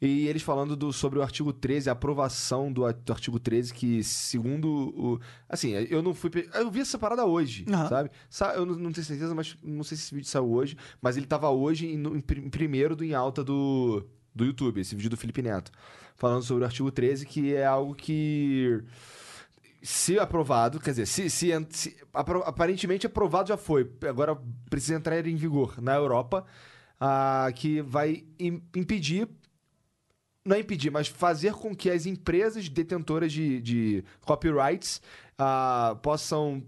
E 0.00 0.26
eles 0.26 0.42
falando 0.42 0.74
do- 0.74 0.92
sobre 0.92 1.18
o 1.20 1.22
artigo 1.22 1.52
13, 1.52 1.88
a 1.88 1.92
aprovação 1.92 2.72
do, 2.72 2.90
do 2.92 3.12
artigo 3.12 3.38
13, 3.38 3.72
que 3.72 4.02
segundo 4.02 4.66
o. 4.96 5.20
Assim, 5.48 5.72
eu 5.72 6.02
não 6.02 6.12
fui. 6.12 6.28
Eu 6.54 6.70
vi 6.70 6.80
essa 6.80 6.98
parada 6.98 7.24
hoje, 7.24 7.64
Aham. 7.68 7.88
sabe? 7.88 8.10
Sa- 8.28 8.54
Eu 8.54 8.66
não, 8.66 8.74
não 8.74 8.90
tenho 8.92 9.04
certeza, 9.06 9.32
mas 9.34 9.56
não 9.62 9.84
sei 9.84 9.96
se 9.96 10.04
esse 10.04 10.14
vídeo 10.14 10.26
saiu 10.28 10.50
hoje. 10.50 10.76
Mas 11.00 11.16
ele 11.16 11.26
tava 11.26 11.48
hoje 11.50 11.86
em, 11.86 12.02
em 12.02 12.50
primeiro 12.50 12.96
do 12.96 13.04
em 13.04 13.14
alta 13.14 13.44
do, 13.44 14.04
do 14.34 14.44
YouTube, 14.44 14.80
esse 14.80 14.94
vídeo 14.94 15.10
do 15.10 15.16
Felipe 15.16 15.42
Neto. 15.42 15.70
Falando 16.16 16.42
sobre 16.42 16.62
o 16.62 16.66
artigo 16.66 16.90
13, 16.90 17.26
que 17.26 17.54
é 17.54 17.64
algo 17.66 17.94
que. 17.94 18.82
Se 19.82 20.16
aprovado, 20.18 20.78
quer 20.78 20.90
dizer, 20.90 21.06
se, 21.06 21.28
se, 21.28 21.50
se- 21.70 21.96
aparentemente 22.44 23.04
aprovado 23.06 23.48
já 23.48 23.56
foi, 23.56 23.90
agora 24.08 24.38
precisa 24.70 24.94
entrar 24.94 25.26
em 25.26 25.34
vigor 25.34 25.82
na 25.82 25.94
Europa, 25.96 26.46
que 27.56 27.82
vai 27.82 28.24
im- 28.38 28.62
impedir, 28.76 29.28
não 30.44 30.54
é 30.54 30.60
impedir, 30.60 30.90
mas 30.90 31.08
fazer 31.08 31.54
com 31.54 31.74
que 31.74 31.90
as 31.90 32.06
empresas 32.06 32.68
detentoras 32.68 33.32
de, 33.32 33.60
de 33.60 34.04
copyrights 34.20 35.02
possam. 36.00 36.62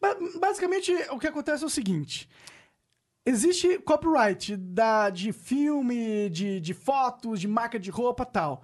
Ba- 0.00 0.16
Basicamente, 0.38 0.92
o 1.10 1.18
que 1.18 1.26
acontece 1.26 1.62
é 1.62 1.66
o 1.66 1.70
seguinte: 1.70 2.28
existe 3.26 3.78
copyright 3.78 4.56
da, 4.56 5.10
de 5.10 5.32
filme, 5.32 6.28
de, 6.30 6.60
de 6.60 6.74
fotos, 6.74 7.40
de 7.40 7.48
marca 7.48 7.78
de 7.78 7.90
roupa 7.90 8.24
tal. 8.24 8.62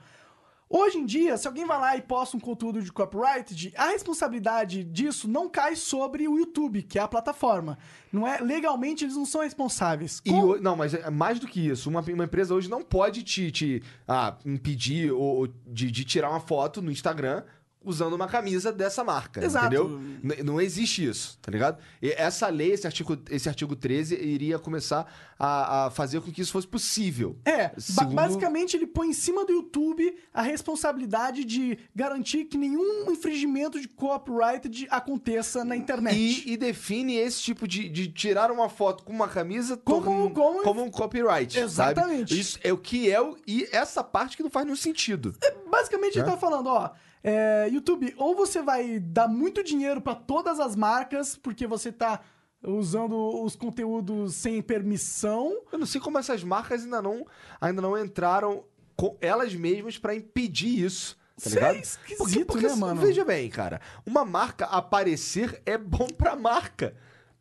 Hoje 0.72 0.98
em 0.98 1.04
dia, 1.04 1.36
se 1.36 1.48
alguém 1.48 1.66
vai 1.66 1.80
lá 1.80 1.96
e 1.96 2.02
posta 2.02 2.36
um 2.36 2.40
conteúdo 2.40 2.80
de 2.80 2.92
copyright, 2.92 3.52
de- 3.56 3.72
a 3.76 3.86
responsabilidade 3.88 4.84
disso 4.84 5.26
não 5.26 5.48
cai 5.48 5.74
sobre 5.74 6.28
o 6.28 6.38
YouTube, 6.38 6.82
que 6.84 6.96
é 6.96 7.02
a 7.02 7.08
plataforma. 7.08 7.76
Não 8.12 8.24
é 8.24 8.38
legalmente 8.38 9.04
eles 9.04 9.16
não 9.16 9.26
são 9.26 9.40
responsáveis. 9.40 10.22
e 10.24 10.30
o- 10.32 10.60
não, 10.62 10.76
mas 10.76 10.94
é 10.94 11.10
mais 11.10 11.40
do 11.40 11.48
que 11.48 11.66
isso. 11.68 11.88
Uma, 11.90 12.00
uma 12.02 12.22
empresa 12.24 12.54
hoje 12.54 12.70
não 12.70 12.82
pode 12.82 13.24
te, 13.24 13.50
te 13.50 13.82
ah, 14.06 14.36
impedir 14.46 15.10
ou 15.10 15.48
de, 15.66 15.90
de 15.90 16.04
tirar 16.04 16.30
uma 16.30 16.38
foto 16.40 16.80
no 16.80 16.92
Instagram 16.92 17.42
usando 17.82 18.12
uma 18.14 18.26
camisa 18.28 18.70
dessa 18.72 19.02
marca. 19.02 19.42
Exato. 19.44 19.66
Entendeu? 19.66 20.00
N- 20.22 20.42
não 20.42 20.60
existe 20.60 21.04
isso, 21.08 21.38
tá 21.40 21.50
ligado? 21.50 21.78
E 22.02 22.10
essa 22.12 22.48
lei, 22.48 22.72
esse 22.72 22.86
artigo, 22.86 23.16
esse 23.30 23.48
artigo 23.48 23.74
13, 23.74 24.14
iria 24.16 24.58
começar 24.58 25.10
a, 25.38 25.86
a 25.86 25.90
fazer 25.90 26.20
com 26.20 26.30
que 26.30 26.42
isso 26.42 26.52
fosse 26.52 26.66
possível. 26.68 27.38
É, 27.44 27.68
ba- 27.68 27.74
Segundo- 27.78 28.14
basicamente 28.14 28.76
ele 28.76 28.86
põe 28.86 29.08
em 29.08 29.12
cima 29.14 29.44
do 29.46 29.52
YouTube 29.52 30.14
a 30.34 30.42
responsabilidade 30.42 31.44
de 31.44 31.78
garantir 31.94 32.44
que 32.44 32.58
nenhum 32.58 33.10
infringimento 33.10 33.80
de 33.80 33.88
copyright 33.88 34.68
de- 34.68 34.86
aconteça 34.90 35.64
na 35.64 35.74
internet. 35.76 36.16
E, 36.16 36.52
e 36.52 36.56
define 36.56 37.16
esse 37.16 37.40
tipo 37.42 37.66
de, 37.66 37.88
de 37.88 38.08
tirar 38.08 38.50
uma 38.50 38.68
foto 38.68 39.02
com 39.04 39.12
uma 39.12 39.28
camisa 39.28 39.76
Como- 39.76 40.04
torn- 40.04 40.34
como- 40.34 40.62
como 40.62 40.82
um 40.82 40.90
copyright. 40.90 41.58
Exatamente. 41.58 42.28
Sabe? 42.30 42.40
Isso 42.40 42.58
é 42.62 42.72
o 42.72 42.78
que 42.78 43.10
é 43.10 43.20
o. 43.20 43.36
E 43.46 43.66
essa 43.72 44.04
parte 44.04 44.36
que 44.36 44.42
não 44.42 44.50
faz 44.50 44.66
nenhum 44.66 44.76
sentido. 44.76 45.34
Basicamente 45.70 46.16
ele 46.18 46.26
Né? 46.26 46.32
tá 46.32 46.36
falando, 46.36 46.66
ó, 46.66 46.90
é, 47.22 47.68
YouTube, 47.70 48.14
ou 48.16 48.34
você 48.34 48.62
vai 48.62 48.98
dar 48.98 49.28
muito 49.28 49.62
dinheiro 49.62 50.00
pra 50.00 50.14
todas 50.14 50.58
as 50.58 50.74
marcas 50.74 51.36
porque 51.36 51.66
você 51.66 51.92
tá 51.92 52.20
usando 52.62 53.42
os 53.42 53.56
conteúdos 53.56 54.34
sem 54.34 54.60
permissão. 54.62 55.62
Eu 55.72 55.78
não 55.78 55.86
sei 55.86 56.00
como 56.00 56.18
essas 56.18 56.42
marcas 56.44 56.84
ainda 56.84 57.02
não, 57.02 57.26
ainda 57.60 57.80
não 57.82 57.98
entraram 57.98 58.64
com 58.96 59.16
elas 59.20 59.54
mesmas 59.54 59.98
pra 59.98 60.14
impedir 60.14 60.84
isso. 60.84 61.16
Tá 61.42 61.48
Isso 61.48 61.58
é 61.58 61.60
ligado? 61.60 61.76
esquisito, 61.76 62.60
né, 62.60 62.74
mano? 62.74 63.00
Veja 63.00 63.24
bem, 63.24 63.48
cara. 63.48 63.80
Uma 64.04 64.26
marca 64.26 64.66
aparecer 64.66 65.62
é 65.64 65.78
bom 65.78 66.06
pra 66.06 66.36
marca. 66.36 66.94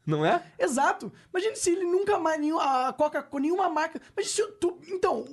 Não 0.06 0.26
é? 0.26 0.42
Exato. 0.58 1.12
Imagine 1.34 1.56
se 1.56 1.72
ele 1.72 1.84
nunca 1.86 2.18
mais 2.18 2.40
nenhum, 2.40 2.58
a 2.60 2.94
Coca 2.94 3.28
nenhuma 3.40 3.70
marca. 3.70 4.02
Mas 4.16 4.32
se 4.32 4.42
o 4.42 4.46
YouTube, 4.46 4.88
então, 4.90 5.26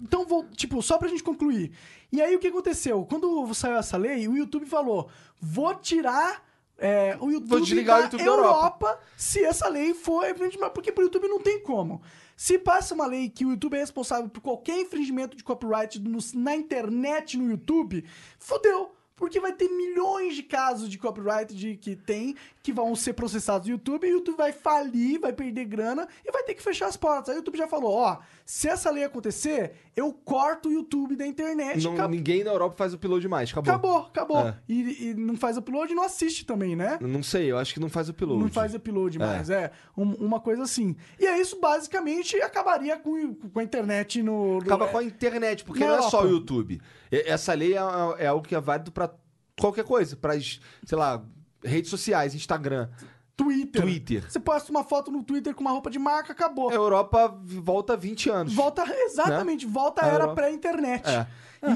então 0.00 0.26
vou, 0.26 0.44
tipo, 0.50 0.82
só 0.82 0.98
pra 0.98 1.08
gente 1.08 1.22
concluir. 1.22 1.72
E 2.12 2.20
aí 2.20 2.36
o 2.36 2.38
que 2.38 2.48
aconteceu? 2.48 3.04
Quando 3.06 3.52
saiu 3.54 3.76
essa 3.76 3.96
lei, 3.96 4.28
o 4.28 4.36
YouTube 4.36 4.66
falou: 4.66 5.08
"Vou 5.40 5.74
tirar 5.74 6.44
é, 6.78 7.16
o 7.20 7.30
YouTube 7.30 7.60
desligar 7.62 7.96
o 7.96 7.98
da 8.00 8.04
YouTube 8.04 8.18
da 8.24 8.26
Europa, 8.30 8.86
Europa. 8.86 9.00
se 9.16 9.42
essa 9.44 9.68
lei 9.68 9.94
for 9.94 10.28
infringimento, 10.28 10.72
porque 10.72 10.92
pro 10.92 11.04
YouTube 11.04 11.28
não 11.28 11.40
tem 11.40 11.60
como. 11.60 12.02
Se 12.36 12.58
passa 12.58 12.94
uma 12.94 13.06
lei 13.06 13.30
que 13.30 13.46
o 13.46 13.50
YouTube 13.50 13.76
é 13.76 13.80
responsável 13.80 14.28
por 14.28 14.40
qualquer 14.40 14.78
infringimento 14.80 15.36
de 15.36 15.44
copyright 15.44 16.00
no- 16.00 16.18
na 16.34 16.56
internet 16.56 17.36
no 17.38 17.48
YouTube, 17.50 18.04
fodeu. 18.38 18.92
Porque 19.14 19.38
vai 19.38 19.52
ter 19.52 19.68
milhões 19.68 20.34
de 20.34 20.42
casos 20.42 20.88
de 20.88 20.98
copyright 20.98 21.54
de, 21.54 21.76
que 21.76 21.94
tem, 21.94 22.34
que 22.62 22.72
vão 22.72 22.94
ser 22.94 23.12
processados 23.14 23.66
no 23.66 23.72
YouTube, 23.74 24.06
e 24.06 24.12
o 24.12 24.16
YouTube 24.18 24.36
vai 24.36 24.52
falir, 24.52 25.18
vai 25.18 25.32
perder 25.32 25.64
grana 25.64 26.06
e 26.24 26.30
vai 26.30 26.42
ter 26.44 26.54
que 26.54 26.62
fechar 26.62 26.86
as 26.86 26.96
portas. 26.96 27.30
Aí 27.30 27.34
o 27.36 27.38
YouTube 27.38 27.58
já 27.58 27.66
falou: 27.66 27.92
ó, 27.94 28.18
se 28.44 28.68
essa 28.68 28.90
lei 28.90 29.02
acontecer, 29.04 29.72
eu 29.96 30.12
corto 30.12 30.68
o 30.68 30.72
YouTube 30.72 31.16
da 31.16 31.26
internet. 31.26 31.82
Não- 31.82 31.94
acabou, 31.94 32.10
ninguém 32.16 32.44
na 32.44 32.50
Europa 32.52 32.76
faz 32.76 32.94
upload 32.94 33.26
mais. 33.28 33.50
Acabou. 33.50 33.72
acabou. 33.72 33.98
acabou. 34.06 34.48
É. 34.48 34.58
E, 34.68 35.08
e 35.10 35.14
não 35.14 35.36
faz 35.36 35.56
upload 35.56 35.92
e 35.92 35.94
não 35.96 36.04
assiste 36.04 36.46
também, 36.46 36.76
né? 36.76 36.98
Não 37.00 37.22
sei, 37.22 37.50
eu 37.50 37.58
acho 37.58 37.74
que 37.74 37.80
não 37.80 37.88
faz 37.88 38.08
upload. 38.08 38.40
Não 38.42 38.48
faz 38.50 38.74
upload 38.74 39.18
mais, 39.18 39.50
é. 39.50 39.72
um- 39.96 40.14
uma 40.24 40.38
coisa 40.40 40.62
assim. 40.62 40.94
E 41.18 41.26
aí 41.26 41.40
isso 41.40 41.58
basicamente 41.60 42.36
acabaria 42.40 42.96
com, 42.96 43.34
com 43.34 43.58
a 43.58 43.62
internet 43.64 44.22
no. 44.22 44.58
Acaba 44.58 44.86
com 44.88 44.98
a 44.98 45.04
internet, 45.04 45.64
porque 45.64 45.80
Na 45.84 45.96
não 45.96 46.06
é 46.06 46.10
só 46.10 46.22
o. 46.24 46.28
YouTube. 46.28 46.80
Essa 47.10 47.54
lei 47.54 47.74
é, 47.74 47.80
é 48.18 48.26
algo 48.28 48.46
que 48.46 48.54
é 48.54 48.60
válido 48.60 48.92
pra 48.92 49.10
qualquer 49.58 49.84
coisa. 49.84 50.16
Pra, 50.16 50.32
sei 50.40 50.60
lá, 50.98 51.22
redes 51.64 51.90
sociais, 51.90 52.34
Instagram. 52.34 52.88
Twitter. 53.36 53.82
Twitter. 53.82 54.30
Você 54.30 54.38
posta 54.38 54.70
uma 54.70 54.84
foto 54.84 55.10
no 55.10 55.22
Twitter 55.22 55.54
com 55.54 55.62
uma 55.62 55.70
roupa 55.70 55.90
de 55.90 55.98
marca, 55.98 56.32
acabou. 56.32 56.70
A 56.70 56.74
Europa 56.74 57.34
volta 57.44 57.96
20 57.96 58.30
anos. 58.30 58.54
Volta, 58.54 58.84
exatamente, 59.04 59.66
volta 59.66 60.04
a 60.04 60.06
era 60.06 60.14
Europa. 60.16 60.34
pré-internet. 60.34 61.08
É. 61.08 61.26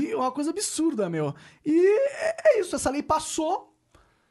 E 0.00 0.14
uma 0.14 0.30
coisa 0.30 0.50
absurda, 0.50 1.08
meu. 1.08 1.34
E 1.64 1.78
é 1.78 2.56
é 2.56 2.60
isso, 2.60 2.74
essa 2.74 2.90
lei 2.90 3.02
passou 3.02 3.74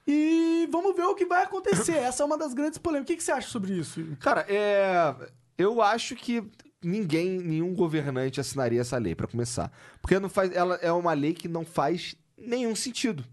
e 0.07 0.67
vamos 0.71 0.95
ver 0.95 1.03
o 1.03 1.15
que 1.15 1.25
vai 1.25 1.43
acontecer. 1.43 1.97
Essa 1.97 2.23
é 2.23 2.25
uma 2.25 2.37
das 2.37 2.53
grandes 2.53 2.77
polêmicas. 2.77 3.13
O 3.13 3.17
que, 3.17 3.23
você 3.23 3.31
acha 3.31 3.49
sobre 3.49 3.73
isso? 3.73 4.05
Cara, 4.19 4.45
é. 4.47 5.15
Eu 5.57 5.81
acho 5.81 6.15
que 6.15 6.43
ninguém, 6.83 7.39
nenhum 7.39 7.73
governante 7.73 8.39
assinaria 8.39 8.81
essa 8.81 8.97
lei, 8.97 9.15
pra 9.15 9.27
começar. 9.27 9.71
Porque 10.01 10.19
não 10.19 10.29
faz, 10.29 10.51
ela 10.53 10.75
é 10.75 10.91
uma 10.91 11.13
lei 11.13 11.33
que 11.33 11.47
não 11.47 11.65
faz 11.65 12.15
nenhum 12.37 12.75
sentido. 12.75 13.23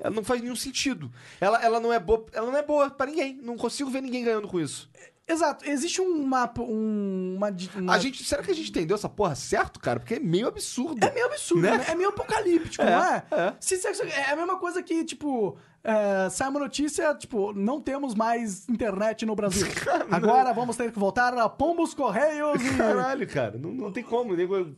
Ela 0.00 0.14
não 0.14 0.24
faz 0.24 0.40
nenhum 0.40 0.56
sentido. 0.56 1.10
Ela, 1.40 1.62
ela 1.64 1.80
não 1.80 1.92
é 1.92 1.98
boa, 1.98 2.24
ela 2.32 2.50
não 2.50 2.58
é 2.58 2.62
boa 2.62 2.90
para 2.90 3.10
ninguém. 3.10 3.38
Não 3.42 3.56
consigo 3.56 3.90
ver 3.90 4.00
ninguém 4.02 4.24
ganhando 4.24 4.48
com 4.48 4.60
isso. 4.60 4.88
Exato, 5.28 5.68
existe 5.68 6.00
uma. 6.00 6.48
um- 6.60 7.34
uma, 7.36 7.48
uma 7.76 7.94
A 7.94 7.98
gente, 7.98 8.22
será 8.22 8.44
que 8.44 8.50
a 8.52 8.54
gente 8.54 8.70
entendeu 8.70 8.94
essa 8.94 9.08
porra 9.08 9.34
certo, 9.34 9.80
cara? 9.80 9.98
Porque 9.98 10.14
é 10.14 10.20
meio 10.20 10.46
absurdo. 10.46 11.04
É 11.04 11.12
meio 11.12 11.26
absurdo, 11.26 11.62
Né? 11.62 11.78
né? 11.78 11.84
É 11.88 11.94
meio 11.96 12.10
apocalíptico, 12.10 12.84
É, 12.84 12.90
não 12.90 13.04
é? 13.04 13.24
é. 13.32 13.54
Se- 13.58 13.76
se- 13.76 14.02
é 14.02 14.30
a 14.30 14.36
mesma 14.36 14.56
coisa 14.56 14.80
que, 14.84 15.04
tipo, 15.04 15.56
é, 15.82 16.30
sai 16.30 16.48
uma 16.48 16.60
notícia, 16.60 17.12
tipo, 17.16 17.52
não 17.52 17.80
temos 17.80 18.14
mais 18.14 18.68
internet 18.68 19.26
no 19.26 19.34
Brasil. 19.34 19.66
Agora 20.12 20.52
vamos 20.52 20.76
ter 20.76 20.92
que 20.92 20.98
voltar 20.98 21.36
a 21.36 21.48
pombos 21.48 21.92
correios 21.92 22.62
e... 22.64 22.76
Caralho, 22.76 23.26
cara. 23.26 23.58
Não, 23.58 23.72
não 23.72 23.90
tem 23.90 24.04
como. 24.04 24.36
Nego... 24.36 24.76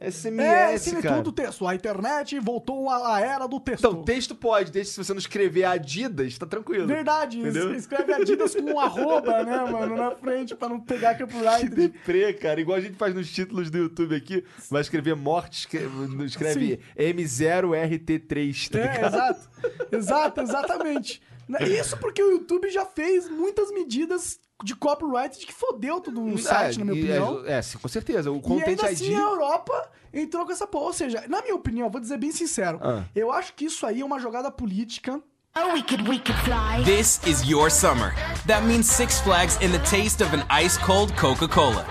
SMS, 0.00 0.40
É, 0.42 0.78
cine 0.78 1.02
cara. 1.02 1.16
tudo 1.16 1.30
texto. 1.30 1.66
A 1.66 1.74
internet 1.74 2.38
voltou 2.40 2.88
à 2.88 3.16
à 3.16 3.20
era 3.20 3.46
do 3.46 3.60
texto. 3.60 3.86
Então, 3.86 4.02
texto 4.02 4.34
pode, 4.34 4.70
desde 4.72 4.92
se 4.92 5.04
você 5.04 5.12
não 5.12 5.18
escrever 5.18 5.64
Adidas, 5.64 6.38
tá 6.38 6.46
tranquilo. 6.46 6.86
Verdade, 6.86 7.38
Entendeu? 7.38 7.74
escreve 7.74 8.12
Adidas 8.14 8.54
com 8.54 8.62
um 8.62 8.78
arroba, 8.80 9.42
né, 9.44 9.58
mano, 9.70 9.96
na 9.96 10.10
frente 10.12 10.54
pra 10.54 10.68
não 10.70 10.80
pegar 10.80 11.14
Que 11.16 11.24
copyright. 11.26 11.68
deprê, 11.68 12.32
cara. 12.32 12.60
Igual 12.60 12.78
a 12.78 12.80
gente 12.80 12.96
faz 12.96 13.14
nos 13.14 13.30
títulos 13.30 13.70
do 13.70 13.76
YouTube 13.76 14.14
aqui. 14.16 14.42
Vai 14.70 14.80
escrever 14.80 15.14
morte, 15.16 15.58
escreve, 15.60 16.24
escreve 16.24 16.80
M0RT3, 16.98 18.68
tá 18.70 18.78
É, 18.78 19.06
exato. 19.06 19.48
Exato, 19.92 20.40
exatamente. 20.40 21.22
Isso 21.58 21.96
porque 21.96 22.22
o 22.22 22.30
YouTube 22.32 22.68
já 22.70 22.84
fez 22.84 23.28
muitas 23.28 23.70
medidas 23.72 24.38
de 24.62 24.74
copyright 24.76 25.38
de 25.38 25.46
que 25.46 25.52
fodeu 25.54 26.00
todo 26.00 26.22
o 26.22 26.36
site, 26.38 26.78
na 26.78 26.84
minha 26.84 26.96
e- 26.96 27.04
opinião. 27.04 27.42
É, 27.46 27.54
é, 27.58 27.62
sim, 27.62 27.78
com 27.78 27.88
certeza. 27.88 28.30
O 28.30 28.36
E 28.36 28.40
Content 28.42 28.68
ainda 28.68 28.90
ID. 28.92 29.00
assim 29.00 29.14
a 29.14 29.20
Europa 29.20 29.90
entrou 30.12 30.44
com 30.44 30.52
essa 30.52 30.66
porra. 30.66 30.84
Ou 30.86 30.92
seja, 30.92 31.24
na 31.28 31.40
minha 31.42 31.54
opinião, 31.54 31.88
vou 31.90 32.00
dizer 32.00 32.18
bem 32.18 32.30
sincero, 32.30 32.78
Ah. 32.82 33.04
eu 33.14 33.32
acho 33.32 33.54
que 33.54 33.64
isso 33.64 33.86
aí 33.86 34.00
é 34.02 34.04
uma 34.04 34.18
jogada 34.20 34.50
política. 34.50 35.20
Oh, 35.56 35.72
we 35.72 35.82
could, 35.82 36.08
we 36.08 36.18
could 36.20 36.38
fly. 36.44 36.84
This 36.84 37.20
is 37.26 37.42
your 37.48 37.70
summer. 37.70 38.14
That 38.46 38.64
means 38.66 38.86
Six 38.86 39.18
Flags 39.20 39.56
and 39.56 39.70
the 39.72 39.80
taste 39.90 40.22
of 40.22 40.32
an 40.36 40.44
ice 40.48 40.78
cold 40.78 41.12
Coca 41.16 41.48
Cola. 41.48 41.84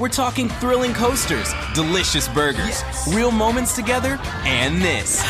We're 0.00 0.08
talking 0.12 0.48
thrilling 0.58 0.92
coasters, 0.94 1.52
delicious 1.74 2.26
burgers, 2.26 2.82
real 3.14 3.30
moments 3.30 3.76
together, 3.76 4.18
and 4.44 4.82
this. 4.82 5.22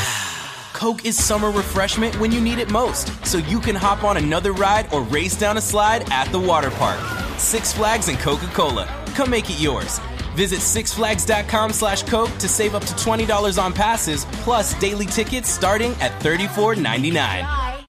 Coke 0.75 1.05
is 1.05 1.17
summer 1.17 1.53
refreshment 1.53 2.19
when 2.21 2.33
you 2.33 2.41
need 2.41 2.59
it 2.59 2.69
most, 2.69 3.09
so 3.25 3.39
you 3.39 3.61
can 3.61 3.77
hop 3.77 4.03
on 4.03 4.17
another 4.17 4.53
ride 4.53 4.93
or 4.93 5.03
race 5.03 5.37
down 5.39 5.57
a 5.57 5.61
slide 5.61 6.05
at 6.11 6.27
the 6.33 6.39
water 6.39 6.71
park. 6.73 6.99
Six 7.39 7.73
Flags 7.73 8.09
and 8.09 8.19
Coca 8.19 8.49
Cola. 8.49 8.87
Come 9.15 9.31
make 9.31 9.49
it 9.49 9.61
yours. 9.61 10.01
Visit 10.35 10.59
sixflags.com 10.59 11.73
slash 11.73 12.03
Coke 12.03 12.37
to 12.39 12.49
save 12.49 12.75
up 12.75 12.85
to 12.87 12.93
$20 12.95 13.63
on 13.63 13.73
passes, 13.73 14.25
plus 14.43 14.75
daily 14.81 15.07
tickets 15.07 15.49
starting 15.49 15.93
at 16.01 16.11
$34.99. 16.21 17.13
Fly. 17.13 17.85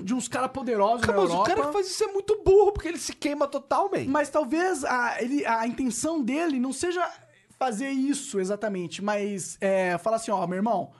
de 0.00 0.14
uns 0.14 0.28
caras 0.28 0.50
poderosos 0.52 1.00
Cara, 1.06 1.16
na 1.16 1.22
mas 1.22 1.30
Europa. 1.30 1.50
o 1.50 1.54
cara 1.54 1.66
que 1.66 1.72
faz 1.72 1.86
isso 1.88 2.04
é 2.04 2.12
muito 2.12 2.40
burro, 2.44 2.70
porque 2.70 2.86
ele 2.86 2.98
se 2.98 3.14
queima 3.14 3.48
total, 3.48 3.90
man. 3.90 4.04
Mas 4.06 4.28
talvez 4.28 4.84
a, 4.84 5.16
ele, 5.20 5.44
a 5.46 5.66
intenção 5.66 6.22
dele 6.22 6.60
não 6.60 6.72
seja 6.72 7.02
fazer 7.58 7.88
isso 7.88 8.38
exatamente, 8.38 9.02
mas 9.02 9.56
é, 9.60 9.96
falar 9.98 10.16
assim, 10.16 10.30
ó, 10.30 10.46
meu 10.46 10.56
irmão, 10.56 10.92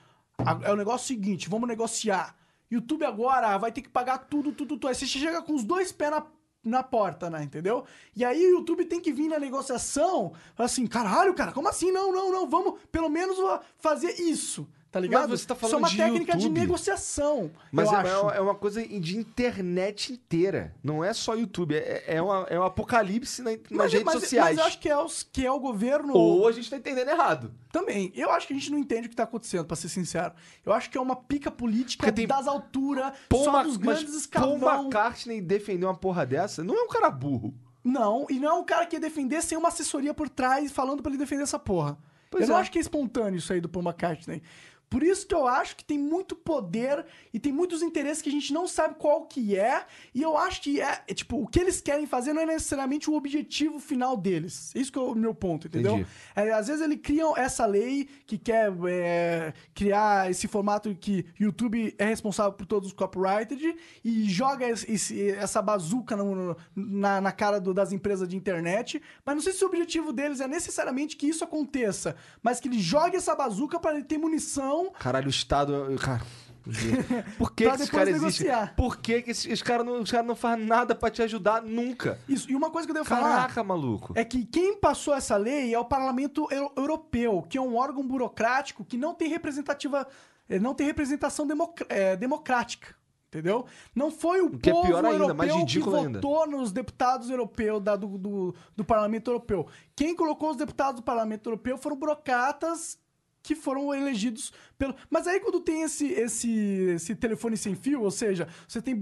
é 0.62 0.72
o 0.72 0.77
negócio 0.77 1.07
seguinte, 1.07 1.48
vamos 1.48 1.68
negociar. 1.68 2.37
YouTube 2.70 3.05
agora 3.05 3.57
vai 3.59 3.72
ter 3.72 3.83
que 3.83 3.88
pagar 3.88 4.18
tudo, 4.18 4.53
tudo, 4.53 4.77
tudo. 4.77 4.88
Aí 4.88 4.94
você 4.94 5.07
chega 5.07 5.42
com 5.42 5.55
os 5.55 5.64
dois 5.64 5.90
pés 5.90 6.11
na, 6.11 6.27
na 6.62 6.83
porta, 6.83 7.29
né, 7.29 7.42
entendeu? 7.42 7.85
E 8.14 8.24
aí 8.24 8.46
o 8.46 8.59
YouTube 8.59 8.85
tem 8.85 9.01
que 9.01 9.12
vir 9.12 9.29
na 9.29 9.38
negociação, 9.38 10.33
assim, 10.57 10.87
caralho, 10.87 11.35
cara, 11.35 11.53
como 11.53 11.68
assim? 11.68 11.90
Não, 11.90 12.12
não, 12.12 12.31
não, 12.31 12.48
vamos 12.48 12.81
pelo 12.92 13.09
menos 13.09 13.37
fazer 13.79 14.20
isso, 14.20 14.68
tá 14.90 14.98
ligado? 15.01 15.31
você 15.31 15.46
tá 15.46 15.55
isso 15.55 15.66
é 15.66 15.68
falando 15.68 15.79
uma 15.85 15.88
de 15.90 15.96
técnica 15.96 16.33
de 16.37 16.44
YouTube. 16.44 16.61
negociação, 16.61 17.51
Mas 17.70 17.88
eu 17.88 17.94
é, 17.94 18.01
acho. 18.01 18.31
é 18.31 18.40
uma 18.40 18.55
coisa 18.55 18.83
de 18.87 19.16
internet 19.16 20.12
inteira. 20.12 20.74
Não 20.83 21.05
é 21.05 21.12
só 21.12 21.35
YouTube. 21.35 21.74
É, 21.77 22.05
é, 22.07 22.22
uma, 22.22 22.46
é 22.48 22.59
um 22.59 22.62
apocalipse 22.64 23.42
na- 23.42 23.51
nas 23.53 23.61
Mas- 23.70 23.92
redes 23.92 24.05
mas- 24.07 24.20
sociais. 24.20 24.57
Mas 24.57 24.59
eu 24.59 24.64
acho 24.64 24.79
que 24.79 24.88
é, 24.88 24.96
os, 24.96 25.22
que 25.22 25.46
é 25.46 25.51
o 25.53 25.61
governo... 25.61 26.12
Ou 26.14 26.46
a 26.48 26.53
gente 26.53 26.70
tá 26.70 26.77
entendendo 26.77 27.09
errado. 27.09 27.53
Também. 27.70 28.12
Eu 28.14 28.31
acho 28.31 28.46
que 28.46 28.53
a 28.53 28.57
gente 28.57 28.70
não 28.70 28.79
entende 28.79 29.07
o 29.07 29.11
que 29.11 29.16
tá 29.16 29.24
acontecendo, 29.24 29.64
pra 29.66 29.77
ser 29.77 29.88
sincero. 29.88 30.33
Eu 30.64 30.72
acho 30.72 30.88
que 30.90 30.96
é 30.96 31.01
uma 31.01 31.16
pica 31.16 31.51
política 31.51 32.11
tem 32.11 32.27
das 32.27 32.46
alturas, 32.46 33.12
Paul 33.29 33.44
só 33.44 33.53
Ma- 33.53 33.62
dos 33.62 33.77
mas 33.79 34.03
grandes 34.03 34.27
Paul 34.27 34.55
escalão. 34.57 34.81
McCartney 34.85 35.40
defender 35.40 35.85
uma 35.87 35.94
porra 35.96 36.24
dessa 36.24 36.64
não 36.64 36.74
é 36.77 36.83
um 36.83 36.88
cara 36.88 37.11
burro. 37.11 37.55
Não, 37.85 38.27
e 38.29 38.38
não 38.40 38.48
é 38.48 38.53
um 38.55 38.64
cara 38.64 38.85
que 38.87 38.96
ia 38.96 39.01
defender 39.01 39.40
sem 39.42 39.57
uma 39.57 39.68
assessoria 39.68 40.12
por 40.12 40.29
trás 40.29 40.70
falando 40.72 41.03
pra 41.03 41.11
ele 41.11 41.18
defender 41.18 41.42
essa 41.42 41.59
porra. 41.59 41.96
Pois 42.31 42.42
eu 42.42 42.48
não 42.51 42.57
é. 42.59 42.61
acho 42.61 42.70
que 42.70 42.79
é 42.79 42.81
espontâneo 42.81 43.38
isso 43.38 43.53
aí 43.53 43.61
do 43.61 43.68
Paul 43.68 43.85
McCartney. 43.85 44.42
Por 44.90 45.03
isso 45.03 45.27
que 45.27 45.35
eu 45.35 45.46
acho 45.46 45.77
que 45.77 45.85
tem 45.85 45.98
muito 45.98 46.35
poder 46.35 47.05
e 47.33 47.38
tem 47.38 47.53
muitos 47.53 47.83
interesses 47.83 48.22
que 48.22 48.29
a 48.29 48.33
gente 48.33 48.53
não 48.53 48.66
sabe 48.66 48.94
qual 48.98 49.27
que 49.27 49.57
é. 49.57 49.85
E 50.14 50.22
eu 50.22 50.37
acho 50.37 50.62
que 50.62 50.81
é, 50.81 51.03
é, 51.07 51.14
tipo, 51.14 51.42
o 51.42 51.46
que 51.46 51.61
eles 51.61 51.81
querem 51.81 52.07
fazer 52.07 52.33
não 52.33 52.42
é 52.42 52.46
necessariamente 52.46 53.11
o 53.11 53.14
objetivo 53.14 53.79
final 53.79 54.16
deles. 54.16 54.72
Isso 54.74 54.90
que 54.92 54.98
é 54.98 55.03
o 55.03 55.14
meu 55.14 55.35
ponto, 55.35 55.66
entendeu? 55.66 55.96
É, 56.35 56.51
às 56.53 56.68
vezes 56.68 56.83
eles 56.83 56.98
criam 57.03 57.37
essa 57.37 57.66
lei 57.66 58.09
que 58.27 58.38
quer 58.38 58.72
é, 58.88 59.53
criar 59.74 60.31
esse 60.31 60.48
formato 60.48 60.94
que 60.94 61.27
YouTube 61.38 61.94
é 61.98 62.05
responsável 62.07 62.53
por 62.53 62.66
todos 62.66 62.88
os 62.88 62.94
copyrighted 62.94 63.77
e 64.05 64.24
joga 64.24 64.66
esse- 64.68 65.31
essa 65.33 65.61
bazuca 65.61 66.16
no- 66.16 66.57
na, 66.74 67.20
na 67.20 67.33
cara 67.33 67.61
do- 67.61 67.74
das 67.74 67.92
empresas 67.92 68.27
de 68.29 68.37
internet. 68.37 69.03
Mas 69.24 69.35
não 69.35 69.42
sei 69.42 69.53
se 69.53 69.62
o 69.64 69.68
objetivo 69.68 70.12
deles 70.12 70.40
é 70.40 70.48
necessariamente 70.48 71.16
que 71.16 71.27
isso 71.29 71.44
aconteça, 71.44 72.16
mas 72.42 72.59
que 72.59 72.68
ele 72.68 72.79
jogue 72.81 73.16
essa 73.16 73.35
bazuca 73.35 73.79
para 73.79 73.94
ele 73.96 74.05
ter 74.05 74.16
munição. 74.18 74.78
Caralho, 74.99 75.27
o 75.27 75.31
Estado. 75.31 75.97
Cara. 76.01 76.23
Por 77.38 77.53
que, 77.55 77.64
que 77.64 77.71
esse 77.71 77.85
depois 77.85 77.91
cara 77.91 78.11
existe? 78.11 78.45
Por 78.77 78.97
que, 78.99 79.23
que 79.23 79.31
esse, 79.31 79.51
esse 79.51 79.64
cara 79.64 79.83
não, 79.83 80.03
esse 80.03 80.12
cara 80.12 80.23
não 80.23 80.37
faz 80.37 80.61
nada 80.62 80.95
pra 80.95 81.11
te 81.11 81.23
ajudar 81.23 81.62
nunca? 81.62 82.19
Isso. 82.29 82.51
E 82.51 82.55
uma 82.55 82.71
coisa 82.71 82.87
que 82.87 82.91
eu 82.91 82.95
devo 82.95 83.07
falar. 83.07 83.37
Caraca, 83.37 83.64
maluco. 83.64 84.12
É 84.14 84.23
que 84.25 84.45
quem 84.45 84.77
passou 84.77 85.14
essa 85.14 85.35
lei 85.37 85.73
é 85.75 85.79
o 85.79 85.85
Parlamento 85.85 86.47
Eu- 86.51 86.71
Europeu, 86.77 87.43
que 87.49 87.57
é 87.57 87.61
um 87.61 87.75
órgão 87.77 88.07
burocrático 88.07 88.85
que 88.85 88.99
não 88.99 89.14
tem 89.14 89.29
representativa, 89.31 90.07
eh, 90.49 90.59
não 90.59 90.75
tem 90.75 90.87
representação 90.87 91.47
democ- 91.47 91.87
eh, 91.88 92.17
democrática. 92.17 92.95
Entendeu? 93.29 93.67
Não 93.95 94.11
foi 94.11 94.41
o, 94.41 94.51
que 94.59 94.71
é 94.71 94.73
povo 94.73 94.87
pior 94.87 95.05
ainda, 95.05 95.17
europeu 95.17 95.35
mais 95.35 95.55
ridículo 95.55 95.97
que 96.01 96.07
ainda. 96.07 96.21
votou 96.21 96.47
nos 96.47 96.73
deputados 96.73 97.29
europeus 97.31 97.83
da- 97.83 97.95
do, 97.97 98.17
do, 98.19 98.55
do 98.77 98.85
Parlamento 98.85 99.31
Europeu. 99.31 99.67
Quem 99.95 100.14
colocou 100.17 100.51
os 100.51 100.57
deputados 100.57 101.01
do 101.01 101.05
Parlamento 101.05 101.47
Europeu 101.49 101.77
foram 101.79 101.97
burocratas 101.97 102.99
que 103.48 103.54
foram 103.54 103.94
elegidos 103.94 104.52
pelo. 104.76 104.94
Mas 105.08 105.26
aí 105.26 105.40
quando 105.40 105.58
tem 105.61 105.80
esse, 105.82 106.06
esse, 106.12 106.50
esse 106.96 107.14
telefone 107.14 107.56
sem 107.56 107.74
fio, 107.74 108.02
ou 108.02 108.11
seja, 108.11 108.46
você 108.68 108.82
tem 108.82 108.94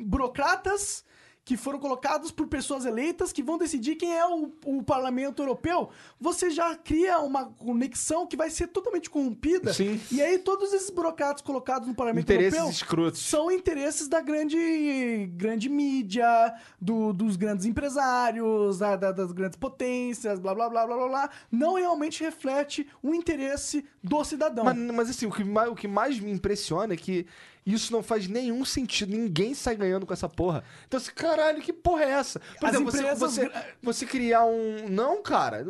burocratas 0.00 1.04
que 1.50 1.56
foram 1.56 1.80
colocados 1.80 2.30
por 2.30 2.46
pessoas 2.46 2.84
eleitas 2.86 3.32
que 3.32 3.42
vão 3.42 3.58
decidir 3.58 3.96
quem 3.96 4.16
é 4.16 4.24
o, 4.24 4.52
o 4.64 4.84
parlamento 4.84 5.42
europeu, 5.42 5.88
você 6.20 6.48
já 6.48 6.76
cria 6.76 7.18
uma 7.18 7.46
conexão 7.46 8.24
que 8.24 8.36
vai 8.36 8.48
ser 8.48 8.68
totalmente 8.68 9.10
corrompida. 9.10 9.72
Sim. 9.72 10.00
E 10.12 10.22
aí 10.22 10.38
todos 10.38 10.72
esses 10.72 10.90
burocratas 10.90 11.42
colocados 11.42 11.88
no 11.88 11.94
parlamento 11.96 12.22
Interesses 12.22 12.54
europeu 12.56 12.72
escrotos. 12.72 13.20
são 13.20 13.50
interesses 13.50 14.06
da 14.06 14.20
grande, 14.20 15.28
grande 15.34 15.68
mídia, 15.68 16.54
do- 16.80 17.12
dos 17.12 17.34
grandes 17.34 17.66
empresários, 17.66 18.78
da- 18.78 18.94
da- 18.94 19.10
das 19.10 19.32
grandes 19.32 19.58
potências, 19.58 20.38
blá 20.38 20.54
blá 20.54 20.68
blá 20.70 20.86
blá 20.86 20.96
blá 20.96 21.08
blá. 21.08 21.30
Não 21.50 21.74
realmente 21.74 22.22
reflete 22.22 22.86
o 23.02 23.12
interesse 23.12 23.84
do 24.04 24.22
cidadão. 24.22 24.64
Mas, 24.64 24.76
mas 24.76 25.10
assim, 25.10 25.26
o 25.26 25.32
que, 25.32 25.42
mais, 25.42 25.68
o 25.68 25.74
que 25.74 25.88
mais 25.88 26.20
me 26.20 26.30
impressiona 26.30 26.94
é 26.94 26.96
que 26.96 27.26
isso 27.64 27.92
não 27.92 28.02
faz 28.02 28.26
nenhum 28.26 28.64
sentido. 28.64 29.10
Ninguém 29.10 29.54
sai 29.54 29.76
ganhando 29.76 30.06
com 30.06 30.12
essa 30.12 30.28
porra. 30.28 30.64
Então, 30.86 30.98
assim, 30.98 31.12
caralho, 31.12 31.60
que 31.60 31.72
porra 31.72 32.04
é 32.04 32.10
essa? 32.10 32.40
Por 32.58 32.66
As 32.68 32.74
exemplo, 32.74 32.90
você, 32.90 32.98
empresas 32.98 33.18
você, 33.18 33.48
gra- 33.48 33.66
você 33.82 34.06
criar 34.06 34.44
um. 34.44 34.88
Não, 34.88 35.22
cara. 35.22 35.66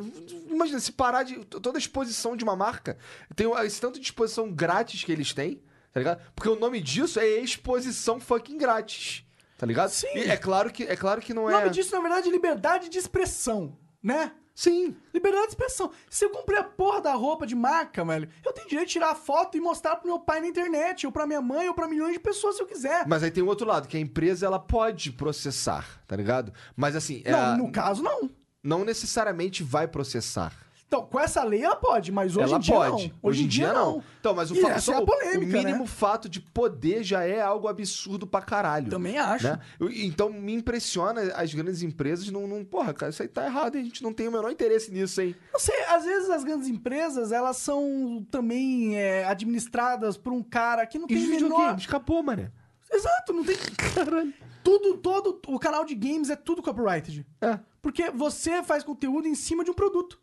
Imagina, 0.48 0.80
se 0.80 0.92
parar 0.92 1.22
de. 1.22 1.44
Toda 1.44 1.76
a 1.76 1.80
exposição 1.80 2.36
de 2.36 2.44
uma 2.44 2.56
marca. 2.56 2.96
Tem 3.34 3.46
esse 3.64 3.80
tanto 3.80 3.98
de 3.98 4.04
exposição 4.06 4.50
grátis 4.50 5.02
que 5.04 5.10
eles 5.12 5.32
têm, 5.32 5.60
tá 5.92 6.00
ligado? 6.00 6.20
Porque 6.34 6.48
o 6.48 6.58
nome 6.58 6.80
disso 6.80 7.18
é 7.20 7.26
exposição 7.26 8.20
fucking 8.20 8.58
grátis. 8.58 9.24
Tá 9.58 9.66
ligado? 9.66 9.90
Sim. 9.90 10.08
E 10.14 10.20
é 10.20 10.36
claro 10.38 10.72
que, 10.72 10.84
é 10.84 10.96
claro 10.96 11.20
que 11.20 11.34
não 11.34 11.44
o 11.44 11.50
é. 11.50 11.52
nome 11.52 11.70
disso, 11.70 11.94
na 11.94 12.00
verdade, 12.00 12.28
é 12.28 12.32
liberdade 12.32 12.88
de 12.88 12.96
expressão, 12.96 13.76
né? 14.02 14.32
Sim. 14.60 14.94
Liberdade 15.14 15.44
de 15.46 15.52
expressão. 15.52 15.90
Se 16.10 16.22
eu 16.22 16.28
comprei 16.28 16.58
a 16.58 16.62
porra 16.62 17.00
da 17.00 17.14
roupa 17.14 17.46
de 17.46 17.54
marca, 17.54 18.04
velho, 18.04 18.28
eu 18.44 18.52
tenho 18.52 18.68
direito 18.68 18.88
de 18.88 18.92
tirar 18.92 19.12
a 19.12 19.14
foto 19.14 19.56
e 19.56 19.60
mostrar 19.60 19.96
pro 19.96 20.06
meu 20.06 20.18
pai 20.18 20.38
na 20.42 20.48
internet, 20.48 21.06
ou 21.06 21.12
pra 21.12 21.26
minha 21.26 21.40
mãe, 21.40 21.66
ou 21.66 21.72
pra 21.72 21.88
milhões 21.88 22.12
de 22.12 22.20
pessoas 22.20 22.56
se 22.56 22.62
eu 22.62 22.66
quiser. 22.66 23.06
Mas 23.08 23.22
aí 23.22 23.30
tem 23.30 23.42
o 23.42 23.46
outro 23.46 23.66
lado, 23.66 23.88
que 23.88 23.96
a 23.96 24.00
empresa 24.00 24.44
ela 24.44 24.58
pode 24.58 25.12
processar, 25.12 26.02
tá 26.06 26.14
ligado? 26.14 26.52
Mas 26.76 26.94
assim, 26.94 27.22
é- 27.24 27.32
Não, 27.32 27.56
no 27.56 27.72
caso, 27.72 28.02
não. 28.02 28.28
não 28.62 28.84
necessariamente 28.84 29.62
vai 29.62 29.88
processar. 29.88 30.52
Então, 30.92 31.06
com 31.06 31.20
essa 31.20 31.44
lei 31.44 31.62
ela 31.62 31.76
pode, 31.76 32.10
mas 32.10 32.36
hoje 32.36 32.48
ela 32.48 32.56
em 32.56 32.60
dia 32.60 32.74
pode. 32.74 33.08
não. 33.08 33.14
Hoje, 33.22 33.44
em 33.44 33.46
dia, 33.46 33.72
não. 33.72 34.02
Então, 34.18 34.34
mas 34.34 34.50
o, 34.50 34.56
E 34.56 34.60
fa- 34.60 34.70
essa 34.70 34.90
é 34.92 34.96
a 34.96 35.02
polêmica, 35.02 35.38
o 35.38 35.62
mínimo 35.62 35.78
né? 35.78 35.86
fato 35.86 36.28
de 36.28 36.40
poder 36.40 37.04
já 37.04 37.22
é 37.22 37.40
algo 37.40 37.68
absurdo 37.68 38.26
pra 38.26 38.42
caralho. 38.42 38.90
Também 38.90 39.16
acho. 39.16 39.44
né? 39.46 39.60
Então 39.80 40.32
me 40.32 40.52
impressiona 40.52 41.20
as 41.36 41.54
grandes 41.54 41.82
empresas 41.84 42.28
não, 42.32 42.48
não. 42.48 42.64
Porra, 42.64 42.92
cara, 42.92 43.10
isso 43.10 43.22
aí 43.22 43.28
tá 43.28 43.46
errado 43.46 43.76
e 43.76 43.80
a 43.80 43.84
gente 43.84 44.02
não 44.02 44.12
tem 44.12 44.26
o 44.26 44.32
menor 44.32 44.50
interesse 44.50 44.90
nisso, 44.90 45.20
hein? 45.20 45.36
Não 45.52 45.60
sei, 45.60 45.80
às 45.84 46.04
vezes 46.04 46.28
as 46.28 46.42
grandes 46.42 46.66
empresas, 46.66 47.30
elas 47.30 47.56
são 47.58 48.26
também 48.28 48.98
é, 48.98 49.24
administradas 49.26 50.16
por 50.16 50.32
um 50.32 50.42
cara 50.42 50.84
que 50.86 50.98
não 50.98 51.06
E 51.08 51.14
tem 51.14 51.28
menor... 51.28 51.76
Acabou, 51.86 52.20
mané. 52.20 52.50
Exato, 52.92 53.32
não 53.32 53.44
tem... 53.44 53.56
Caralho. 53.94 54.34
Tudo, 54.64 54.96
todo... 54.98 55.40
O 55.46 55.58
canal 55.60 55.84
de 55.84 55.94
games 55.94 56.30
é 56.30 56.34
tudo 56.36 56.60
copyrighted. 56.60 57.24
É. 57.40 57.60
Porque 57.80 58.10
você 58.10 58.60
faz 58.64 58.82
conteúdo 58.82 59.28
em 59.28 59.36
cima 59.36 59.62
de 59.62 59.70
um 59.70 59.74
produto. 59.74 60.18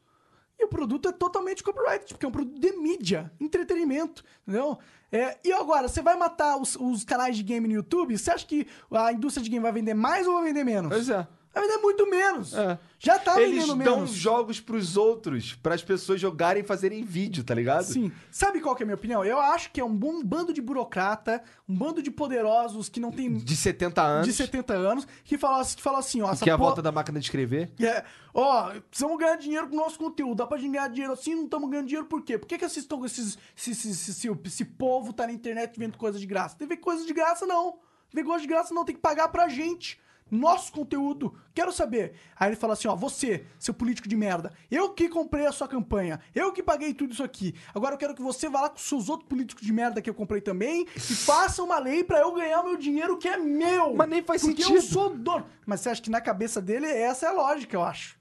E 0.59 0.65
o 0.65 0.67
produto 0.67 1.07
é 1.07 1.11
totalmente 1.11 1.63
copyrighted, 1.63 2.13
porque 2.13 2.25
é 2.25 2.29
um 2.29 2.31
produto 2.31 2.59
de 2.59 2.71
mídia, 2.73 3.31
entretenimento, 3.39 4.23
entendeu? 4.41 4.77
É, 5.11 5.37
e 5.43 5.53
agora, 5.53 5.87
você 5.87 6.01
vai 6.01 6.17
matar 6.17 6.57
os, 6.57 6.75
os 6.75 7.03
canais 7.03 7.37
de 7.37 7.43
game 7.43 7.67
no 7.67 7.73
YouTube? 7.75 8.17
Você 8.17 8.31
acha 8.31 8.45
que 8.45 8.67
a 8.91 9.13
indústria 9.13 9.43
de 9.43 9.49
game 9.49 9.61
vai 9.61 9.71
vender 9.71 9.93
mais 9.93 10.27
ou 10.27 10.33
vai 10.35 10.45
vender 10.45 10.63
menos? 10.63 10.89
Pois 10.89 11.09
é. 11.09 11.27
Vai 11.59 11.67
vender 11.67 11.81
muito 11.81 12.09
menos. 12.09 12.53
É. 12.53 12.79
Já 12.99 13.19
tá 13.19 13.39
Eles 13.41 13.65
dão 13.67 13.75
menos. 13.75 14.11
jogos 14.11 14.59
pros 14.59 14.97
outros, 14.97 15.53
pras 15.53 15.83
pessoas 15.83 16.19
jogarem 16.19 16.63
e 16.63 16.65
fazerem 16.65 17.03
vídeo, 17.03 17.43
tá 17.43 17.53
ligado? 17.53 17.83
Sim. 17.83 18.11
Sabe 18.31 18.59
qual 18.59 18.75
que 18.75 18.81
é 18.81 18.85
a 18.85 18.87
minha 18.87 18.95
opinião? 18.95 19.23
Eu 19.23 19.39
acho 19.39 19.71
que 19.71 19.79
é 19.79 19.85
um 19.85 19.95
bom 19.95 20.23
bando 20.23 20.51
de 20.51 20.61
burocrata, 20.61 21.43
um 21.69 21.75
bando 21.75 22.01
de 22.01 22.09
poderosos 22.09 22.89
que 22.89 22.99
não 22.99 23.11
tem 23.11 23.33
De 23.33 23.55
70 23.55 24.01
anos. 24.01 24.25
de 24.27 24.33
70 24.33 24.73
anos, 24.73 25.07
que 25.23 25.37
falam, 25.37 25.63
que 25.63 25.81
falam 25.81 25.99
assim, 25.99 26.21
ó, 26.21 26.31
essa 26.31 26.43
que 26.43 26.49
é 26.49 26.53
a 26.53 26.57
porra- 26.57 26.69
volta 26.69 26.81
da 26.81 26.91
máquina 26.91 27.19
de 27.19 27.25
escrever. 27.25 27.71
É, 27.79 28.03
ó, 28.33 28.71
precisamos 28.89 29.17
ganhar 29.19 29.35
dinheiro 29.35 29.67
com 29.67 29.75
o 29.75 29.79
nosso 29.79 29.97
conteúdo. 29.99 30.35
Dá 30.35 30.47
pra 30.47 30.57
gente 30.57 30.71
ganhar 30.71 30.87
dinheiro 30.89 31.13
assim, 31.13 31.35
não 31.35 31.45
estamos 31.45 31.69
ganhando 31.69 31.87
dinheiro 31.87 32.07
por 32.07 32.23
quê? 32.23 32.37
Por 32.37 32.47
que, 32.47 32.57
que 32.57 32.65
esses, 32.65 32.85
tão- 32.85 33.05
esses, 33.05 33.37
esse, 33.55 33.71
esse, 33.71 34.29
esse, 34.45 34.65
povo 34.65 35.13
tá 35.13 35.27
na 35.27 35.33
internet 35.33 35.77
vendo 35.79 35.97
coisa 35.97 36.17
de 36.19 36.25
graça? 36.25 36.55
Tem 36.57 36.67
que 36.67 36.75
ver 36.75 36.81
coisa 36.81 37.05
de 37.05 37.13
graça, 37.13 37.45
não. 37.45 37.77
Ver 38.13 38.23
coisa 38.23 38.41
de 38.41 38.47
graça 38.47 38.73
não, 38.73 38.85
tem 38.85 38.95
que 38.95 39.01
pagar 39.01 39.27
pra 39.27 39.47
gente. 39.49 39.99
Nosso 40.29 40.71
conteúdo. 40.71 41.33
Quero 41.53 41.71
saber. 41.71 42.13
Aí 42.39 42.49
ele 42.49 42.55
fala 42.55 42.73
assim, 42.73 42.87
ó, 42.87 42.95
você, 42.95 43.45
seu 43.57 43.73
político 43.73 44.07
de 44.07 44.15
merda, 44.15 44.51
eu 44.69 44.89
que 44.91 45.09
comprei 45.09 45.45
a 45.45 45.51
sua 45.51 45.67
campanha, 45.67 46.19
eu 46.35 46.51
que 46.51 46.61
paguei 46.61 46.93
tudo 46.93 47.13
isso 47.13 47.23
aqui. 47.23 47.55
Agora 47.73 47.95
eu 47.95 47.97
quero 47.97 48.13
que 48.13 48.21
você 48.21 48.49
vá 48.49 48.61
lá 48.61 48.69
com 48.69 48.75
os 48.75 48.83
seus 48.83 49.09
outros 49.09 49.27
políticos 49.29 49.65
de 49.65 49.73
merda 49.73 50.01
que 50.01 50.09
eu 50.09 50.13
comprei 50.13 50.41
também 50.41 50.85
e 50.95 50.99
faça 50.99 51.63
uma 51.63 51.79
lei 51.79 52.03
pra 52.03 52.19
eu 52.19 52.33
ganhar 52.33 52.61
o 52.61 52.65
meu 52.65 52.77
dinheiro 52.77 53.17
que 53.17 53.27
é 53.27 53.37
meu. 53.37 53.95
Mas 53.95 54.09
nem 54.09 54.21
faz 54.23 54.41
porque 54.41 54.61
eu 54.61 54.67
sentido. 54.67 54.81
sou 54.81 55.15
dono. 55.15 55.45
Mas 55.65 55.81
você 55.81 55.89
acha 55.89 56.01
que 56.01 56.09
na 56.09 56.21
cabeça 56.21 56.61
dele 56.61 56.85
essa 56.87 57.25
é 57.25 57.29
a 57.29 57.33
lógica, 57.33 57.75
eu 57.75 57.83
acho. 57.83 58.16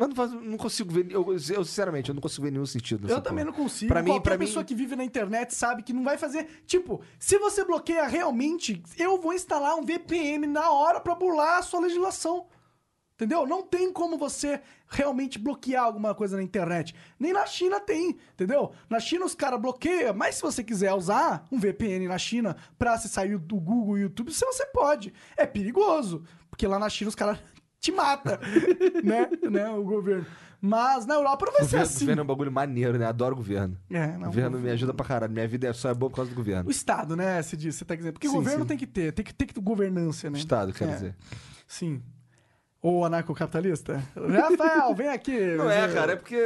Mas 0.00 0.08
não, 0.08 0.16
faz- 0.16 0.32
não 0.32 0.56
consigo 0.56 0.90
ver. 0.90 1.06
Eu, 1.10 1.26
eu, 1.30 1.38
sinceramente, 1.64 2.08
eu 2.08 2.14
não 2.14 2.22
consigo 2.22 2.42
ver 2.44 2.50
nenhum 2.52 2.64
sentido. 2.64 3.06
Eu 3.06 3.20
também 3.20 3.44
não 3.44 3.52
porra. 3.52 3.64
consigo. 3.64 3.92
Pra 3.92 4.02
mim, 4.02 4.12
Qualquer 4.12 4.30
pra 4.30 4.38
pessoa 4.38 4.62
mim. 4.62 4.66
que 4.66 4.74
vive 4.74 4.96
na 4.96 5.04
internet 5.04 5.54
sabe 5.54 5.82
que 5.82 5.92
não 5.92 6.02
vai 6.02 6.16
fazer. 6.16 6.62
Tipo, 6.66 7.02
se 7.18 7.36
você 7.38 7.62
bloqueia 7.66 8.06
realmente, 8.06 8.82
eu 8.98 9.20
vou 9.20 9.34
instalar 9.34 9.76
um 9.76 9.84
VPN 9.84 10.46
na 10.46 10.70
hora 10.70 11.00
pra 11.00 11.14
burlar 11.14 11.58
a 11.58 11.62
sua 11.62 11.80
legislação. 11.80 12.46
Entendeu? 13.14 13.46
Não 13.46 13.62
tem 13.62 13.92
como 13.92 14.16
você 14.16 14.62
realmente 14.88 15.38
bloquear 15.38 15.84
alguma 15.84 16.14
coisa 16.14 16.38
na 16.38 16.42
internet. 16.42 16.94
Nem 17.18 17.34
na 17.34 17.44
China 17.44 17.78
tem, 17.78 18.16
entendeu? 18.32 18.72
Na 18.88 18.98
China 18.98 19.26
os 19.26 19.34
caras 19.34 19.60
bloqueiam, 19.60 20.14
mas 20.14 20.36
se 20.36 20.40
você 20.42 20.64
quiser 20.64 20.94
usar 20.94 21.46
um 21.52 21.58
VPN 21.58 22.08
na 22.08 22.16
China 22.16 22.56
pra 22.78 22.94
acessar 22.94 23.26
o 23.26 23.38
do 23.38 23.56
Google 23.60 23.98
e 23.98 24.00
YouTube, 24.00 24.32
você 24.32 24.46
você 24.46 24.64
pode. 24.64 25.12
É 25.36 25.44
perigoso, 25.44 26.24
porque 26.50 26.66
lá 26.66 26.78
na 26.78 26.88
China 26.88 27.10
os 27.10 27.14
caras 27.14 27.38
te 27.80 27.90
matam, 27.90 28.38
né? 29.02 29.28
né? 29.50 29.68
O 29.70 29.82
governo. 29.82 30.26
Mas 30.62 31.06
na 31.06 31.14
Europa 31.14 31.46
não 31.46 31.52
vai 31.54 31.60
ser 31.62 31.66
Governo, 31.68 31.86
assim. 31.86 31.98
governo 32.00 32.20
é 32.20 32.22
um 32.22 32.26
bagulho 32.26 32.52
maneiro, 32.52 32.98
né? 32.98 33.06
Adoro 33.06 33.34
governo. 33.34 33.78
É, 33.90 34.08
não, 34.18 34.26
governo 34.26 34.58
me 34.58 34.68
ajuda 34.70 34.92
pra 34.92 35.06
caralho. 35.06 35.32
Minha 35.32 35.48
vida 35.48 35.66
é 35.68 35.72
só 35.72 35.88
é 35.88 35.94
boa 35.94 36.10
por 36.10 36.16
causa 36.16 36.30
do 36.30 36.34
governo. 36.36 36.68
O 36.68 36.70
Estado, 36.70 37.16
né? 37.16 37.40
Se 37.40 37.56
diz, 37.56 37.74
você 37.76 37.84
tá 37.86 37.94
dizendo. 37.94 38.12
Porque 38.12 38.28
o 38.28 38.30
Sim, 38.32 38.36
governo 38.36 38.60
sim. 38.64 38.68
tem 38.68 38.76
que 38.76 38.86
ter, 38.86 39.10
tem 39.12 39.24
que 39.24 39.32
ter 39.32 39.48
governância, 39.58 40.28
né? 40.28 40.38
Estado, 40.38 40.72
quer 40.74 40.86
É, 40.88 40.92
dizer. 40.92 41.16
Sim. 41.66 42.02
Ou 42.82 43.04
anarcocapitalista? 43.04 44.02
Rafael, 44.16 44.94
vem 44.94 45.08
aqui. 45.08 45.38
Não 45.56 45.70
é, 45.70 45.86
Você- 45.86 45.94
cara, 45.94 46.12
é 46.12 46.16
porque. 46.16 46.38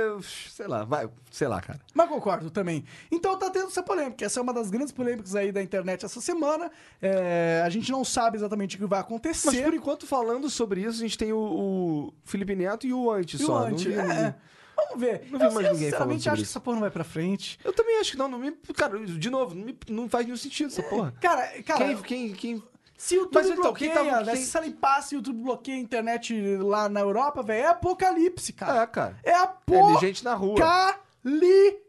Sei 0.51 0.67
lá, 0.67 0.85
vai. 0.85 1.09
Sei 1.31 1.47
lá, 1.47 1.61
cara. 1.61 1.79
Mas 1.95 2.09
concordo 2.09 2.51
também. 2.51 2.85
Então 3.11 3.39
tá 3.39 3.51
tendo 3.51 3.69
essa 3.69 3.83
polêmica. 3.85 4.25
Essa 4.25 4.41
é 4.41 4.43
uma 4.43 4.53
das 4.53 4.69
grandes 4.69 4.93
polêmicas 4.93 5.37
aí 5.37 5.53
da 5.53 5.63
internet 5.63 6.05
essa 6.05 6.21
semana. 6.21 6.73
É, 7.01 7.63
a 7.65 7.69
gente 7.69 7.93
não 7.93 8.05
sabe 8.05 8.37
exatamente 8.37 8.75
o 8.75 8.79
que 8.81 8.85
vai 8.87 8.99
acontecer. 8.99 9.47
Mas 9.47 9.61
por 9.61 9.75
enquanto, 9.75 10.07
falando 10.09 10.51
sobre 10.51 10.81
isso, 10.81 10.99
a 10.99 11.03
gente 11.03 11.17
tem 11.17 11.33
o, 11.33 11.39
o 11.39 12.15
Felipe 12.25 12.57
Neto 12.57 12.85
e 12.87 12.93
o 12.93 13.11
Anti 13.13 13.37
o 13.37 13.39
só. 13.39 13.61
não 13.61 13.67
anti, 13.69 13.89
vi- 13.91 13.95
é. 13.95 14.35
Vamos 14.77 15.01
ver. 15.01 15.29
Não 15.31 15.39
vi 15.39 15.45
eu, 15.45 15.53
mais 15.53 15.67
eu 15.69 15.73
ninguém 15.73 15.91
falando 15.93 16.15
sinceramente 16.19 16.29
acho 16.29 16.37
que 16.39 16.43
isso. 16.43 16.51
essa 16.53 16.61
porra 16.61 16.75
não 16.75 16.81
vai 16.81 16.91
pra 16.91 17.05
frente. 17.05 17.61
Eu 17.65 17.73
também 17.73 18.01
acho 18.01 18.11
que 18.11 18.19
não, 18.19 18.27
não 18.27 18.41
me. 18.41 18.51
Cara, 18.75 18.99
de 19.07 19.31
novo, 19.31 19.55
não, 19.55 19.65
me- 19.67 19.79
não 19.89 20.09
faz 20.09 20.25
nenhum 20.27 20.37
sentido 20.37 20.67
essa 20.67 20.83
porra. 20.83 21.15
Cara, 21.21 21.47
cara 21.63 21.85
Quem, 21.85 22.03
quem, 22.03 22.33
quem. 22.33 22.63
Se 22.97 23.17
o 23.17 23.21
YouTube 23.23 23.35
Mas 23.35 23.47
então, 23.51 23.73
quem 23.75 23.89
bloqueia, 23.91 24.13
tava- 24.13 24.25
né, 24.27 24.33
quem- 24.35 24.43
se 24.45 24.57
ela 24.57 24.67
limpasse 24.67 25.15
e 25.15 25.17
o 25.17 25.19
YouTube 25.19 25.43
bloqueia 25.43 25.77
a 25.77 25.81
internet 25.81 26.57
lá 26.59 26.89
na 26.89 27.01
Europa, 27.01 27.43
velho, 27.43 27.65
é 27.65 27.67
apocalipse, 27.69 28.53
cara. 28.53 28.83
É, 28.83 28.87
cara. 28.87 29.17
É 29.25 29.35
a 29.35 29.53
É 29.97 29.99
gente 30.01 30.25
na 30.25 30.35
rua. 30.35 30.55
Apocalipse. 30.55 31.85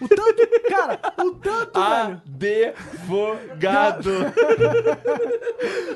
O 0.00 0.08
tanto, 0.08 0.60
cara, 0.70 0.98
o 1.22 1.30
tanto, 1.32 1.78
velho. 1.78 2.22
Advogado. 2.74 4.10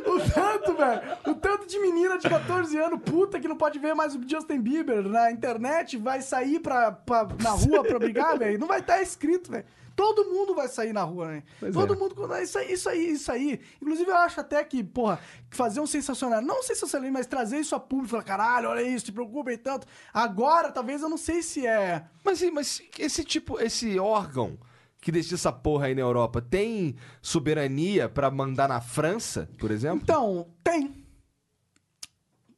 O 0.07 0.21
tanto, 0.31 0.75
velho. 0.77 1.01
O 1.27 1.35
tanto 1.35 1.67
de 1.67 1.79
menina 1.79 2.19
de 2.19 2.29
14 2.29 2.77
anos, 2.79 3.01
puta, 3.05 3.39
que 3.41 3.49
não 3.49 3.57
pode 3.57 3.79
ver 3.79 3.95
mais 3.95 4.15
o 4.15 4.21
Justin 4.29 4.61
Bieber 4.61 5.03
na 5.09 5.31
internet, 5.31 5.97
vai 5.97 6.21
sair 6.21 6.59
pra, 6.61 6.93
pra- 6.93 7.29
na 7.43 7.51
rua 7.51 7.83
pra 7.83 7.99
brigar, 7.99 8.39
velho. 8.39 8.59
Não 8.59 8.67
vai 8.67 8.81
estar 8.81 9.01
escrito, 9.03 9.51
velho. 9.51 9.65
Todo 9.97 10.25
mundo 10.25 10.55
vai 10.55 10.69
sair 10.69 10.93
na 10.93 11.03
rua, 11.03 11.29
né? 11.29 11.43
Pois 11.59 11.75
Todo 11.75 11.95
é. 11.95 11.97
mundo. 11.97 12.15
Isso 12.43 12.59
aí, 12.59 12.73
isso 12.73 12.89
aí, 12.89 13.11
isso 13.11 13.33
aí. 13.33 13.61
Inclusive, 13.81 14.11
eu 14.11 14.17
acho 14.17 14.41
até 14.41 14.63
que, 14.65 14.83
porra, 14.83 15.21
fazer 15.51 15.81
um 15.81 15.87
sensacional. 15.87 16.41
Não 16.41 16.63
sensacionalismo, 16.63 17.19
mas 17.19 17.27
trazer 17.27 17.59
isso 17.59 17.75
a 17.75 17.81
público. 17.81 18.11
Falar, 18.11 18.23
caralho, 18.23 18.69
olha 18.69 18.83
isso, 18.83 19.07
te 19.07 19.13
preocupem 19.13 19.59
tanto. 19.59 19.87
Agora, 20.13 20.71
talvez, 20.71 21.03
eu 21.03 21.09
não 21.09 21.19
sei 21.19 21.43
se 21.43 21.67
é. 21.67 22.05
Mas, 22.25 22.43
mas 22.53 22.83
esse 22.99 23.25
tipo, 23.25 23.61
esse 23.61 23.99
órgão 23.99 24.59
que 25.01 25.11
decide 25.11 25.35
essa 25.35 25.53
porra 25.53 25.87
aí 25.87 25.95
na 25.95 26.03
Europa 26.03 26.43
tem 26.43 26.97
soberania 27.23 28.09
pra 28.09 28.31
mandar 28.31 28.69
na 28.69 28.81
França, 28.81 29.49
por 29.59 29.71
exemplo? 29.71 30.01
Então, 30.03 30.47
tem. 30.63 31.05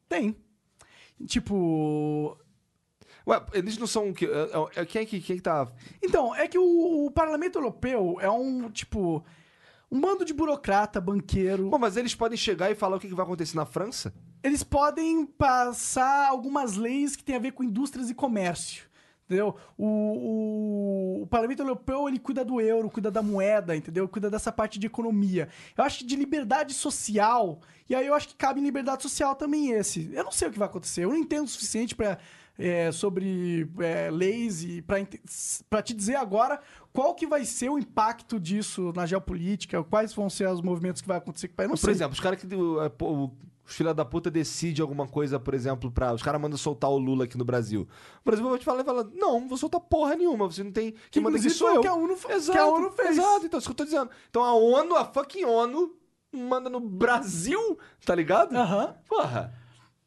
Tem. 0.08 0.36
Tipo. 1.26 2.36
Ué, 3.26 3.42
eles 3.52 3.78
não 3.78 3.86
são. 3.86 4.10
o 4.10 4.14
que- 4.14 4.26
é- 4.26 4.80
é- 4.80 4.84
Quem 4.86 5.02
é 5.02 5.04
que, 5.06 5.20
quem 5.20 5.36
que 5.36 5.42
tá. 5.42 5.68
Então, 6.02 6.34
é 6.34 6.46
que 6.48 6.58
o, 6.58 7.06
o 7.06 7.10
Parlamento 7.10 7.56
Europeu 7.58 8.18
é 8.20 8.30
um, 8.30 8.70
tipo. 8.70 9.24
Um 9.90 10.00
bando 10.00 10.24
de 10.24 10.32
burocrata, 10.32 11.00
banqueiro. 11.02 11.68
Bom, 11.68 11.78
mas 11.78 11.98
eles 11.98 12.14
podem 12.14 12.36
chegar 12.38 12.70
e 12.70 12.74
falar 12.74 12.96
o 12.96 12.98
que 12.98 13.08
que 13.08 13.14
vai 13.14 13.26
acontecer 13.26 13.54
na 13.56 13.66
França? 13.66 14.12
Eles 14.42 14.62
podem 14.62 15.26
passar 15.26 16.28
algumas 16.28 16.76
leis 16.76 17.14
que 17.14 17.22
têm 17.22 17.36
a 17.36 17.38
ver 17.38 17.52
com 17.52 17.62
indústrias 17.62 18.08
e 18.08 18.14
comércio. 18.14 18.84
Entendeu? 19.26 19.54
O, 19.78 19.86
o, 19.86 21.22
o 21.22 21.26
Parlamento 21.26 21.60
Europeu 21.60 22.08
ele 22.08 22.18
cuida 22.18 22.44
do 22.44 22.60
euro, 22.60 22.90
cuida 22.90 23.10
da 23.10 23.22
moeda, 23.22 23.76
entendeu? 23.76 24.08
Cuida 24.08 24.30
dessa 24.30 24.50
parte 24.50 24.78
de 24.78 24.86
economia. 24.86 25.48
Eu 25.76 25.84
acho 25.84 25.98
que 26.00 26.04
de 26.06 26.16
liberdade 26.16 26.74
social, 26.74 27.60
e 27.88 27.94
aí 27.94 28.06
eu 28.06 28.14
acho 28.14 28.28
que 28.28 28.34
cabe 28.34 28.60
em 28.60 28.64
liberdade 28.64 29.02
social 29.02 29.34
também 29.34 29.70
esse. 29.72 30.10
Eu 30.12 30.24
não 30.24 30.32
sei 30.32 30.48
o 30.48 30.50
que 30.50 30.58
vai 30.58 30.68
acontecer, 30.68 31.04
eu 31.04 31.10
não 31.10 31.16
entendo 31.18 31.44
o 31.44 31.48
suficiente 31.48 31.94
pra, 31.94 32.18
é, 32.58 32.92
sobre 32.92 33.68
é, 33.80 34.10
leis 34.10 34.62
e 34.62 34.82
pra 34.82 35.82
te 35.82 35.94
dizer 35.94 36.16
agora 36.16 36.60
qual 36.92 37.14
que 37.14 37.26
vai 37.26 37.44
ser 37.44 37.70
o 37.70 37.78
impacto 37.78 38.38
disso 38.38 38.92
na 38.94 39.06
geopolítica, 39.06 39.82
quais 39.82 40.12
vão 40.12 40.28
ser 40.28 40.48
os 40.48 40.60
movimentos 40.60 41.00
que 41.00 41.08
vai 41.08 41.16
acontecer 41.16 41.48
com 41.48 41.54
o 41.54 41.56
país. 41.56 41.68
Não 41.68 41.76
Por 41.76 41.84
sei. 41.84 41.92
exemplo, 41.92 42.12
os 42.12 42.20
caras 42.20 42.38
que. 42.40 42.46
Os 43.64 43.76
filha 43.76 43.94
da 43.94 44.04
puta 44.04 44.30
decidem 44.30 44.82
alguma 44.82 45.06
coisa, 45.06 45.38
por 45.38 45.54
exemplo, 45.54 45.90
pra. 45.90 46.12
Os 46.12 46.22
caras 46.22 46.40
mandam 46.40 46.58
soltar 46.58 46.90
o 46.90 46.98
Lula 46.98 47.24
aqui 47.24 47.38
no 47.38 47.44
Brasil. 47.44 47.88
O 48.20 48.24
Brasil 48.24 48.48
vai 48.48 48.58
te 48.58 48.64
falar 48.64 48.82
e 48.82 48.84
fala: 48.84 49.04
Não, 49.14 49.40
não 49.40 49.48
vou 49.48 49.56
soltar 49.56 49.80
porra 49.80 50.14
nenhuma. 50.14 50.46
Você 50.46 50.62
não 50.62 50.72
tem. 50.72 50.94
Quem 51.10 51.22
manda 51.22 51.36
aqui 51.36 51.46
inclusive 51.46 51.54
sou 51.54 51.68
foi 51.68 51.76
o 51.76 51.78
eu. 51.78 51.82
que 51.82 51.88
a 51.88 51.94
ONU 51.94 52.12
exato, 52.28 52.52
que 52.52 52.58
a 52.58 52.66
ONU 52.66 52.90
fez. 52.90 53.10
Exato, 53.10 53.46
então 53.46 53.58
é 53.58 53.60
isso 53.60 53.68
que 53.68 53.72
eu 53.72 53.76
tô 53.76 53.84
dizendo. 53.84 54.10
Então 54.28 54.44
a 54.44 54.54
ONU, 54.54 54.96
a 54.96 55.04
fucking 55.04 55.44
ONU, 55.44 55.94
manda 56.32 56.68
no 56.68 56.80
Brasil, 56.80 57.78
tá 58.04 58.14
ligado? 58.14 58.54
Aham. 58.56 58.96
Porra. 59.08 59.61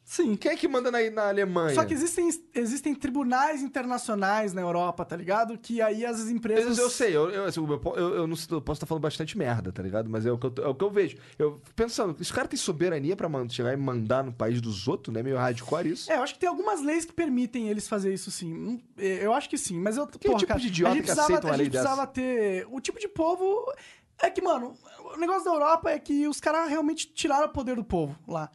Sim. 0.07 0.35
Quem 0.35 0.51
é 0.51 0.55
que 0.55 0.67
manda 0.67 0.91
na, 0.91 0.99
na 1.09 1.29
Alemanha? 1.29 1.73
Só 1.73 1.83
que 1.83 1.91
existem, 1.91 2.29
existem 2.53 2.93
tribunais 2.93 3.63
internacionais 3.63 4.53
na 4.53 4.61
Europa, 4.61 5.03
tá 5.03 5.15
ligado? 5.17 5.57
Que 5.57 5.81
aí 5.81 6.05
as 6.05 6.29
empresas. 6.29 6.77
Eu, 6.77 6.83
eu 6.83 6.89
sei, 6.91 7.15
eu, 7.15 7.31
eu, 7.31 7.45
assim, 7.45 7.59
eu, 7.59 7.97
eu- 7.97 8.27
não 8.27 8.37
eu 8.51 8.61
posso 8.61 8.77
estar 8.77 8.85
falando 8.85 9.01
bastante 9.01 9.35
merda, 9.35 9.71
tá 9.71 9.81
ligado? 9.81 10.07
Mas 10.07 10.23
é 10.27 10.31
o 10.31 10.37
que 10.37 10.45
eu, 10.45 10.53
é 10.63 10.67
o 10.67 10.75
que 10.75 10.83
eu 10.83 10.91
vejo. 10.91 11.17
Eu 11.39 11.59
pensando, 11.75 12.15
esse 12.21 12.31
cara 12.31 12.47
tem 12.47 12.55
soberania 12.57 13.15
pra 13.15 13.27
chegar 13.49 13.73
e 13.73 13.77
mandar 13.77 14.23
no 14.23 14.31
país 14.31 14.61
dos 14.61 14.87
outros, 14.87 15.11
né? 15.11 15.23
Meio 15.23 15.37
hardcore 15.37 15.89
isso. 15.89 16.11
É, 16.11 16.17
eu 16.17 16.21
acho 16.21 16.35
que 16.35 16.39
tem 16.39 16.47
algumas 16.49 16.83
leis 16.83 17.03
que 17.03 17.11
permitem 17.11 17.67
eles 17.69 17.87
fazer 17.87 18.13
isso 18.13 18.29
sim. 18.29 18.53
Hum, 18.53 18.81
é, 18.99 19.25
Eu 19.25 19.33
acho 19.33 19.49
que 19.49 19.57
sim, 19.57 19.79
mas 19.79 19.97
eu. 19.97 20.05
Que 20.05 20.35
tipo 20.35 20.59
de 20.59 20.67
idiota 20.67 20.91
a 20.93 20.95
gente 20.97 21.05
que 21.05 21.11
aceita 21.11 21.47
uma 21.47 21.53
a 21.53 21.57
lei 21.57 21.65
gente 21.65 21.73
precisava 21.73 22.05
ter. 22.05 22.67
O 22.69 22.79
tipo 22.79 22.99
de 22.99 23.07
povo. 23.07 23.73
É 24.21 24.29
que, 24.29 24.41
mano, 24.41 24.77
o 25.15 25.17
negócio 25.17 25.43
da 25.45 25.51
Europa 25.51 25.89
é 25.89 25.97
que 25.99 26.27
os 26.27 26.39
caras 26.39 26.69
realmente 26.69 27.11
tiraram 27.11 27.47
o 27.47 27.49
poder 27.49 27.75
do 27.75 27.83
povo 27.83 28.15
lá. 28.27 28.51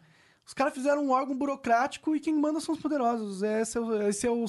Os 0.51 0.55
caras 0.55 0.75
fizeram 0.75 1.05
um 1.05 1.11
órgão 1.13 1.37
burocrático 1.37 2.17
e 2.17 2.19
quem 2.19 2.35
manda 2.35 2.59
são 2.59 2.75
os 2.75 2.81
poderosos. 2.81 3.41
Esse 3.41 3.79
é 3.79 3.81
o. 3.81 4.03
Esse 4.09 4.27
é 4.27 4.31
o 4.33 4.45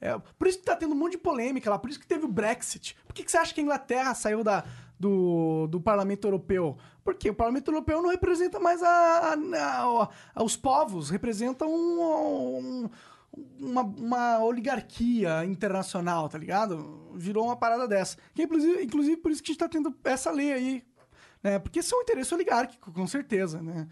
é, 0.00 0.16
por 0.38 0.46
isso 0.46 0.60
que 0.60 0.64
tá 0.64 0.76
tendo 0.76 0.92
um 0.94 0.96
monte 0.96 1.12
de 1.12 1.18
polêmica 1.18 1.68
lá, 1.68 1.76
por 1.80 1.90
isso 1.90 1.98
que 1.98 2.06
teve 2.06 2.24
o 2.24 2.28
Brexit. 2.28 2.96
Por 3.04 3.12
que, 3.12 3.24
que 3.24 3.30
você 3.32 3.38
acha 3.38 3.52
que 3.52 3.60
a 3.60 3.64
Inglaterra 3.64 4.14
saiu 4.14 4.44
da, 4.44 4.64
do, 5.00 5.66
do 5.66 5.80
Parlamento 5.80 6.28
Europeu? 6.28 6.78
Porque 7.02 7.28
o 7.28 7.34
Parlamento 7.34 7.66
Europeu 7.72 8.00
não 8.00 8.10
representa 8.10 8.60
mais 8.60 8.84
a, 8.84 9.34
a- 9.34 10.08
a- 10.36 10.44
os 10.44 10.56
povos, 10.56 11.10
representa 11.10 11.66
um- 11.66 12.00
um- 12.86 12.90
uma, 13.58 13.82
uma 13.82 14.44
oligarquia 14.44 15.44
internacional, 15.44 16.28
tá 16.28 16.38
ligado? 16.38 17.10
Virou 17.16 17.46
uma 17.46 17.56
parada 17.56 17.88
dessa. 17.88 18.16
Que, 18.32 18.44
inclusive, 18.44 18.84
inclusive 18.84 19.16
por 19.16 19.32
isso 19.32 19.42
que 19.42 19.50
a 19.50 19.52
gente 19.54 19.58
tá 19.58 19.68
tendo 19.68 19.92
essa 20.04 20.30
lei 20.30 20.52
aí. 20.52 20.84
Né? 21.42 21.58
Porque 21.58 21.80
isso 21.80 21.96
é 21.96 21.98
um 21.98 22.02
interesse 22.02 22.32
oligárquico, 22.32 22.92
com 22.92 23.08
certeza, 23.08 23.60
né? 23.60 23.88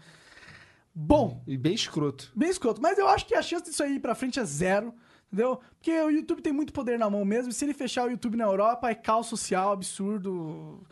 Bom, 0.93 1.41
E 1.47 1.57
bem 1.57 1.73
escroto. 1.73 2.31
bem 2.35 2.49
escroto. 2.49 2.81
Mas 2.81 2.97
eu 2.97 3.07
acho 3.07 3.25
que 3.25 3.33
a 3.35 3.41
chance 3.41 3.63
disso 3.65 3.81
aí 3.83 3.95
ir 3.95 3.99
pra 3.99 4.15
frente 4.15 4.39
é 4.39 4.43
zero. 4.45 4.93
Entendeu? 5.31 5.61
Porque 5.77 5.91
o 6.01 6.09
YouTube 6.09 6.41
tem 6.41 6.51
muito 6.51 6.73
poder 6.73 6.99
na 6.99 7.09
mão 7.09 7.23
mesmo. 7.23 7.51
E 7.51 7.53
se 7.53 7.63
ele 7.63 7.73
fechar 7.73 8.05
o 8.05 8.11
YouTube 8.11 8.35
na 8.35 8.43
Europa, 8.43 8.89
é 8.89 8.95
caos 8.95 9.27
social 9.27 9.71
absurdo. 9.71 10.83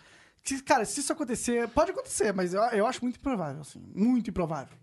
Que, 0.41 0.61
Cara, 0.61 0.85
se 0.85 1.01
isso 1.01 1.11
acontecer, 1.11 1.67
pode 1.69 1.91
acontecer, 1.91 2.33
mas 2.33 2.53
eu, 2.53 2.61
eu 2.61 2.85
acho 2.87 3.01
muito 3.03 3.17
improvável, 3.17 3.59
assim. 3.59 3.83
Muito 3.93 4.29
improvável. 4.29 4.77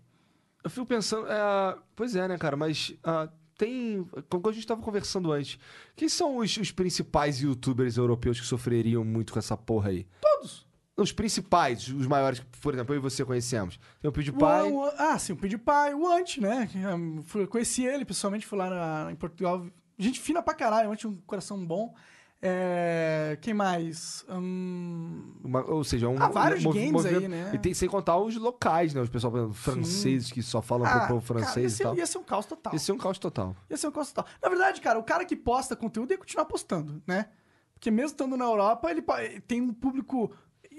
Eu 0.63 0.69
fico 0.69 0.85
pensando. 0.85 1.25
é, 1.27 1.75
pois 1.95 2.15
é, 2.15 2.27
né, 2.27 2.37
cara? 2.37 2.55
Mas 2.55 2.93
ah, 3.03 3.27
tem. 3.57 4.07
Como 4.29 4.47
a 4.47 4.51
gente 4.51 4.67
tava 4.67 4.81
conversando 4.83 5.31
antes, 5.31 5.57
quem 5.95 6.07
são 6.07 6.37
os, 6.37 6.55
os 6.57 6.71
principais 6.71 7.41
youtubers 7.41 7.97
europeus 7.97 8.39
que 8.39 8.45
sofreriam 8.45 9.03
muito 9.03 9.33
com 9.33 9.39
essa 9.39 9.57
porra 9.57 9.89
aí? 9.89 10.05
Todos. 10.21 10.66
Os 10.97 11.11
principais, 11.11 11.87
os 11.89 12.07
maiores, 12.07 12.39
que, 12.39 12.45
por 12.59 12.73
exemplo, 12.73 12.95
eu 12.95 12.97
e 12.97 13.01
você 13.01 13.23
conhecemos. 13.23 13.79
Tem 14.01 14.07
o 14.07 14.09
O- 14.09 14.13
PewDiePie. 14.13 14.71
o- 14.73 14.91
ah, 14.97 15.17
sim, 15.19 15.33
o 15.33 15.37
PewDiePie, 15.37 15.93
o 15.95 16.07
Ant, 16.11 16.37
né? 16.41 16.67
um, 16.95 17.21
fui- 17.21 17.45
conheci 17.45 17.85
ele, 17.85 18.03
pessoalmente, 18.03 18.47
fui 18.47 18.57
lá 18.57 18.69
na- 19.05 19.11
em 19.11 19.15
Portugal. 19.15 19.65
Gente 19.99 20.19
fina 20.19 20.41
pra 20.41 20.53
caralho, 20.55 20.89
o 20.89 20.91
Ant, 20.93 21.05
um 21.05 21.15
coração 21.27 21.63
bom. 21.63 21.93
É, 22.41 23.37
quem 23.41 23.53
mais? 23.53 24.23
Hum, 24.29 25.33
Uma- 25.43 25.65
ou 25.71 25.83
seja, 25.83 26.07
um. 26.07 26.21
Há 26.21 26.27
vários 26.29 26.63
um 26.65 26.71
games 26.71 27.03
aí, 27.05 27.27
né? 27.27 27.51
E 27.53 27.57
tem, 27.57 27.73
sem 27.73 27.89
contar 27.89 28.17
os 28.17 28.35
locais, 28.35 28.93
né? 28.93 29.01
Os 29.01 29.09
pessoal 29.09 29.31
por 29.31 29.37
exemplo, 29.39 29.53
franceses 29.55 30.31
que 30.31 30.43
só 30.43 30.61
falam 30.61 30.85
ah, 30.87 30.99
pro 30.99 31.07
povo 31.15 31.27
cara, 31.33 31.39
francês 31.45 31.73
e 31.73 31.75
ser, 31.77 31.83
tal. 31.83 31.95
ia 31.95 32.05
ser 32.05 32.17
um 32.19 32.23
caos 32.23 32.45
total. 32.45 32.73
Ia 32.73 32.79
ser 32.79 32.91
um 32.91 32.97
caos 32.97 33.17
total. 33.17 33.55
Ia 33.69 33.77
ser 33.77 33.87
um 33.87 33.91
caos 33.91 34.11
total. 34.11 34.31
Na 34.41 34.49
verdade, 34.49 34.81
cara, 34.81 34.99
o 34.99 35.03
cara 35.03 35.25
que 35.25 35.35
posta 35.35 35.75
conteúdo 35.75 36.11
ia 36.11 36.17
continuar 36.17 36.45
postando, 36.45 37.01
né? 37.07 37.27
Porque 37.73 37.89
mesmo 37.91 38.07
estando 38.11 38.37
na 38.37 38.45
Europa, 38.45 38.89
ele 38.91 39.03
tem 39.47 39.61
um 39.61 39.73
público 39.73 40.31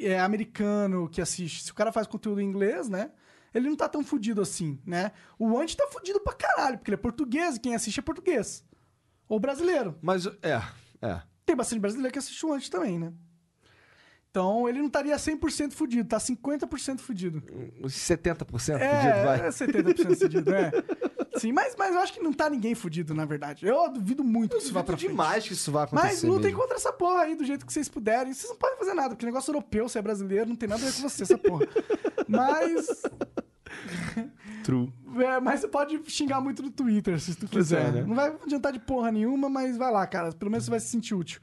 é, 0.06 0.18
americano 0.20 1.08
que 1.08 1.20
assiste. 1.20 1.64
Se 1.64 1.70
o 1.70 1.74
cara 1.74 1.92
faz 1.92 2.06
conteúdo 2.06 2.40
em 2.40 2.44
inglês, 2.44 2.88
né? 2.88 3.10
Ele 3.54 3.68
não 3.68 3.76
tá 3.76 3.88
tão 3.88 4.04
fudido 4.04 4.42
assim, 4.42 4.78
né? 4.84 5.10
O 5.38 5.58
Ant 5.58 5.74
tá 5.74 5.86
fudido 5.90 6.20
pra 6.20 6.34
caralho, 6.34 6.76
porque 6.78 6.90
ele 6.90 6.96
é 6.96 6.98
português 6.98 7.56
e 7.56 7.60
quem 7.60 7.74
assiste 7.74 7.98
é 7.98 8.02
português. 8.02 8.64
Ou 9.28 9.40
brasileiro. 9.40 9.98
Mas, 10.02 10.26
é, 10.42 10.62
é. 11.00 11.22
Tem 11.46 11.56
bastante 11.56 11.80
brasileiro 11.80 12.12
que 12.12 12.18
assiste 12.18 12.44
o 12.44 12.52
Ant 12.52 12.68
também, 12.68 12.98
né? 12.98 13.12
Então 14.30 14.68
ele 14.68 14.78
não 14.78 14.86
estaria 14.88 15.16
100% 15.16 15.72
fudido, 15.72 16.06
tá 16.08 16.18
50% 16.18 17.00
fudido. 17.00 17.42
Uns 17.82 17.94
70% 17.94 18.46
fudido, 18.46 18.82
É, 18.82 19.24
vai. 19.24 19.40
é 19.40 19.48
70% 19.48 20.18
fudido, 20.18 20.54
é. 20.54 20.70
Sim, 21.40 21.52
mas, 21.52 21.74
mas 21.78 21.94
eu 21.94 22.00
acho 22.00 22.12
que 22.12 22.20
não 22.20 22.32
tá 22.32 22.48
ninguém 22.50 22.74
fudido, 22.74 23.14
na 23.14 23.24
verdade. 23.24 23.66
Eu 23.66 23.90
duvido 23.90 24.22
muito 24.24 24.56
que 24.56 24.62
isso 24.62 24.72
vá 24.72 24.82
pra 24.82 24.96
frente. 24.96 25.10
demais 25.10 25.46
que 25.46 25.52
isso 25.52 25.70
vai 25.72 25.84
acontecer. 25.84 26.06
Mas 26.06 26.22
lutem 26.22 26.46
mesmo. 26.46 26.58
contra 26.58 26.76
essa 26.76 26.92
porra 26.92 27.22
aí 27.22 27.34
do 27.34 27.44
jeito 27.44 27.64
que 27.66 27.72
vocês 27.72 27.88
puderem. 27.88 28.32
Vocês 28.32 28.50
não 28.50 28.56
podem 28.56 28.78
fazer 28.78 28.94
nada, 28.94 29.10
porque 29.10 29.26
negócio 29.26 29.50
europeu, 29.50 29.88
você 29.88 29.98
é 29.98 30.02
brasileiro, 30.02 30.48
não 30.48 30.56
tem 30.56 30.68
nada 30.68 30.82
a 30.82 30.90
ver 30.90 30.94
com 30.94 31.08
você, 31.08 31.22
essa 31.22 31.38
porra. 31.38 31.66
Mas. 32.28 33.02
True. 34.64 34.92
é, 35.18 35.40
mas 35.40 35.60
você 35.60 35.68
pode 35.68 35.98
xingar 36.10 36.40
muito 36.40 36.62
no 36.62 36.70
Twitter, 36.70 37.18
se 37.20 37.34
tu 37.34 37.46
é, 37.46 37.48
quiser. 37.48 37.92
né? 37.92 38.02
Não 38.02 38.14
vai 38.14 38.28
adiantar 38.28 38.72
de 38.72 38.78
porra 38.78 39.10
nenhuma, 39.10 39.48
mas 39.48 39.76
vai 39.76 39.90
lá, 39.90 40.06
cara. 40.06 40.32
Pelo 40.32 40.50
menos 40.50 40.64
você 40.64 40.70
vai 40.70 40.80
se 40.80 40.88
sentir 40.88 41.14
útil. 41.14 41.40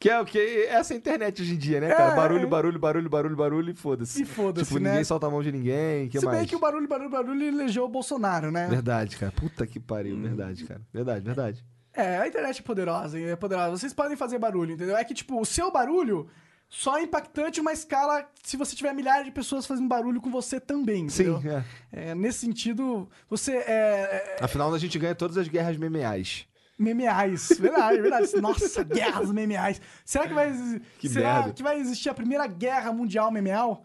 Que 0.00 0.08
é 0.08 0.18
o 0.18 0.24
que 0.24 0.64
essa 0.64 0.94
é 0.94 0.96
a 0.96 0.98
internet 0.98 1.42
hoje 1.42 1.52
em 1.52 1.58
dia, 1.58 1.78
né, 1.78 1.90
cara? 1.90 2.14
É, 2.14 2.16
barulho, 2.16 2.44
é. 2.44 2.46
barulho, 2.46 2.78
barulho, 2.78 3.10
barulho, 3.10 3.36
barulho 3.36 3.70
e 3.70 3.74
foda-se. 3.74 4.22
E 4.22 4.24
foda-se, 4.24 4.66
Tipo, 4.66 4.80
né? 4.80 4.88
ninguém 4.92 5.04
solta 5.04 5.26
a 5.26 5.30
mão 5.30 5.42
de 5.42 5.52
ninguém, 5.52 6.08
que 6.08 6.18
se 6.18 6.24
mais? 6.24 6.38
bem 6.38 6.46
que 6.46 6.56
o 6.56 6.58
barulho, 6.58 6.88
barulho, 6.88 7.10
barulho 7.10 7.44
elegeu 7.46 7.84
o 7.84 7.88
Bolsonaro, 7.88 8.50
né? 8.50 8.66
Verdade, 8.66 9.18
cara. 9.18 9.30
Puta 9.30 9.66
que 9.66 9.78
pariu. 9.78 10.16
Hum. 10.16 10.22
Verdade, 10.22 10.64
cara. 10.64 10.80
Verdade, 10.90 11.22
verdade. 11.22 11.64
É, 11.92 12.16
a 12.16 12.26
internet 12.26 12.60
é 12.60 12.62
poderosa, 12.62 13.20
é 13.20 13.36
poderosa. 13.36 13.76
Vocês 13.76 13.92
podem 13.92 14.16
fazer 14.16 14.38
barulho, 14.38 14.72
entendeu? 14.72 14.96
É 14.96 15.04
que, 15.04 15.12
tipo, 15.12 15.38
o 15.38 15.44
seu 15.44 15.70
barulho 15.70 16.28
só 16.66 16.96
é 16.96 17.02
impactante 17.02 17.60
uma 17.60 17.72
escala 17.72 18.26
se 18.42 18.56
você 18.56 18.74
tiver 18.74 18.94
milhares 18.94 19.26
de 19.26 19.32
pessoas 19.32 19.66
fazendo 19.66 19.88
barulho 19.88 20.20
com 20.20 20.30
você 20.30 20.58
também, 20.58 21.10
Sim, 21.10 21.32
entendeu? 21.32 21.58
é. 21.92 22.10
É, 22.10 22.14
nesse 22.14 22.38
sentido, 22.38 23.06
você 23.28 23.52
é, 23.56 24.36
é 24.40 24.44
Afinal, 24.44 24.72
a 24.72 24.78
gente 24.78 24.98
ganha 24.98 25.14
todas 25.14 25.36
as 25.36 25.46
guerras 25.46 25.76
memeais. 25.76 26.46
Memeais. 26.80 27.48
Verdade, 27.60 28.00
verdade. 28.00 28.40
Nossa, 28.40 28.82
guerras 28.82 29.30
memeais. 29.30 29.80
Será 30.04 30.26
que 30.26 30.34
vai, 30.34 30.52
Que 30.98 31.08
será 31.08 31.34
merda. 31.34 31.52
que 31.52 31.62
vai 31.62 31.78
existir 31.78 32.08
a 32.08 32.14
primeira 32.14 32.46
guerra 32.46 32.92
mundial 32.92 33.30
memeal? 33.30 33.84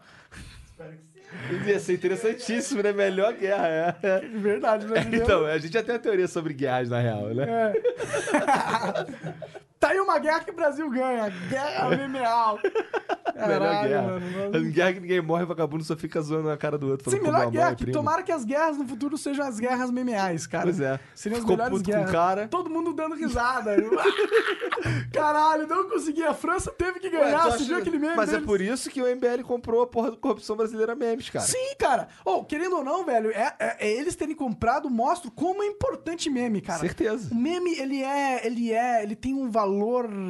Ia 1.66 1.78
ser 1.78 1.94
interessantíssimo, 1.94 2.82
né? 2.82 2.92
Melhor 2.92 3.34
guerra, 3.34 3.68
é. 4.02 4.20
Verdade, 4.20 4.86
né? 4.86 5.06
Então, 5.12 5.44
a 5.44 5.58
gente 5.58 5.72
já 5.72 5.82
tem 5.82 5.94
a 5.94 5.98
teoria 5.98 6.26
sobre 6.26 6.54
guerras, 6.54 6.88
na 6.88 7.00
real, 7.00 7.26
né? 7.34 7.44
É. 7.48 7.72
tá 9.78 9.88
aí 9.88 10.00
uma 10.00 10.18
guerra 10.18 10.40
que 10.40 10.50
o 10.50 10.54
Brasil 10.54 10.88
ganha. 10.90 11.28
Guerra 11.48 11.88
memeal. 11.96 12.58
Melhor 13.34 13.48
Caralho, 13.60 13.88
guerra. 13.88 14.02
mano. 14.50 14.70
Guerra 14.70 14.92
que 14.94 15.00
ninguém 15.00 15.20
morre, 15.20 15.44
vagabundo 15.44 15.84
só 15.84 15.94
fica 15.96 16.20
zoando 16.22 16.48
na 16.48 16.56
cara 16.56 16.78
do 16.78 16.88
outro. 16.90 17.10
Sim, 17.10 17.20
melhor 17.20 17.42
a 17.42 17.50
guerra. 17.50 17.70
é 17.72 17.74
Que 17.74 17.90
tomara 17.90 18.22
que 18.22 18.32
as 18.32 18.44
guerras 18.44 18.78
no 18.78 18.86
futuro 18.86 19.18
sejam 19.18 19.46
as 19.46 19.58
guerras 19.60 19.90
memeais, 19.90 20.46
cara. 20.46 20.64
Pois 20.64 20.80
é. 20.80 20.98
Seriam 21.14 21.36
as 21.38 21.42
Ficou 21.44 21.56
melhores 21.56 21.78
puto 21.78 21.90
com 21.90 21.96
guerras. 21.96 22.10
cara. 22.12 22.48
Todo 22.48 22.70
mundo 22.70 22.92
dando 22.94 23.14
risada. 23.14 23.76
Caralho, 25.12 25.66
não 25.66 25.88
consegui. 25.88 26.22
A 26.22 26.34
França 26.34 26.70
teve 26.72 26.98
que 27.00 27.10
ganhar. 27.10 27.50
Você 27.50 27.64
viu 27.64 27.78
aquele 27.78 27.98
meme 27.98 28.16
Mas 28.16 28.28
é 28.30 28.32
deles? 28.32 28.46
por 28.46 28.60
isso 28.60 28.88
que 28.90 29.02
o 29.02 29.06
MBL 29.06 29.42
comprou 29.44 29.82
a 29.82 29.86
porra 29.86 30.10
do 30.10 30.16
Corrupção 30.16 30.56
Brasileira 30.56 30.94
Memes, 30.94 31.28
cara. 31.30 31.44
Sim, 31.44 31.74
cara. 31.78 32.08
Oh, 32.24 32.44
querendo 32.44 32.76
ou 32.76 32.84
não, 32.84 33.04
velho, 33.04 33.30
é, 33.30 33.54
é- 33.58 33.76
é 33.86 33.92
eles 33.92 34.14
terem 34.16 34.34
comprado 34.34 34.88
mostra 34.90 35.30
como 35.30 35.62
é 35.62 35.66
importante 35.66 36.30
meme, 36.30 36.60
cara. 36.60 36.78
Certeza. 36.80 37.28
O 37.32 37.34
meme, 37.36 37.78
ele 37.78 38.02
é, 38.02 38.46
ele 38.46 38.72
é, 38.72 39.02
ele 39.02 39.14
tem 39.16 39.34
um 39.34 39.50
valor 39.50 39.65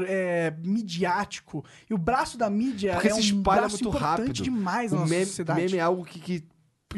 é, 0.07 0.55
midiático. 0.63 1.65
E 1.89 1.95
o 1.95 1.99
braço 1.99 2.37
da 2.39 2.49
mídia 2.51 2.95
Porque 2.95 3.09
é 3.09 3.11
se 3.13 3.17
um 3.33 3.39
espalha 3.39 3.61
braço 3.63 3.77
muito 3.83 3.89
importante 3.97 4.19
rápido. 4.21 4.43
demais 4.43 4.93
na 4.93 4.99
o 4.99 5.01
nossa 5.01 5.13
meme, 5.15 5.27
sociedade. 5.27 5.61
meme 5.61 5.77
é 5.77 5.81
algo 5.81 6.05
que, 6.05 6.19
que 6.19 6.45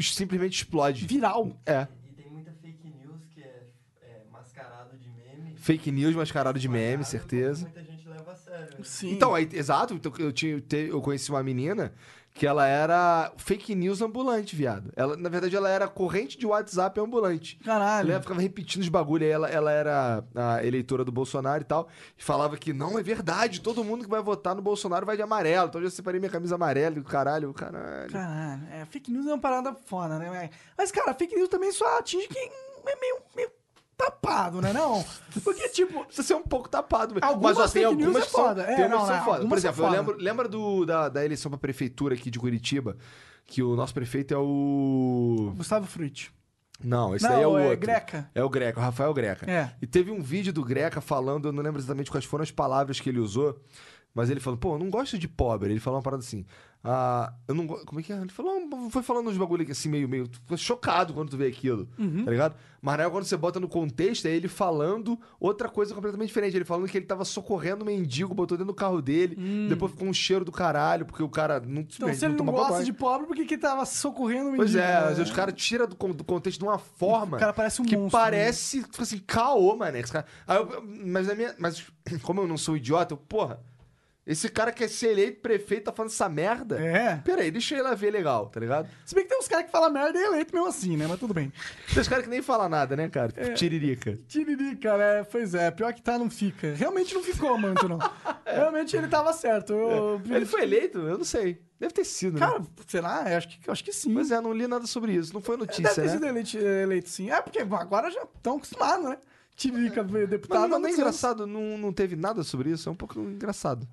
simplesmente 0.01 0.53
explode. 0.53 1.05
Viral. 1.05 1.51
É. 1.65 1.87
E 2.09 2.13
tem 2.13 2.31
muita 2.31 2.51
fake 2.53 2.87
news 3.01 3.25
que 3.33 3.41
é, 3.41 3.63
é 4.01 4.23
mascarado 4.31 4.97
de 4.97 5.09
meme. 5.09 5.55
Fake 5.57 5.91
news 5.91 6.15
mascarado 6.15 6.59
de 6.59 6.67
meme, 6.69 7.03
espalhado, 7.03 7.05
certeza. 7.05 7.61
Muita 7.63 7.83
gente 7.83 8.07
leva 8.07 8.31
a 8.31 8.35
sério. 8.35 8.77
né? 8.77 8.83
Sim. 8.83 9.11
Então, 9.11 9.35
aí, 9.35 9.47
exato. 9.51 9.93
Então, 9.93 10.11
eu, 10.19 10.31
tinha, 10.31 10.61
eu 10.71 11.01
conheci 11.01 11.29
uma 11.29 11.43
menina 11.43 11.93
que 12.39 12.47
ela 12.47 12.65
era 12.65 13.33
fake 13.35 13.75
news 13.75 14.01
ambulante, 14.01 14.55
viado. 14.55 14.93
Ela, 14.95 15.17
na 15.17 15.27
verdade, 15.27 15.57
ela 15.57 15.69
era 15.69 15.89
corrente 15.89 16.37
de 16.37 16.45
WhatsApp 16.45 16.97
ambulante. 16.97 17.57
Caralho. 17.57 18.13
Ela 18.13 18.21
ficava 18.21 18.39
repetindo 18.39 18.81
os 18.81 18.87
bagulho. 18.87 19.25
Aí 19.25 19.29
ela, 19.29 19.49
ela 19.49 19.71
era 19.73 20.23
a 20.33 20.65
eleitora 20.65 21.03
do 21.03 21.11
Bolsonaro 21.11 21.61
e 21.61 21.65
tal. 21.65 21.89
E 22.17 22.23
falava 22.23 22.55
que 22.55 22.71
não, 22.71 22.97
é 22.97 23.03
verdade. 23.03 23.59
Todo 23.59 23.83
mundo 23.83 24.05
que 24.05 24.09
vai 24.09 24.21
votar 24.21 24.55
no 24.55 24.61
Bolsonaro 24.61 25.05
vai 25.05 25.17
de 25.17 25.21
amarelo. 25.21 25.67
Então 25.67 25.81
eu 25.81 25.89
já 25.89 25.97
separei 25.97 26.17
minha 26.17 26.31
camisa 26.31 26.55
amarela 26.55 26.95
e 26.95 26.99
o 27.01 27.03
caralho, 27.03 27.53
caralho. 27.53 28.09
Caralho, 28.09 28.63
é, 28.71 28.85
fake 28.85 29.11
news 29.11 29.27
é 29.27 29.33
uma 29.33 29.39
parada 29.39 29.73
foda, 29.73 30.17
né? 30.17 30.49
Mas, 30.77 30.93
cara, 30.93 31.13
fake 31.13 31.35
news 31.35 31.49
também 31.49 31.73
só 31.73 31.99
atinge 31.99 32.29
quem 32.29 32.49
é 32.87 32.95
meio, 32.95 33.17
meio 33.35 33.51
tapado, 33.99 34.61
né? 34.61 34.71
Não? 34.71 35.05
Porque, 35.43 35.67
tipo, 35.69 36.05
Precisa 36.05 36.27
ser 36.27 36.35
um 36.35 36.43
pouco 36.43 36.69
tapado. 36.69 37.15
Algumas 37.21 37.57
Mas 37.57 37.69
ó, 37.69 37.73
tem 37.73 37.83
algumas 37.83 38.23
é 38.23 38.25
que 38.25 38.31
são, 38.31 38.45
foda. 38.45 38.63
É, 38.63 38.75
tem 38.75 38.89
não, 38.89 39.05
são 39.05 39.17
não, 39.17 39.25
foda. 39.25 39.39
Por 39.41 39.49
são 39.49 39.57
exemplo, 39.57 39.85
eu 39.85 39.91
lembro, 39.91 40.17
lembra 40.17 40.47
do, 40.47 40.85
da, 40.85 41.09
da 41.09 41.25
eleição 41.25 41.51
pra 41.51 41.59
prefeitura 41.59 42.15
aqui 42.15 42.31
de 42.31 42.39
Curitiba? 42.39 42.97
Que 43.45 43.61
o 43.61 43.75
nosso 43.75 43.93
prefeito 43.93 44.33
é 44.33 44.37
o. 44.37 45.53
Gustavo 45.57 45.85
Fruit. 45.87 46.31
Não, 46.81 47.13
esse 47.13 47.25
Não, 47.25 47.31
daí 47.31 47.43
é 47.43 47.47
o 47.47 47.57
é 47.57 47.63
outro. 47.63 47.79
Greca. 47.79 48.29
É 48.33 48.43
o 48.43 48.49
Greca, 48.49 48.79
o 48.79 48.83
Rafael 48.83 49.13
Greca. 49.13 49.51
É. 49.51 49.73
E 49.81 49.87
teve 49.87 50.11
um 50.11 50.21
vídeo 50.21 50.53
do 50.53 50.63
Greca 50.63 51.01
falando, 51.01 51.49
eu 51.49 51.51
não 51.51 51.61
lembro 51.61 51.79
exatamente 51.81 52.09
quais 52.09 52.23
foram 52.23 52.43
as 52.43 52.51
palavras 52.51 52.99
que 52.99 53.09
ele 53.09 53.19
usou, 53.19 53.59
mas 54.13 54.29
ele 54.29 54.39
falou, 54.39 54.57
pô, 54.57 54.75
eu 54.75 54.79
não 54.79 54.89
gosto 54.89 55.17
de 55.17 55.27
pobre. 55.27 55.71
Ele 55.71 55.79
falou 55.79 55.97
uma 55.97 56.03
parada 56.03 56.21
assim, 56.23 56.45
ah, 56.83 57.33
eu 57.47 57.53
não 57.53 57.67
gosto. 57.67 57.85
Como 57.85 57.99
é 57.99 58.03
que 58.03 58.11
é? 58.13 58.17
Ele 58.17 58.29
falou, 58.29 58.53
foi 58.89 59.03
falando 59.03 59.29
uns 59.29 59.37
bagulho 59.37 59.63
aqui, 59.63 59.71
assim, 59.71 59.89
meio, 59.89 60.07
meio. 60.09 60.27
Tu 60.27 60.39
fica 60.39 60.57
chocado 60.57 61.13
quando 61.13 61.29
tu 61.29 61.37
vê 61.37 61.47
aquilo, 61.47 61.87
Uhum. 61.97 62.23
tá 62.25 62.31
ligado? 62.31 62.55
Mas 62.81 62.97
na 62.97 63.09
quando 63.09 63.25
você 63.25 63.35
bota 63.35 63.59
no 63.59 63.67
contexto, 63.67 64.25
é 64.25 64.31
ele 64.31 64.47
falando 64.47 65.19
outra 65.39 65.67
coisa 65.67 65.93
completamente 65.93 66.27
diferente. 66.29 66.55
Ele 66.55 66.63
falando 66.63 66.87
que 66.87 66.97
ele 66.97 67.05
tava 67.05 67.25
socorrendo 67.25 67.83
o 67.83 67.85
mendigo, 67.85 68.33
botou 68.33 68.57
dentro 68.57 68.71
do 68.71 68.75
carro 68.75 69.01
dele, 69.01 69.35
depois 69.67 69.91
ficou 69.91 70.07
um 70.07 70.13
cheiro 70.13 70.45
do 70.45 70.51
caralho, 70.51 71.05
porque 71.05 71.21
o 71.21 71.27
cara 71.29 71.59
não, 71.59 71.81
Hum. 71.81 71.87
Então, 71.93 72.13
se 72.13 72.23
ele 72.25 72.29
não 72.35 72.45
tomava 72.45 72.69
gosta 72.69 72.83
de 72.85 72.93
pobre, 72.93 73.27
por 73.27 73.35
que 73.35 73.45
que 73.45 73.57
tava 73.57 73.85
socorrendo 73.85 74.51
o 74.51 74.55
Pois 74.55 74.73
mendigo? 74.73 74.79
é, 74.91 74.99
né? 75.01 75.05
mas 75.09 75.19
os 75.19 75.31
caras 75.31 75.53
tiram 75.55 75.85
do, 75.85 75.95
do 76.13 76.23
contexto 76.23 76.59
de 76.59 76.63
uma 76.65 76.77
forma 76.79 77.35
O 77.35 77.39
cara 77.39 77.51
parece 77.53 77.81
um 77.81 77.85
que 77.85 77.97
monstro, 77.97 78.17
né? 78.17 78.23
parece, 78.25 78.83
tipo 78.83 79.01
assim, 79.03 79.17
caô. 79.19 79.77
Esse 79.95 80.11
cara- 80.13 80.25
Aí 80.47 80.57
eu- 80.57 80.81
mas, 81.05 81.27
na 81.27 81.35
minha, 81.35 81.53
mas 81.59 81.85
como 82.23 82.39
eu 82.41 82.47
não 82.47 82.57
sou 82.57 82.77
idiota, 82.77 83.13
eu, 83.13 83.17
porra, 83.17 83.59
esse 84.29 84.47
cara 84.47 84.71
quer 84.71 84.87
ser 84.87 85.07
eleito 85.07 85.41
prefeito, 85.41 85.85
tá 85.85 85.91
falando 85.91 86.11
essa 86.11 86.29
merda? 86.29 86.79
É. 86.79 87.15
Peraí, 87.15 87.49
deixa 87.49 87.73
ele 87.73 87.81
lá 87.81 87.95
ver 87.95 88.11
legal, 88.11 88.45
tá 88.45 88.59
ligado? 88.59 88.87
Se 89.03 89.15
bem 89.15 89.23
que 89.23 89.29
tem 89.31 89.39
uns 89.39 89.47
caras 89.47 89.65
que 89.65 89.71
falam 89.71 89.91
merda 89.91 90.19
e 90.19 90.21
é 90.21 90.27
eleito 90.27 90.53
mesmo 90.53 90.67
assim, 90.67 90.95
né? 90.95 91.07
Mas 91.09 91.19
tudo 91.19 91.33
bem. 91.33 91.51
Tem 91.91 91.99
os 91.99 92.07
caras 92.07 92.25
que 92.25 92.29
nem 92.29 92.39
falam 92.39 92.69
nada, 92.69 92.95
né, 92.95 93.09
cara? 93.09 93.33
É. 93.35 93.45
Tipo, 93.45 93.55
Tiririca. 93.55 94.19
Tiririca, 94.27 94.97
né? 94.99 95.23
Pois 95.23 95.55
é, 95.55 95.71
pior 95.71 95.91
que 95.95 96.03
tá, 96.03 96.19
não 96.19 96.29
fica. 96.29 96.75
Realmente 96.75 97.15
não 97.15 97.23
ficou 97.23 97.57
muito, 97.57 97.89
não. 97.89 97.97
Realmente 98.45 98.95
ele 98.95 99.07
tava 99.07 99.33
certo. 99.33 99.73
Eu, 99.73 100.21
Ele 100.29 100.45
foi 100.45 100.61
eleito? 100.61 100.99
Eu 100.99 101.17
não 101.17 101.25
sei. 101.25 101.59
Deve 101.79 101.93
ter 101.95 102.05
sido, 102.05 102.35
né? 102.35 102.39
Cara, 102.39 102.61
será? 102.85 103.31
Eu 103.31 103.37
acho 103.37 103.47
que, 103.49 103.71
acho 103.71 103.83
que 103.83 103.91
sim. 103.91 104.13
Pois 104.13 104.29
é, 104.29 104.39
não 104.39 104.53
li 104.53 104.67
nada 104.67 104.85
sobre 104.85 105.13
isso. 105.13 105.33
Não 105.33 105.41
foi 105.41 105.57
Deve 105.57 105.71
notícia, 105.71 105.95
ter 105.95 106.01
né? 106.07 106.13
sido 106.13 106.25
eleito, 106.27 106.57
eleito 106.59 107.09
sim. 107.09 107.31
É, 107.31 107.41
porque 107.41 107.57
agora 107.57 108.11
já 108.11 108.21
estão 108.21 108.57
acostumados, 108.57 109.09
né? 109.09 109.17
Tiririca 109.55 110.03
deputado. 110.03 110.61
Mas, 110.61 110.69
mas 110.69 110.73
há 110.73 110.79
não 110.79 110.87
é 110.87 110.91
engraçado, 110.91 111.47
não, 111.47 111.79
não 111.79 111.91
teve 111.91 112.15
nada 112.15 112.43
sobre 112.43 112.69
isso. 112.69 112.87
É 112.87 112.91
um 112.91 112.95
pouco 112.95 113.19
engraçado. 113.19 113.87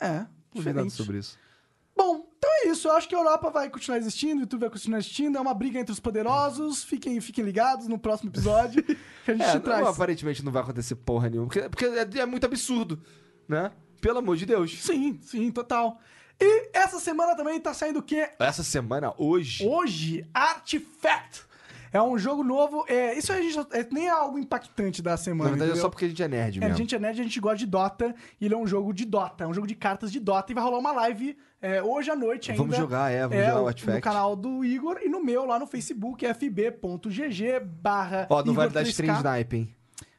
É, 0.00 0.18
Não 0.20 0.28
diferente. 0.54 0.92
sobre 0.92 1.18
isso. 1.18 1.38
Bom, 1.96 2.26
então 2.36 2.50
é 2.62 2.68
isso. 2.68 2.86
Eu 2.88 2.92
acho 2.92 3.08
que 3.08 3.14
a 3.14 3.18
Europa 3.18 3.50
vai 3.50 3.70
continuar 3.70 3.96
existindo, 3.98 4.36
o 4.36 4.40
YouTube 4.40 4.60
vai 4.60 4.70
continuar 4.70 4.98
existindo. 4.98 5.38
É 5.38 5.40
uma 5.40 5.54
briga 5.54 5.78
entre 5.80 5.92
os 5.92 6.00
poderosos. 6.00 6.84
Fiquem, 6.84 7.18
fiquem 7.20 7.42
ligados 7.44 7.88
no 7.88 7.98
próximo 7.98 8.28
episódio 8.30 8.82
que 8.82 8.96
a 9.30 9.32
gente 9.34 9.42
É, 9.42 9.54
não, 9.54 9.60
traz. 9.60 9.86
aparentemente 9.86 10.44
não 10.44 10.52
vai 10.52 10.62
acontecer 10.62 10.94
porra 10.96 11.30
nenhuma. 11.30 11.48
Porque, 11.48 11.68
porque 11.70 11.84
é, 11.86 12.06
é 12.20 12.26
muito 12.26 12.44
absurdo, 12.44 13.02
né? 13.48 13.72
Pelo 14.00 14.18
amor 14.18 14.36
de 14.36 14.44
Deus. 14.44 14.78
Sim, 14.82 15.18
sim, 15.22 15.50
total. 15.50 15.98
E 16.38 16.68
essa 16.74 17.00
semana 17.00 17.34
também 17.34 17.58
tá 17.58 17.72
saindo 17.72 18.00
o 18.00 18.02
quê? 18.02 18.28
Essa 18.38 18.62
semana, 18.62 19.14
hoje. 19.16 19.66
Hoje, 19.66 20.28
Artifact. 20.34 21.45
É 21.96 22.02
um 22.02 22.18
jogo 22.18 22.44
novo. 22.44 22.84
É, 22.88 23.16
isso 23.16 23.32
a 23.32 23.40
gente, 23.40 23.58
é, 23.72 23.86
nem 23.90 24.06
é 24.06 24.10
algo 24.10 24.38
impactante 24.38 25.00
da 25.00 25.12
Na 25.12 25.16
semana. 25.16 25.50
verdade 25.50 25.70
é 25.70 25.72
entendeu? 25.72 25.82
só 25.82 25.88
porque 25.88 26.04
a 26.04 26.08
gente 26.08 26.22
é 26.22 26.28
nerd 26.28 26.58
É, 26.58 26.60
mesmo. 26.60 26.74
a 26.74 26.76
gente 26.76 26.94
é 26.94 26.98
nerd, 26.98 27.20
a 27.20 27.24
gente 27.24 27.40
gosta 27.40 27.56
de 27.56 27.66
Dota. 27.66 28.14
E 28.38 28.44
ele 28.44 28.54
é 28.54 28.56
um 28.56 28.66
jogo 28.66 28.92
de 28.92 29.06
Dota, 29.06 29.44
é 29.44 29.46
um 29.46 29.54
jogo 29.54 29.66
de 29.66 29.74
cartas 29.74 30.12
de 30.12 30.20
Dota. 30.20 30.52
E 30.52 30.54
vai 30.54 30.62
rolar 30.62 30.78
uma 30.78 30.92
live 30.92 31.36
é, 31.62 31.82
hoje 31.82 32.10
à 32.10 32.16
noite 32.16 32.50
ainda. 32.50 32.62
Vamos 32.62 32.76
jogar, 32.76 33.10
é, 33.10 33.26
vamos 33.26 33.44
jogar 33.46 33.62
o 33.62 33.66
Artifact. 33.68 33.96
No 33.96 34.02
canal 34.02 34.36
do 34.36 34.62
Igor 34.62 34.98
e 35.02 35.08
no 35.08 35.24
meu 35.24 35.46
lá 35.46 35.58
no 35.58 35.66
Facebook, 35.66 36.26
fb.gg 36.26 37.60
barra 37.60 38.26
Ó, 38.28 38.44
não 38.44 38.52
vai 38.52 38.68
dar 38.68 38.82
3K. 38.82 38.88
stream 38.88 39.16
snipe, 39.16 39.56
hein? 39.56 39.74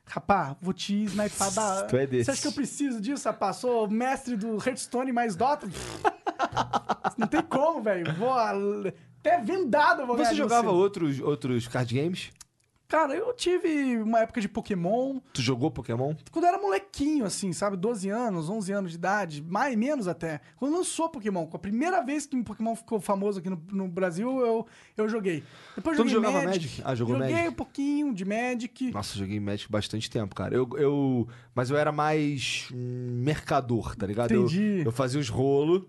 Rapá, 0.09 0.55
vou 0.61 0.73
te 0.73 1.03
snipar 1.03 1.51
da... 1.53 1.83
Tu 1.89 1.97
é 1.97 2.07
desse. 2.07 2.25
Você 2.25 2.31
acha 2.31 2.41
que 2.41 2.47
eu 2.47 2.53
preciso 2.53 3.01
disso, 3.01 3.27
rapá? 3.27 3.51
Sou 3.53 3.89
mestre 3.89 4.35
do 4.37 4.55
Hearthstone 4.55 5.11
mais 5.11 5.35
Dota? 5.35 5.67
não 7.17 7.27
tem 7.27 7.41
como, 7.41 7.81
velho. 7.81 8.13
Vou... 8.15 8.33
Até 9.27 9.41
vendado 9.41 10.01
eu 10.01 10.07
vou 10.07 10.17
Você 10.17 10.33
jogava 10.35 10.71
outros, 10.71 11.19
outros 11.19 11.67
card 11.67 11.93
games? 11.93 12.31
Cara, 12.87 13.13
eu 13.13 13.33
tive 13.33 13.97
uma 13.97 14.21
época 14.21 14.39
de 14.39 14.47
Pokémon. 14.47 15.19
Tu 15.33 15.41
jogou 15.41 15.69
Pokémon? 15.69 16.15
Quando 16.31 16.45
eu 16.45 16.47
era 16.49 16.57
molequinho, 16.57 17.25
assim, 17.25 17.51
sabe? 17.51 17.75
12 17.75 18.07
anos, 18.09 18.49
11 18.49 18.71
anos 18.71 18.91
de 18.91 18.97
idade, 18.97 19.43
mais 19.45 19.75
menos 19.75 20.07
até. 20.07 20.39
Quando 20.55 20.77
lançou 20.77 21.09
Pokémon, 21.09 21.45
com 21.47 21.57
a 21.57 21.59
primeira 21.59 22.01
vez 22.01 22.25
que 22.25 22.37
um 22.37 22.43
Pokémon 22.43 22.77
ficou 22.77 23.01
famoso 23.01 23.39
aqui 23.39 23.49
no, 23.49 23.61
no 23.73 23.89
Brasil, 23.89 24.39
eu, 24.39 24.65
eu 24.95 25.09
joguei. 25.09 25.43
Depois 25.75 25.97
Tu 25.97 26.07
joguei 26.07 26.13
jogava 26.13 26.45
Magic. 26.45 26.65
Magic? 26.65 26.81
Ah, 26.85 26.95
jogou 26.95 27.15
joguei 27.15 27.33
Magic. 27.33 27.49
um 27.49 27.53
pouquinho 27.55 28.13
de 28.13 28.23
Magic. 28.23 28.91
Nossa, 28.91 29.15
eu 29.15 29.19
joguei 29.19 29.39
Magic 29.41 29.69
bastante 29.69 30.09
tempo, 30.09 30.33
cara. 30.33 30.55
Eu, 30.55 30.69
eu, 30.77 31.27
mas 31.53 31.69
eu 31.69 31.75
era 31.75 31.91
mais 31.91 32.69
mercador, 32.71 33.97
tá 33.97 34.07
ligado? 34.07 34.31
Eu- 34.31 34.43
Entendi. 34.45 34.83
Eu, 34.85 34.93
fazia 34.93 35.19
os 35.19 35.27
rolos. 35.27 35.83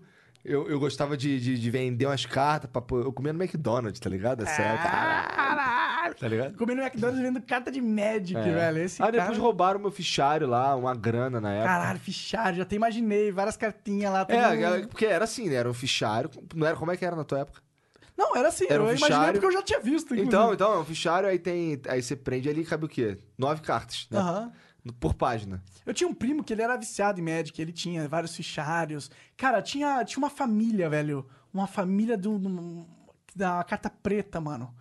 Eu, 0.49 0.67
eu 0.67 0.79
gostava 0.79 1.15
de, 1.15 1.39
de, 1.39 1.59
de 1.59 1.69
vender 1.71 2.05
umas 2.07 2.25
cartas. 2.25 2.69
Pra, 2.71 2.81
pôr- 2.81 3.03
eu 3.05 3.13
comia 3.13 3.31
no 3.31 3.41
McDonald's, 3.41 3.99
tá 3.99 4.09
ligado? 4.09 4.41
Essa 4.43 4.61
época. 4.61 4.89
Caralho! 4.89 6.15
Tá 6.15 6.27
ligado? 6.27 6.57
Comendo 6.57 6.81
McDonald's 6.81 7.21
vendo 7.21 7.41
carta 7.41 7.71
de 7.71 7.79
Magic, 7.79 8.35
É. 8.35 8.41
velho. 8.41 8.77
Esse 8.79 9.01
Aí 9.03 9.11
depois 9.11 9.29
cara... 9.31 9.41
roubaram 9.41 9.79
meu 9.79 9.91
fichário 9.91 10.47
lá, 10.47 10.75
uma 10.75 10.95
grana 10.95 11.39
na 11.39 11.51
época. 11.53 11.69
Caralho, 11.69 11.99
fichário, 11.99 12.57
já 12.57 12.63
até 12.63 12.75
imaginei, 12.75 13.31
várias 13.31 13.55
cartinhas 13.55 14.11
lá. 14.11 14.25
É, 14.27 14.63
é, 14.63 14.87
porque 14.87 15.05
era 15.05 15.23
assim, 15.23 15.47
né? 15.49 15.55
Era 15.55 15.69
um 15.69 15.73
fichário. 15.73 16.29
Não 16.55 16.65
era, 16.65 16.75
como 16.75 16.91
é 16.91 16.97
que 16.97 17.05
era 17.05 17.15
na 17.15 17.23
tua 17.23 17.39
época? 17.39 17.61
Não, 18.17 18.35
era 18.35 18.49
assim, 18.49 18.65
Era 18.69 18.81
um 18.83 18.87
eu 18.87 18.95
imaginei 18.97 19.07
fichário. 19.17 19.33
porque 19.39 19.45
eu 19.55 19.57
já 19.59 19.63
tinha 19.63 19.79
visto, 19.79 20.07
inclusive. 20.07 20.27
Então, 20.27 20.53
então, 20.53 20.73
é 20.73 20.79
um 20.79 20.83
fichário, 20.83 21.29
aí 21.29 21.39
tem. 21.39 21.79
Aí 21.87 22.01
você 22.01 22.15
prende 22.17 22.49
ali, 22.49 22.65
cabe 22.65 22.83
o 22.85 22.89
quê? 22.89 23.17
Nove 23.37 23.61
cartas, 23.61 24.07
né? 24.11 24.19
Aham. 24.19 24.51
Por 24.99 25.13
página. 25.13 25.61
Eu 25.85 25.93
tinha 25.93 26.07
um 26.09 26.13
primo 26.13 26.43
que 26.43 26.53
ele 26.53 26.61
era 26.61 26.77
viciado 26.77 27.19
em 27.19 27.23
Magic, 27.23 27.61
ele 27.61 27.71
tinha 27.73 28.07
vários 28.07 28.35
fichários. 28.35 29.11
Cara, 29.35 29.61
tinha, 29.61 30.03
tinha 30.05 30.17
uma 30.19 30.29
família, 30.29 30.89
velho. 30.89 31.27
Uma 31.53 31.67
família 31.67 32.17
de 32.17 32.27
um- 32.27 32.39
de 32.39 32.47
um- 32.47 32.85
da 33.35 33.63
carta 33.63 33.89
preta, 33.89 34.39
mano. 34.41 34.73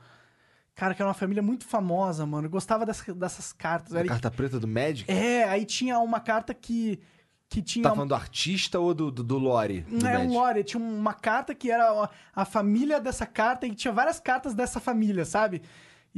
Cara, 0.75 0.95
que 0.95 1.03
era 1.03 1.09
uma 1.09 1.15
família 1.15 1.43
muito 1.43 1.65
famosa, 1.67 2.25
mano. 2.25 2.47
Eu 2.47 2.51
gostava 2.51 2.87
dessas, 2.87 3.15
dessas 3.17 3.53
cartas. 3.53 3.95
A 3.95 4.05
carta 4.05 4.31
preta 4.31 4.61
do 4.61 4.69
Magic? 4.69 5.11
É, 5.11 5.45
aí 5.45 5.65
tinha 5.65 5.99
uma 5.99 6.21
carta 6.21 6.55
que, 6.55 7.01
que 7.49 7.61
tinha. 7.61 7.83
Tá 7.83 7.91
falando 7.91 8.11
do 8.11 8.15
artista 8.15 8.79
ou 8.79 8.95
do, 8.95 9.11
do, 9.11 9.25
do 9.25 9.39
lore? 9.39 9.81
Do 9.81 10.07
é 10.07 10.11
um 10.17 10.23
Magic? 10.23 10.33
lore, 10.35 10.65
tinha 10.65 10.81
uma 10.83 11.13
carta 11.15 11.53
que 11.55 11.69
era 11.71 11.91
a, 12.05 12.11
a 12.33 12.45
família 12.45 13.01
dessa 13.01 13.27
carta 13.27 13.67
e 13.67 13.75
tinha 13.75 13.93
várias 13.93 14.21
cartas 14.21 14.55
dessa 14.55 14.79
família, 14.79 15.25
sabe? 15.25 15.63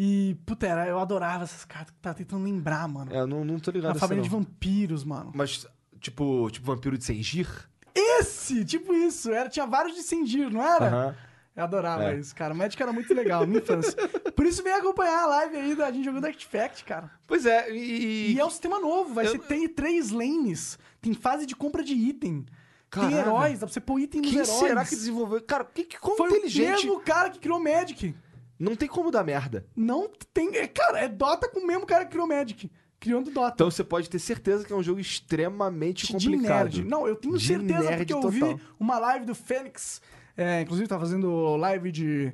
E, 0.03 0.35
puta, 0.47 0.67
era, 0.67 0.87
eu 0.89 0.99
adorava 0.99 1.45
essas 1.45 1.63
cartas. 1.67 1.95
Tava 2.01 2.15
tentando 2.15 2.43
lembrar, 2.45 2.89
mano. 2.89 3.13
É, 3.15 3.19
eu 3.21 3.27
não, 3.27 3.45
não 3.45 3.59
tô 3.61 3.71
ligado 3.71 3.89
Uma 3.91 3.95
nessa, 3.95 4.07
família 4.07 4.23
de 4.23 4.31
vampiros, 4.31 5.05
mano. 5.05 5.31
Mas, 5.35 5.67
tipo, 6.01 6.51
tipo 6.51 6.65
vampiro 6.67 6.97
de 6.97 7.05
Sengir? 7.05 7.47
Esse! 7.95 8.65
Tipo 8.65 8.95
isso. 8.95 9.31
Era, 9.31 9.51
tinha 9.51 9.67
vários 9.67 9.95
de 9.95 10.03
Sengir, 10.03 10.51
não 10.51 10.63
era? 10.63 10.87
Aham. 10.87 11.17
Eu 11.55 11.65
adorava 11.65 12.05
É. 12.05 12.17
isso, 12.19 12.35
cara. 12.35 12.55
Magic 12.55 12.81
era 12.83 12.93
muito 12.95 13.13
legal, 13.13 13.47
minha 13.47 13.59
infância. 13.61 13.95
Por 14.35 14.47
isso 14.47 14.63
vem 14.63 14.73
acompanhar 14.73 15.25
a 15.25 15.27
live 15.27 15.57
aí 15.57 15.75
da 15.75 15.91
gente 15.93 16.05
jogando 16.05 16.25
Artifact, 16.25 16.83
cara. 16.85 17.11
Pois 17.27 17.45
é, 17.45 17.71
e. 17.71 18.33
E 18.33 18.41
é 18.41 18.45
um 18.47 18.49
sistema 18.49 18.79
novo, 18.81 19.13
vai 19.13 19.27
Eu- 19.27 19.33
ser, 19.33 19.41
tem 19.41 19.69
três 19.69 20.11
lanes, 20.11 20.79
tem 21.03 21.13
fase 21.13 21.45
de 21.45 21.55
compra 21.55 21.83
de 21.85 21.93
item, 21.93 22.47
Caralho. 22.89 23.11
tem 23.13 23.21
heróis, 23.21 23.59
dá 23.59 23.67
pra 23.67 23.75
você 23.75 23.81
pôr 23.81 23.99
item 24.01 24.23
nos 24.23 24.31
Quem 24.31 24.39
heróis. 24.41 24.59
será 24.59 24.85
que 24.85 24.95
desenvolveu? 24.97 25.43
Cara, 25.43 25.65
que, 25.65 25.85
que 25.85 25.99
como 25.99 26.17
Foi 26.17 26.31
inteligente. 26.31 26.87
o 26.87 26.89
mesmo 26.89 27.01
cara 27.01 27.29
que 27.29 27.39
criou 27.41 27.61
Magic. 27.61 28.15
Não 28.61 28.77
tem 28.77 28.87
como 28.87 29.11
dar 29.11 29.25
merda. 29.25 29.67
Não 29.75 30.09
tem... 30.35 30.55
é, 30.57 30.67
Cara, 30.69 31.01
é 31.01 31.09
Dota 31.09 31.49
com 31.49 31.61
o 31.61 31.67
mesmo 31.67 31.87
cara 31.87 32.05
que 32.05 32.11
criou 32.11 32.27
Magic. 32.27 32.71
Criando 33.01 33.31
Dota. 33.31 33.55
Então 33.55 33.71
você 33.71 33.83
pode 33.83 34.11
ter 34.11 34.19
certeza 34.19 34.63
que 34.65 34.73
é 34.73 34.77
um 34.77 34.83
jogo 34.83 35.01
extremamente 35.01 36.07
de 36.07 36.13
complicado. 36.13 36.65
nerd. 36.65 36.85
Não, 36.85 37.09
eu 37.09 37.17
tenho 37.17 37.39
De 37.39 37.47
certeza 37.47 37.97
porque 37.97 38.13
eu 38.13 38.21
total. 38.21 38.31
vi 38.57 38.61
uma 38.79 38.99
live 38.99 39.25
do 39.25 39.35
Fênix. 39.35 40.03
é, 40.37 40.61
inclusive, 40.61 40.87
tá 40.87 40.99
fazendo 41.01 41.57
live 41.57 41.91
de, 41.91 42.33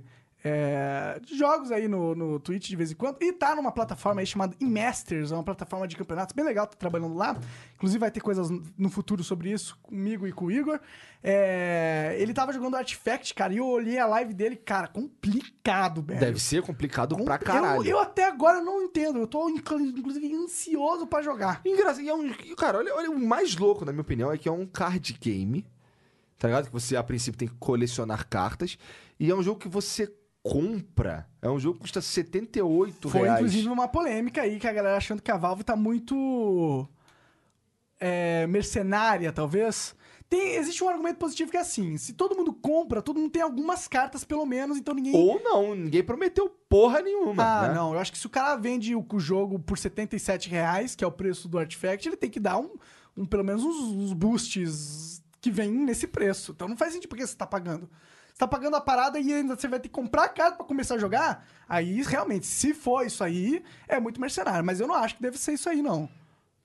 é, 0.49 1.21
jogos 1.35 1.73
aí 1.73 1.89
no, 1.89 2.15
no 2.15 2.39
Twitch 2.39 2.69
de 2.69 2.77
vez 2.77 2.93
em 2.93 2.95
quando. 2.95 3.21
E 3.21 3.33
tá 3.33 3.57
numa 3.57 3.73
plataforma 3.73 4.21
aí 4.21 4.27
chamada 4.27 4.55
eMasters, 4.61 5.33
é 5.33 5.35
uma 5.35 5.43
plataforma 5.43 5.89
de 5.89 5.97
campeonatos 5.97 6.35
bem 6.35 6.45
legal, 6.45 6.67
tá 6.69 6.77
trabalhando 6.77 7.15
lá. 7.15 7.37
Inclusive, 7.75 7.99
vai 7.99 8.11
ter 8.13 8.21
coisas 8.21 8.49
no 8.79 8.89
futuro 8.89 9.25
sobre 9.25 9.51
isso 9.51 9.77
comigo 9.83 10.27
e 10.27 10.33
com 10.33 10.45
o 10.47 10.51
Igor. 10.53 10.79
É, 11.23 12.15
ele 12.21 12.33
tava 12.33 12.53
jogando 12.53 12.77
Artifact, 12.77 13.35
cara, 13.35 13.53
e 13.53 13.57
eu 13.57 13.67
olhei 13.67 13.99
a 13.99 14.07
live 14.07 14.33
dele, 14.33 14.55
cara, 14.55 14.87
complicado, 14.87 16.01
velho. 16.01 16.21
Deve 16.21 16.39
ser 16.41 16.63
complicado 16.63 17.17
pra 17.25 17.39
Com- 17.39 17.45
caralho. 17.45 17.83
Eu, 17.83 17.87
eu 17.97 17.99
até 17.99 18.25
agora 18.27 18.61
não 18.63 18.83
entendo. 18.83 19.19
Eu 19.19 19.27
tô, 19.27 19.49
inclu- 19.49 19.81
inclusive, 19.81 20.33
ansioso 20.33 21.07
pra 21.09 21.23
jogar. 21.23 21.61
Engraçado. 21.65 22.03
E 22.05 22.09
é 22.09 22.15
um, 22.15 22.33
cara, 22.57 22.79
olha, 22.79 22.95
olha, 22.95 23.11
o 23.11 23.19
mais 23.19 23.57
louco, 23.57 23.85
na 23.85 23.91
minha 23.91 24.03
opinião, 24.03 24.31
é 24.33 24.39
que 24.39 24.49
é 24.49 24.53
um 24.53 24.65
card 24.67 25.13
game. 25.21 25.67
Tá 26.39 26.49
ligado? 26.49 26.67
Que 26.67 26.73
você, 26.73 26.95
a 26.97 27.03
princípio, 27.03 27.39
tem 27.39 27.49
que 27.49 27.55
colecionar 27.59 28.29
cartas. 28.29 28.79
E 29.19 29.31
é 29.31 29.35
um 29.35 29.43
jogo 29.43 29.59
que 29.59 29.69
você 29.69 30.13
compra. 30.53 31.29
É 31.43 31.49
um 31.49 31.59
jogo 31.59 31.75
que 31.77 31.83
custa 31.83 32.01
78 32.01 33.09
Foi, 33.09 33.23
reais. 33.23 33.39
inclusive, 33.41 33.69
uma 33.69 33.89
polêmica 33.89 34.43
aí, 34.43 34.59
que 34.59 34.67
a 34.67 34.73
galera 34.73 34.97
achando 34.97 35.23
que 35.23 35.31
a 35.31 35.37
Valve 35.37 35.65
tá 35.65 35.77
muito 35.77 36.89
é, 38.01 38.47
mercenária, 38.47 39.33
talvez. 39.33 39.95
Tem, 40.29 40.57
existe 40.57 40.83
um 40.83 40.89
argumento 40.89 41.19
positivo 41.19 41.53
que 41.53 41.57
é 41.57 41.61
assim, 41.61 41.97
se 41.97 42.13
todo 42.13 42.35
mundo 42.35 42.53
compra, 42.53 43.01
todo 43.01 43.21
mundo 43.21 43.31
tem 43.31 43.43
algumas 43.43 43.87
cartas, 43.87 44.25
pelo 44.25 44.45
menos, 44.45 44.77
então 44.77 44.93
ninguém... 44.93 45.15
Ou 45.15 45.41
não, 45.41 45.73
ninguém 45.75 46.03
prometeu 46.03 46.49
porra 46.69 47.01
nenhuma. 47.01 47.45
Ah, 47.45 47.69
né? 47.69 47.75
não. 47.75 47.93
Eu 47.95 48.01
acho 48.01 48.11
que 48.11 48.19
se 48.19 48.27
o 48.27 48.31
cara 48.31 48.57
vende 48.57 48.93
o, 48.97 49.07
o 49.13 49.21
jogo 49.21 49.57
por 49.61 49.79
77 49.79 50.49
reais, 50.49 50.97
que 50.97 51.05
é 51.05 51.07
o 51.07 51.13
preço 51.13 51.49
do 51.49 51.59
Artifact, 51.59 52.09
ele 52.09 52.17
tem 52.17 52.29
que 52.29 52.41
dar 52.41 52.59
um, 52.59 52.71
um- 53.17 53.25
pelo 53.25 53.45
menos 53.45 53.63
uns, 53.63 53.77
uns 53.77 54.13
boosts 54.13 55.23
que 55.41 55.49
vêm 55.49 55.71
nesse 55.71 56.09
preço. 56.09 56.51
Então 56.51 56.67
não 56.67 56.77
faz 56.77 56.93
sentido 56.93 57.09
porque 57.09 57.25
você 57.25 57.37
tá 57.37 57.47
pagando. 57.47 57.89
Você 58.37 58.41
tá 58.41 58.47
pagando 58.47 58.77
a 58.77 58.83
parada 58.83 59.19
e 59.19 59.33
ainda 59.33 59.57
você 59.57 59.67
vai 59.67 59.81
ter 59.81 59.89
que 59.89 59.95
comprar 59.95 60.25
a 60.25 60.29
carta 60.29 60.59
pra 60.59 60.67
começar 60.67 60.97
a 60.97 60.99
jogar. 60.99 61.49
Aí, 61.67 62.03
realmente, 62.03 62.45
se 62.45 62.75
for 62.75 63.07
isso 63.07 63.25
aí, 63.25 63.65
é 63.89 63.99
muito 63.99 64.21
mercenário. 64.21 64.63
Mas 64.63 64.79
eu 64.79 64.87
não 64.87 64.95
acho 64.95 65.17
que 65.17 65.23
deve 65.23 65.39
ser 65.39 65.55
isso 65.55 65.71
aí, 65.71 65.81
não. 65.81 66.07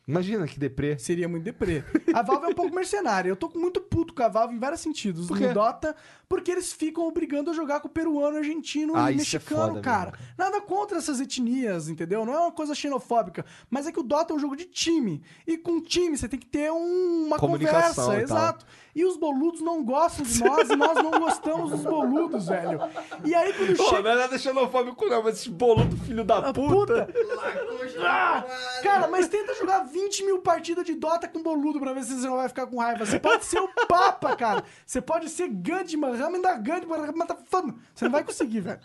Imagina 0.05 0.45
que 0.45 0.59
deprê. 0.59 0.99
Seria 0.99 1.29
muito 1.29 1.45
deprê. 1.45 1.81
A 2.13 2.21
Valve 2.21 2.47
é 2.47 2.49
um 2.49 2.53
pouco 2.53 2.75
mercenária. 2.75 3.29
Eu 3.29 3.37
tô 3.37 3.49
muito 3.55 3.79
puto 3.79 4.13
com 4.13 4.21
a 4.21 4.27
Valve 4.27 4.53
em 4.53 4.59
vários 4.59 4.81
sentidos. 4.81 5.29
No 5.29 5.53
Dota, 5.53 5.95
porque 6.31 6.49
eles 6.51 6.71
ficam 6.71 7.05
obrigando 7.05 7.51
a 7.51 7.53
jogar 7.53 7.81
com 7.81 7.87
o 7.89 7.91
peruano, 7.91 8.37
argentino 8.37 8.95
Ah, 8.95 9.11
e 9.11 9.15
é 9.15 9.17
mexicano, 9.17 9.67
foda 9.73 9.81
cara. 9.81 10.11
mesmo. 10.11 10.25
Nada 10.37 10.61
contra 10.61 10.97
essas 10.97 11.19
etnias, 11.19 11.89
entendeu? 11.89 12.25
Não 12.25 12.33
é 12.33 12.37
uma 12.39 12.51
coisa 12.53 12.73
xenofóbica. 12.73 13.45
Mas 13.69 13.85
é 13.85 13.91
que 13.91 13.99
o 13.99 14.03
Dota 14.03 14.31
é 14.33 14.35
um 14.35 14.39
jogo 14.39 14.55
de 14.55 14.63
time. 14.65 15.21
E 15.45 15.57
com 15.57 15.81
time 15.81 16.17
você 16.17 16.29
tem 16.29 16.39
que 16.39 16.45
ter 16.45 16.71
um- 16.71 17.25
uma 17.27 17.37
conversa. 17.37 18.01
e 18.01 18.05
tal. 18.05 18.13
Exato. 18.13 18.65
E 18.95 19.05
os 19.05 19.15
boludos 19.17 19.61
não 19.61 19.83
gostam 19.83 20.25
de 20.25 20.43
nós 20.43 20.69
e 20.69 20.75
nós 20.75 20.95
não 20.95 21.11
gostamos 21.11 21.71
dos 21.71 21.81
boludos, 21.83 22.47
velho. 22.47 22.79
E 23.23 23.33
aí 23.33 23.53
quando 23.53 23.77
Pô, 23.77 23.83
chega. 23.85 24.01
não 24.01 24.11
é 24.11 24.15
nada 24.15 24.37
xenofóbico, 24.37 25.05
não, 25.05 25.23
mas 25.23 25.35
esse 25.39 25.49
boludo 25.49 25.95
filho 25.97 26.23
da 26.25 26.39
a 26.39 26.53
puta. 26.53 27.05
puta. 27.05 27.13
Ah, 28.05 28.43
cara, 28.83 29.07
mas 29.07 29.27
tenta 29.27 29.53
jogar 29.55 29.83
20 29.85 30.23
mil 30.25 30.39
partidas 30.39 30.85
de 30.85 30.93
Dota 30.95 31.27
com 31.27 31.41
boludo 31.41 31.79
pra 31.79 31.93
ver 31.93 32.03
se 32.03 32.13
você 32.19 32.27
não 32.27 32.35
vai 32.37 32.47
ficar 32.49 32.67
com 32.67 32.77
raiva. 32.79 33.05
Você 33.05 33.19
pode 33.19 33.45
ser 33.45 33.59
o 33.59 33.67
Papa, 33.87 34.35
cara. 34.35 34.63
Você 34.85 35.01
pode 35.01 35.29
ser 35.29 35.47
Ramen 36.21 36.41
da 36.41 36.53
Gandhi, 36.55 36.85
Matafano. 37.15 37.79
Você 37.93 38.05
não 38.05 38.11
vai 38.11 38.23
conseguir, 38.23 38.61
velho. 38.61 38.79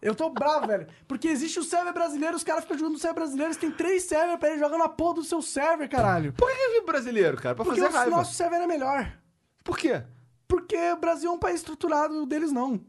Eu 0.00 0.14
tô 0.14 0.30
bravo, 0.30 0.66
velho. 0.66 0.86
Porque 1.08 1.26
existe 1.28 1.58
o 1.58 1.64
server 1.64 1.92
brasileiro, 1.92 2.36
os 2.36 2.44
caras 2.44 2.62
ficam 2.64 2.76
jogando 2.78 2.94
no 2.94 2.98
server 2.98 3.14
brasileiro, 3.16 3.48
eles 3.48 3.56
têm 3.56 3.70
três 3.70 4.02
servers 4.04 4.38
pra 4.38 4.48
eles 4.50 4.60
jogar 4.60 4.78
na 4.78 4.88
porra 4.88 5.14
do 5.14 5.24
seu 5.24 5.40
server, 5.42 5.88
caralho. 5.88 6.32
Por 6.32 6.48
que 6.48 6.54
é 6.78 6.80
brasileiro, 6.82 7.36
cara? 7.36 7.54
Pra 7.54 7.64
Porque 7.64 7.80
fazer 7.80 7.92
o 7.92 7.96
raiva. 7.98 8.16
nosso 8.16 8.34
server 8.34 8.60
é 8.60 8.66
melhor. 8.66 9.12
Por 9.64 9.76
quê? 9.78 10.02
Porque 10.46 10.76
o 10.92 10.96
Brasil 10.96 11.30
é 11.30 11.32
um 11.32 11.38
país 11.38 11.56
estruturado, 11.56 12.22
o 12.22 12.26
deles 12.26 12.52
não. 12.52 12.80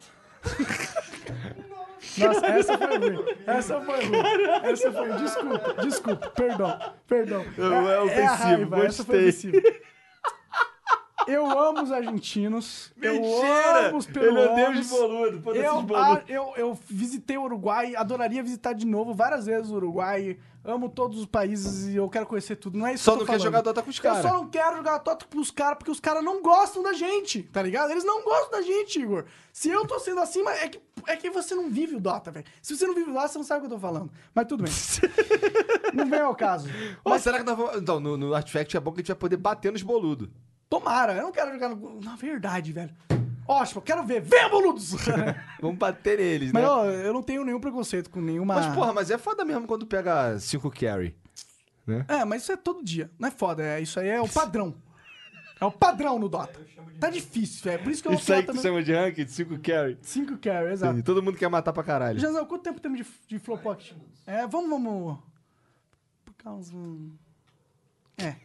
Nossa, 2.17 2.45
essa 2.47 2.77
foi 2.77 2.97
ruim. 2.97 3.25
Essa 3.45 3.81
foi 3.81 4.05
ruim. 4.05 4.21
Essa 4.63 4.91
foi. 4.91 5.13
Desculpa, 5.13 5.73
desculpa. 5.81 6.29
Perdão, 6.29 6.79
perdão. 7.07 7.45
Não, 7.57 7.89
é 7.89 7.95
a 7.97 8.03
ofensivo, 8.03 8.69
raiva, 8.69 8.85
essa 8.85 9.03
foi 9.03 9.25
gostei. 9.25 9.49
ofensiva. 9.51 9.77
Eu 11.27 11.45
amo 11.59 11.81
os 11.83 11.91
argentinos. 11.91 12.91
eu 13.01 13.13
Mentira! 13.13 13.89
amo 13.89 13.97
os 13.97 14.07
Ele 14.07 14.19
odeia 14.29 14.47
peruanos. 14.55 14.79
os 14.91 14.99
boludos. 14.99 15.43
Foda-se 15.43 15.65
Eu, 15.65 15.75
os 15.77 15.83
boludos. 15.83 16.07
ah, 16.17 16.23
eu, 16.27 16.53
eu 16.55 16.79
visitei 16.89 17.37
o 17.37 17.43
Uruguai, 17.43 17.95
adoraria 17.95 18.41
visitar 18.41 18.73
de 18.73 18.85
novo 18.85 19.13
várias 19.13 19.45
vezes 19.45 19.69
o 19.71 19.75
Uruguai. 19.75 20.37
Amo 20.65 20.89
todos 20.89 21.17
os 21.19 21.25
países 21.25 21.87
e 21.93 21.95
eu 21.95 22.09
quero 22.09 22.25
conhecer 22.25 22.57
tudo. 22.57 22.77
Não 22.77 22.85
é 22.85 22.93
isso 22.93 23.05
Só 23.05 23.11
que 23.11 23.15
eu 23.15 23.19
não 23.19 23.25
tô 23.25 23.31
quer 23.31 23.37
falando. 23.39 23.43
jogar 23.53 23.61
Dota 23.61 23.81
com 23.83 23.89
os 23.89 23.97
Eu 23.97 24.03
caras. 24.03 24.21
só 24.21 24.33
não 24.33 24.49
quero 24.49 24.75
jogar 24.77 24.97
Dota 24.97 25.25
com 25.31 25.39
os 25.39 25.49
caras 25.51 25.77
porque 25.77 25.91
os 25.91 25.99
caras 26.01 26.21
não 26.23 26.41
gostam 26.41 26.83
da 26.83 26.91
gente, 26.91 27.43
tá 27.43 27.61
ligado? 27.61 27.89
Eles 27.91 28.03
não 28.03 28.21
gostam 28.21 28.51
da 28.51 28.61
gente, 28.61 28.99
Igor. 28.99 29.23
Se 29.53 29.69
eu 29.69 29.85
tô 29.87 29.97
sendo 29.99 30.19
assim, 30.19 30.43
mas 30.43 30.61
é 30.61 30.67
que, 30.67 30.81
é 31.07 31.15
que 31.15 31.29
você 31.29 31.55
não 31.55 31.69
vive 31.69 31.95
o 31.95 32.01
Dota, 32.01 32.31
velho. 32.31 32.45
Se 32.61 32.75
você 32.75 32.85
não 32.85 32.93
vive 32.93 33.09
o 33.11 33.13
Dota, 33.13 33.29
você 33.29 33.37
não 33.37 33.45
sabe 33.45 33.59
o 33.59 33.67
que 33.67 33.73
eu 33.73 33.77
tô 33.77 33.81
falando. 33.81 34.11
Mas 34.35 34.45
tudo 34.45 34.63
bem. 34.65 34.73
não 35.93 36.05
vem 36.09 36.19
ao 36.19 36.35
caso. 36.35 36.67
Mas 37.05 37.21
será 37.23 37.37
que 37.37 37.45
nós 37.45 37.57
vamos... 37.57 37.77
Então, 37.77 37.99
no, 38.01 38.17
no 38.17 38.33
Artifact 38.35 38.75
é 38.75 38.79
bom 38.79 38.91
que 38.91 38.97
a 38.99 39.01
gente 39.01 39.07
vai 39.07 39.15
poder 39.15 39.37
bater 39.37 39.71
nos 39.71 39.81
boludos. 39.83 40.27
Tomara, 40.69 41.13
eu 41.13 41.23
não 41.23 41.31
quero 41.31 41.51
jogar 41.51 41.69
no... 41.69 42.01
Na 42.01 42.15
verdade, 42.15 42.73
velho. 42.73 42.91
Ótimo, 43.47 43.79
eu 43.79 43.83
quero 43.83 44.03
ver. 44.03 44.21
Venha, 44.21 44.49
boludos! 44.49 44.93
Vamos 45.61 45.77
bater 45.77 46.17
neles, 46.17 46.51
mas 46.51 46.63
né? 46.63 46.69
ó, 46.69 46.85
eu 46.85 47.13
não 47.13 47.23
tenho 47.23 47.45
nenhum 47.45 47.59
preconceito 47.59 48.09
com 48.09 48.19
nenhuma... 48.19 48.55
Mas, 48.55 48.75
porra, 48.75 48.93
mas 48.93 49.09
é 49.09 49.17
foda 49.17 49.45
mesmo 49.45 49.65
quando 49.65 49.85
pega 49.85 50.37
5 50.37 50.69
carry. 50.71 51.15
É, 52.07 52.25
mas 52.25 52.41
isso 52.41 52.51
é 52.51 52.57
todo 52.57 52.83
dia. 52.83 53.09
Não 53.17 53.29
é 53.29 53.31
foda, 53.31 53.63
é, 53.63 53.79
isso 53.79 53.97
aí 53.99 54.09
é 54.09 54.19
o 54.19 54.27
padrão. 54.27 54.75
É 55.59 55.65
o 55.65 55.71
padrão 55.71 56.19
no 56.19 56.27
Dota. 56.27 56.59
Tá 56.99 57.09
difícil, 57.09 57.63
velho. 57.63 57.83
Por 57.83 57.91
isso 57.91 58.01
que 58.01 58.07
eu 58.07 58.11
vou 58.11 58.19
Isso 58.19 58.33
aí 58.33 58.41
que 58.41 58.47
tu 58.47 58.47
também... 58.47 58.63
chama 58.63 58.83
de 58.83 58.93
ranked, 58.93 59.31
5 59.31 59.59
carry. 59.59 59.97
5 60.01 60.37
carry, 60.37 60.71
exato. 60.71 61.01
Todo 61.03 61.23
mundo 61.23 61.37
quer 61.37 61.47
matar 61.47 61.71
pra 61.71 61.83
caralho. 61.83 62.19
Janzão, 62.19 62.45
quanto 62.45 62.63
tempo 62.63 62.81
temos 62.81 62.97
de, 62.99 63.05
de 63.27 63.39
flow 63.39 63.57
pocket? 63.57 63.93
É, 64.25 64.45
vamos, 64.45 64.69
vamos... 64.69 65.17
Por 66.25 66.33
causa... 66.33 66.73
É. 68.17 68.35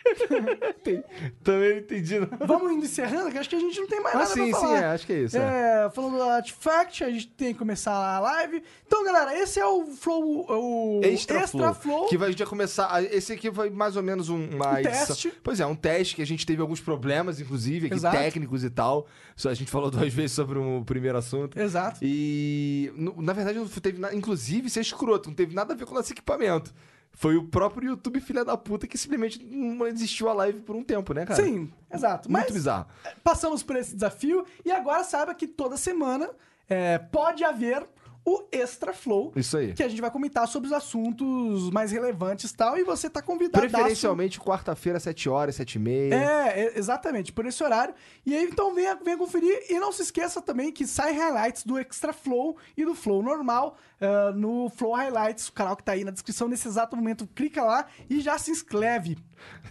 Também 1.44 1.70
não 1.70 1.78
entendi, 1.78 2.18
não. 2.20 2.28
Vamos 2.46 2.72
indo 2.72 2.84
encerrando, 2.84 3.30
que 3.30 3.38
acho 3.38 3.48
que 3.48 3.56
a 3.56 3.60
gente 3.60 3.78
não 3.80 3.86
tem 3.86 4.00
mais 4.02 4.14
Ah, 4.14 4.18
nada 4.18 4.30
sim, 4.30 4.50
pra 4.50 4.58
sim, 4.60 4.66
falar. 4.66 4.78
é, 4.82 4.84
acho 4.86 5.06
que 5.06 5.12
é 5.12 5.18
isso. 5.20 5.36
É. 5.36 5.84
É, 5.86 5.90
falando 5.90 6.16
do 6.16 6.22
Artifact, 6.22 7.04
a 7.04 7.10
gente 7.10 7.28
tem 7.28 7.52
que 7.52 7.58
começar 7.58 7.92
a 7.92 8.18
live. 8.20 8.62
Então, 8.86 9.04
galera, 9.04 9.36
esse 9.38 9.58
é 9.60 9.66
o 9.66 9.86
Flow... 9.86 10.46
O 10.48 11.00
Extra, 11.04 11.40
Extra 11.40 11.72
Flow. 11.72 11.74
Flow. 11.74 12.08
Que 12.08 12.16
vai, 12.16 12.28
a 12.28 12.30
gente 12.30 12.38
vai 12.40 12.48
começar. 12.48 12.86
a- 12.92 13.02
Esse 13.02 13.32
aqui 13.32 13.50
foi 13.52 13.70
mais 13.70 13.96
ou 13.96 14.02
menos 14.02 14.28
um, 14.28 14.36
uma 14.50 14.78
Um 14.78 14.82
teste. 14.82 15.32
Pois 15.42 15.60
é, 15.60 15.66
um 15.66 15.74
teste 15.74 16.16
que 16.16 16.22
a 16.22 16.26
gente 16.26 16.44
teve 16.46 16.60
alguns 16.60 16.80
problemas, 16.80 17.40
inclusive, 17.40 17.86
aqui 17.86 17.96
Exato. 17.96 18.16
técnicos 18.16 18.64
e 18.64 18.70
tal. 18.70 19.06
Só 19.36 19.48
A 19.50 19.54
gente 19.54 19.70
falou 19.70 19.90
duas 19.90 20.12
vezes 20.12 20.32
sobre 20.32 20.58
o 20.58 20.82
primeiro 20.84 21.16
assunto. 21.18 21.58
Exato. 21.58 22.00
E 22.02 22.92
na 23.16 23.32
verdade 23.32 23.58
não 23.58 23.66
teve 23.68 23.98
nada, 23.98 24.14
inclusive 24.14 24.68
ser 24.70 24.80
escroto, 24.80 25.28
não 25.28 25.34
teve 25.36 25.54
nada 25.54 25.72
a 25.74 25.76
ver 25.76 25.84
com 25.84 25.92
o 25.92 25.94
nosso 25.96 26.12
equipamento. 26.12 26.72
Foi 27.12 27.36
o 27.36 27.44
próprio 27.44 27.90
YouTube 27.90 28.20
filha 28.20 28.44
da 28.44 28.56
puta 28.56 28.86
que 28.86 28.96
simplesmente 28.96 29.44
não 29.44 29.86
existiu 29.86 30.28
a 30.28 30.32
live 30.32 30.60
por 30.60 30.74
um 30.74 30.82
tempo, 30.82 31.12
né, 31.12 31.26
cara? 31.26 31.42
Sim, 31.42 31.70
exato. 31.92 32.30
Muito 32.30 32.44
Mas 32.44 32.52
bizarro. 32.52 32.86
passamos 33.22 33.62
por 33.62 33.76
esse 33.76 33.94
desafio 33.94 34.46
e 34.64 34.70
agora 34.70 35.04
saiba 35.04 35.34
que 35.34 35.46
toda 35.46 35.76
semana 35.76 36.30
é, 36.68 36.98
pode 36.98 37.44
haver 37.44 37.86
o 38.24 38.46
Extra 38.52 38.92
Flow. 38.92 39.32
Isso 39.34 39.56
aí. 39.56 39.72
Que 39.72 39.82
a 39.82 39.88
gente 39.88 40.00
vai 40.00 40.10
comentar 40.10 40.46
sobre 40.46 40.66
os 40.66 40.72
assuntos 40.72 41.70
mais 41.70 41.90
relevantes 41.90 42.50
e 42.50 42.56
tal. 42.56 42.76
E 42.76 42.84
você 42.84 43.08
tá 43.08 43.22
convidado. 43.22 43.66
Preferencialmente 43.66 44.40
quarta-feira, 44.40 45.00
7 45.00 45.28
horas, 45.28 45.54
7 45.56 45.74
e 45.74 45.78
meia. 45.78 46.14
É, 46.14 46.78
exatamente, 46.78 47.32
por 47.32 47.46
esse 47.46 47.62
horário. 47.62 47.94
E 48.24 48.36
aí, 48.36 48.44
então, 48.44 48.74
venha, 48.74 48.94
venha 48.96 49.16
conferir. 49.16 49.66
E 49.68 49.78
não 49.78 49.92
se 49.92 50.02
esqueça 50.02 50.40
também 50.40 50.72
que 50.72 50.86
sai 50.86 51.12
highlights 51.12 51.64
do 51.64 51.78
Extra 51.78 52.12
Flow 52.12 52.56
e 52.76 52.84
do 52.84 52.94
Flow 52.94 53.22
normal 53.22 53.76
ah, 54.00 54.32
no 54.32 54.70
Flow 54.70 54.94
Highlights, 54.94 55.48
o 55.48 55.52
canal 55.52 55.76
que 55.76 55.82
tá 55.82 55.92
aí 55.92 56.04
na 56.04 56.10
descrição 56.10 56.48
nesse 56.48 56.66
exato 56.66 56.96
momento. 56.96 57.26
Clica 57.26 57.62
lá 57.62 57.86
e 58.08 58.20
já 58.20 58.38
se 58.38 58.50
inscreve. 58.50 59.18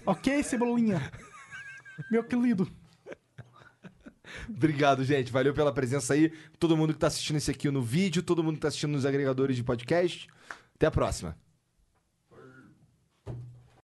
Ok, 0.06 0.43
Cebolinha? 0.43 1.12
Meu 2.12 2.24
querido. 2.24 2.70
Obrigado, 4.50 5.04
gente. 5.04 5.32
Valeu 5.32 5.54
pela 5.54 5.72
presença 5.72 6.14
aí. 6.14 6.32
Todo 6.58 6.76
mundo 6.78 6.94
que 6.94 7.00
tá 7.00 7.08
assistindo 7.08 7.38
esse 7.38 7.52
aqui 7.52 7.70
no 7.70 7.82
vídeo, 7.82 8.24
todo 8.24 8.44
mundo 8.44 8.56
que 8.56 8.62
tá 8.62 8.68
assistindo 8.68 8.92
nos 8.92 9.06
agregadores 9.06 9.56
de 9.56 9.64
podcast. 9.64 10.28
Até 10.76 10.88
a 10.88 10.92
próxima. 10.92 11.36